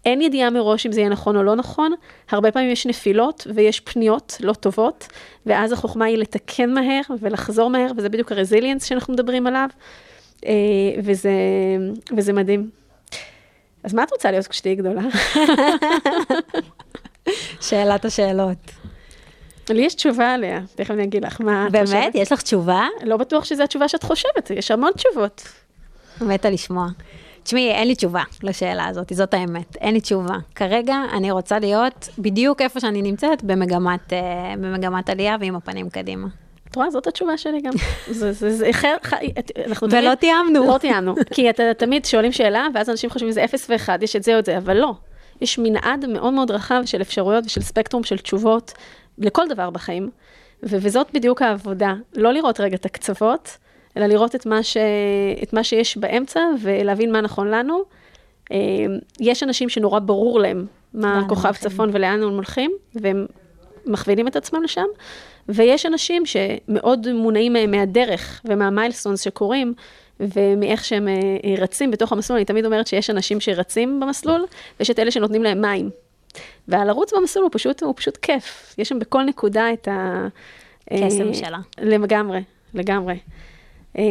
אין 0.04 0.22
ידיעה 0.22 0.50
מראש 0.50 0.86
אם 0.86 0.92
זה 0.92 1.00
יהיה 1.00 1.10
נכון 1.10 1.36
או 1.36 1.42
לא 1.42 1.56
נכון, 1.56 1.92
הרבה 2.30 2.52
פעמים 2.52 2.70
יש 2.70 2.86
נפילות 2.86 3.46
ויש 3.54 3.80
פניות 3.80 4.36
לא 4.40 4.52
טובות, 4.52 5.08
ואז 5.46 5.72
החוכמה 5.72 6.04
היא 6.04 6.18
לתקן 6.18 6.74
מהר 6.74 7.00
ולחזור 7.20 7.70
מהר, 7.70 7.90
וזה 7.96 8.08
בדיוק 8.08 8.32
הרזיליאנס 8.32 8.84
שאנחנו 8.84 9.12
מדברים 9.12 9.46
עליו, 9.46 9.68
אה, 10.46 10.52
וזה, 11.04 11.32
וזה 12.16 12.32
מדהים. 12.32 12.70
אז 13.82 13.94
מה 13.94 14.02
את 14.02 14.12
רוצה 14.12 14.30
להיות 14.30 14.46
כשתהיי 14.46 14.74
גדולה? 14.74 15.02
שאלת 17.60 18.04
השאלות. 18.04 18.83
לי 19.70 19.82
יש 19.82 19.94
תשובה 19.94 20.34
עליה, 20.34 20.60
תכף 20.74 20.90
אני 20.90 21.04
אגיד 21.04 21.24
לך 21.24 21.40
מה 21.40 21.66
את 21.66 21.76
חושבת. 21.80 21.98
באמת? 22.00 22.14
יש 22.14 22.32
לך 22.32 22.42
תשובה? 22.42 22.86
לא 23.04 23.16
בטוח 23.16 23.44
שזו 23.44 23.62
התשובה 23.62 23.88
שאת 23.88 24.02
חושבת, 24.02 24.50
יש 24.50 24.70
המון 24.70 24.90
תשובות. 24.92 25.42
מתה 26.20 26.50
לשמוע. 26.50 26.86
תשמעי, 27.42 27.70
אין 27.70 27.88
לי 27.88 27.94
תשובה 27.94 28.22
לשאלה 28.42 28.86
הזאת, 28.86 29.12
זאת 29.12 29.34
האמת, 29.34 29.76
אין 29.76 29.94
לי 29.94 30.00
תשובה. 30.00 30.36
כרגע 30.54 30.96
אני 31.12 31.30
רוצה 31.30 31.58
להיות 31.58 32.08
בדיוק 32.18 32.60
איפה 32.60 32.80
שאני 32.80 33.02
נמצאת, 33.02 33.42
במגמת, 33.42 34.12
uh, 34.12 34.14
במגמת 34.58 35.10
עלייה 35.10 35.36
ועם 35.40 35.56
הפנים 35.56 35.90
קדימה. 35.90 36.26
את 36.70 36.76
רואה, 36.76 36.90
זאת 36.90 37.06
התשובה 37.06 37.36
שלי 37.36 37.60
גם. 37.60 37.72
זה, 38.10 38.32
זה, 38.32 38.52
זה, 38.52 38.70
אחר, 38.70 38.96
אנחנו 39.66 39.88
ולא 39.90 40.14
תיאמנו. 40.14 40.66
לא 40.66 40.78
תיאמנו, 40.78 41.14
כי 41.34 41.50
אתה 41.50 41.62
תמיד 41.78 42.04
שואלים 42.04 42.32
שאלה, 42.32 42.66
ואז 42.74 42.90
אנשים 42.90 43.10
חושבים 43.10 43.30
שזה 43.30 43.44
0 43.44 43.70
ו-1, 43.70 43.88
יש 44.02 44.16
את 44.16 44.22
זה 44.22 44.34
או 44.34 44.38
את 44.38 44.44
זה, 44.44 44.58
אבל 44.58 44.76
לא. 44.76 44.94
יש 45.40 45.58
מנעד 45.58 46.06
מאוד 46.06 46.32
מאוד 46.32 46.50
רחב 46.50 46.82
של 46.84 47.02
אפשרויות 47.02 47.44
ושל 47.46 47.60
ספקטרום 47.60 48.04
של 48.04 48.18
תשובות, 48.18 48.72
לכל 49.18 49.48
דבר 49.48 49.70
בחיים, 49.70 50.10
ו- 50.62 50.76
וזאת 50.80 51.06
בדיוק 51.14 51.42
העבודה, 51.42 51.94
לא 52.14 52.32
לראות 52.32 52.60
רגע 52.60 52.76
את 52.76 52.84
הקצוות, 52.84 53.58
אלא 53.96 54.06
לראות 54.06 54.34
את 54.34 54.46
מה, 54.46 54.62
ש- 54.62 54.76
את 55.42 55.52
מה 55.52 55.64
שיש 55.64 55.96
באמצע 55.96 56.40
ולהבין 56.62 57.12
מה 57.12 57.20
נכון 57.20 57.48
לנו. 57.48 57.82
אה, 58.52 58.56
יש 59.20 59.42
אנשים 59.42 59.68
שנורא 59.68 59.98
ברור 59.98 60.40
להם 60.40 60.66
מה 60.94 61.22
כוכב 61.28 61.52
צפון 61.52 61.90
ולאן 61.92 62.22
הם 62.22 62.28
הולכים, 62.34 62.70
והם 62.94 63.26
מכווינים 63.86 64.28
את 64.28 64.36
עצמם 64.36 64.62
לשם, 64.62 64.86
ויש 65.48 65.86
אנשים 65.86 66.22
שמאוד 66.26 67.12
מונעים 67.12 67.56
מהדרך 67.70 68.40
ומהמיילסטונס 68.44 69.20
שקורים, 69.20 69.74
ומאיך 70.20 70.84
שהם 70.84 71.08
אה, 71.08 71.14
רצים 71.58 71.90
בתוך 71.90 72.12
המסלול. 72.12 72.36
אני 72.36 72.44
תמיד 72.44 72.66
אומרת 72.66 72.86
שיש 72.86 73.10
אנשים 73.10 73.40
שרצים 73.40 74.00
במסלול, 74.00 74.44
ויש 74.80 74.90
את 74.90 74.98
אלה 74.98 75.10
שנותנים 75.10 75.42
להם 75.42 75.60
מים. 75.60 75.90
והלרוץ 76.68 77.12
במסלול 77.14 77.44
הוא 77.44 77.50
פשוט, 77.52 77.82
הוא 77.82 77.94
פשוט 77.96 78.16
כיף. 78.16 78.74
יש 78.78 78.88
שם 78.88 78.98
בכל 78.98 79.22
נקודה 79.22 79.72
את 79.72 79.88
ה... 79.88 80.28
קסם 80.90 81.28
אה, 81.28 81.34
שלה. 81.34 81.58
לגמרי, 81.78 82.42
לגמרי. 82.74 83.18
אה, 83.98 84.02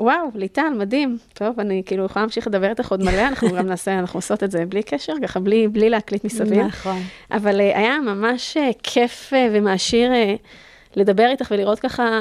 וואו, 0.00 0.28
ליטל, 0.34 0.74
מדהים. 0.78 1.18
טוב, 1.34 1.60
אני 1.60 1.82
כאילו 1.86 2.04
יכולה 2.04 2.22
להמשיך 2.22 2.46
לדבר 2.46 2.70
איתך 2.70 2.90
עוד 2.90 3.02
מלא, 3.02 3.28
אנחנו 3.28 3.48
גם 3.48 3.66
נעשה, 3.66 3.98
אנחנו 3.98 4.18
עושות 4.18 4.42
את 4.42 4.50
זה 4.50 4.64
בלי 4.66 4.82
קשר, 4.82 5.12
ככה 5.22 5.40
בלי, 5.40 5.68
בלי 5.68 5.90
להקליט 5.90 6.24
מסביב. 6.24 6.66
נכון. 6.66 7.02
אבל 7.30 7.60
אה, 7.60 7.78
היה 7.78 7.98
ממש 7.98 8.56
כיף 8.82 9.32
ומעשיר 9.52 10.10
לדבר 10.96 11.26
איתך 11.30 11.48
ולראות 11.50 11.80
ככה, 11.80 12.20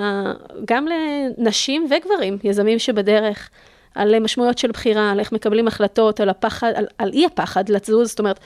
גם 0.65 0.87
לנשים 0.87 1.87
וגברים, 1.89 2.37
יזמים 2.43 2.79
שבדרך, 2.79 3.49
על 3.95 4.19
משמעויות 4.19 4.57
של 4.57 4.71
בחירה, 4.71 5.11
על 5.11 5.19
איך 5.19 5.31
מקבלים 5.31 5.67
החלטות, 5.67 6.19
על 6.19 6.29
הפחד, 6.29 6.71
על, 6.75 6.85
על 6.97 7.09
אי 7.13 7.25
הפחד 7.25 7.69
לצוז, 7.69 8.09
זאת 8.09 8.19
אומרת, 8.19 8.39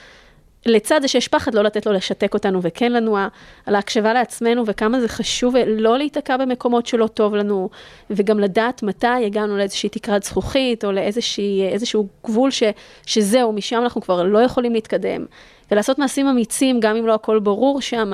לצד 0.66 1.02
זה 1.02 1.08
שיש 1.08 1.28
פחד 1.28 1.56
לא 1.56 1.64
לתת 1.64 1.86
לו 1.86 1.94
לשתק 1.94 2.34
אותנו 2.34 2.60
וכן 2.62 2.92
לנוע, 2.92 3.28
על 3.66 3.76
ההקשבה 3.76 4.14
לעצמנו 4.14 4.64
וכמה 4.66 5.02
זה 5.02 5.08
חשוב 5.08 5.56
לא 5.68 5.98
להיתקע 5.98 6.38
במקומות 6.38 6.86
שלא 6.88 7.08
טוב 7.08 7.36
לנו, 7.36 7.70
וגם 8.10 8.40
לדעת 8.40 8.84
מתי 8.84 9.08
הגענו 9.08 9.58
לאיזושהי 9.58 9.90
תקרת 9.90 10.24
זכוכית 10.24 10.86
או 10.86 10.92
לאיזשהו 10.92 12.08
גבול 12.26 12.52
ש, 12.52 12.64
שזהו, 13.06 13.54
משם 13.54 13.82
אנחנו 13.84 14.02
כבר 14.02 14.24
לא 14.24 14.40
יכולים 14.40 14.74
להתקדם, 14.74 15.26
ולעשות 15.72 16.00
מעשים 16.00 16.28
אמיצים 16.28 16.80
גם 16.80 16.96
אם 16.96 17.06
לא 17.06 17.14
הכל 17.14 17.40
ברור 17.40 17.82
שם, 17.82 18.12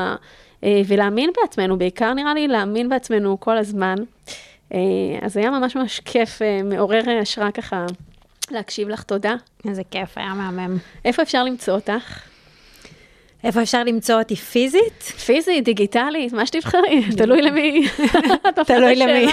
אה, 0.64 0.82
ולהאמין 0.88 1.30
בעצמנו, 1.41 1.78
בעיקר 1.78 2.14
נראה 2.14 2.34
לי 2.34 2.47
להאמין 2.47 2.89
בעצמנו 2.89 3.39
כל 3.39 3.58
הזמן. 3.58 3.95
אה, 4.74 4.80
אז 5.22 5.38
היה 5.38 5.52
ממש 5.52 5.76
ממש 5.76 5.99
כיף, 5.99 6.41
אה, 6.41 6.64
מעורר 6.64 7.02
השראה 7.22 7.52
ככה 7.52 7.86
להקשיב 8.52 8.89
לך, 8.89 9.04
תודה. 9.04 9.36
איזה 9.68 9.82
כיף, 9.91 10.18
היה 10.18 10.34
מהמם. 10.34 10.78
איפה 11.06 11.22
אפשר 11.22 11.43
למצוא 11.43 11.74
אותך? 11.74 12.31
איפה 13.44 13.62
אפשר 13.62 13.84
למצוא 13.84 14.16
אותי 14.20 14.36
פיזית? 14.36 15.04
פיזית, 15.26 15.66
דיגיטלית, 15.66 16.34
מה 16.34 16.46
שתבחרי, 16.46 17.04
תלוי 17.18 17.42
למי. 17.42 17.88
תלוי 18.68 18.96
למי. 18.96 19.28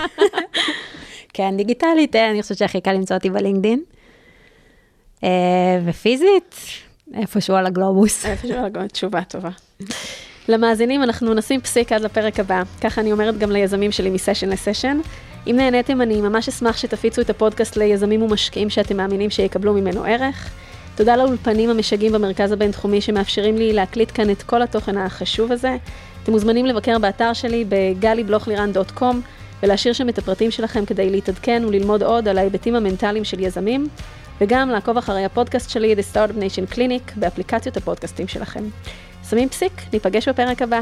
כן, 1.34 1.56
דיגיטלית, 1.56 2.16
אה, 2.16 2.30
אני 2.30 2.42
חושבת 2.42 2.58
שהכי 2.58 2.80
קל 2.80 2.92
למצוא 2.92 3.16
אותי 3.16 3.30
בלינקדין. 3.30 3.82
אה, 5.24 5.28
ופיזית, 5.84 6.54
איפשהו 7.14 7.54
על 7.54 7.66
הגלובוס. 7.66 8.24
איפשהו 8.26 8.58
על 8.58 8.64
הגלובוס, 8.64 8.92
תשובה 8.92 9.22
טובה. 9.24 9.50
למאזינים, 10.48 11.02
אנחנו 11.02 11.34
נשים 11.34 11.60
פסיק 11.60 11.92
עד 11.92 12.00
לפרק 12.00 12.40
הבא. 12.40 12.62
ככה 12.80 13.00
אני 13.00 13.12
אומרת 13.12 13.38
גם 13.38 13.50
ליזמים 13.50 13.92
שלי 13.92 14.10
מסשן 14.10 14.48
לסשן. 14.48 15.00
אם 15.46 15.56
נהניתם, 15.56 16.02
אני 16.02 16.20
ממש 16.20 16.48
אשמח 16.48 16.76
שתפיצו 16.76 17.20
את 17.20 17.30
הפודקאסט 17.30 17.76
ליזמים 17.76 18.22
ומשקיעים 18.22 18.70
שאתם 18.70 18.96
מאמינים 18.96 19.30
שיקבלו 19.30 19.74
ממנו 19.74 20.04
ערך. 20.04 20.50
תודה 20.98 21.16
לאולפנים 21.16 21.70
המשגעים 21.70 22.12
במרכז 22.12 22.52
הבינתחומי 22.52 23.00
שמאפשרים 23.00 23.56
לי 23.56 23.72
להקליט 23.72 24.10
כאן 24.14 24.30
את 24.30 24.42
כל 24.42 24.62
התוכן 24.62 24.98
החשוב 24.98 25.52
הזה. 25.52 25.76
אתם 26.22 26.32
מוזמנים 26.32 26.66
לבקר 26.66 26.98
באתר 26.98 27.32
שלי 27.32 27.64
בגלי-בלוכלירן.com 27.68 29.16
ולהשאיר 29.62 29.94
שם 29.94 30.08
את 30.08 30.18
הפרטים 30.18 30.50
שלכם 30.50 30.84
כדי 30.84 31.10
להתעדכן 31.10 31.62
וללמוד 31.66 32.02
עוד 32.02 32.28
על 32.28 32.38
ההיבטים 32.38 32.74
המנטליים 32.74 33.24
של 33.24 33.40
יזמים, 33.40 33.88
וגם 34.40 34.70
לעקוב 34.70 34.96
אחרי 34.96 35.24
הפודקאסט 35.24 35.70
שלי, 35.70 35.94
The 35.94 36.14
Startup 36.14 36.34
Nation 36.34 36.74
Clinic, 36.74 37.12
באפליקציות 37.16 37.76
הפודקאסטים 37.76 38.28
שלכם. 38.28 38.64
שמים 39.30 39.48
פסיק, 39.48 39.72
ניפגש 39.92 40.28
בפרק 40.28 40.62
הבא. 40.62 40.80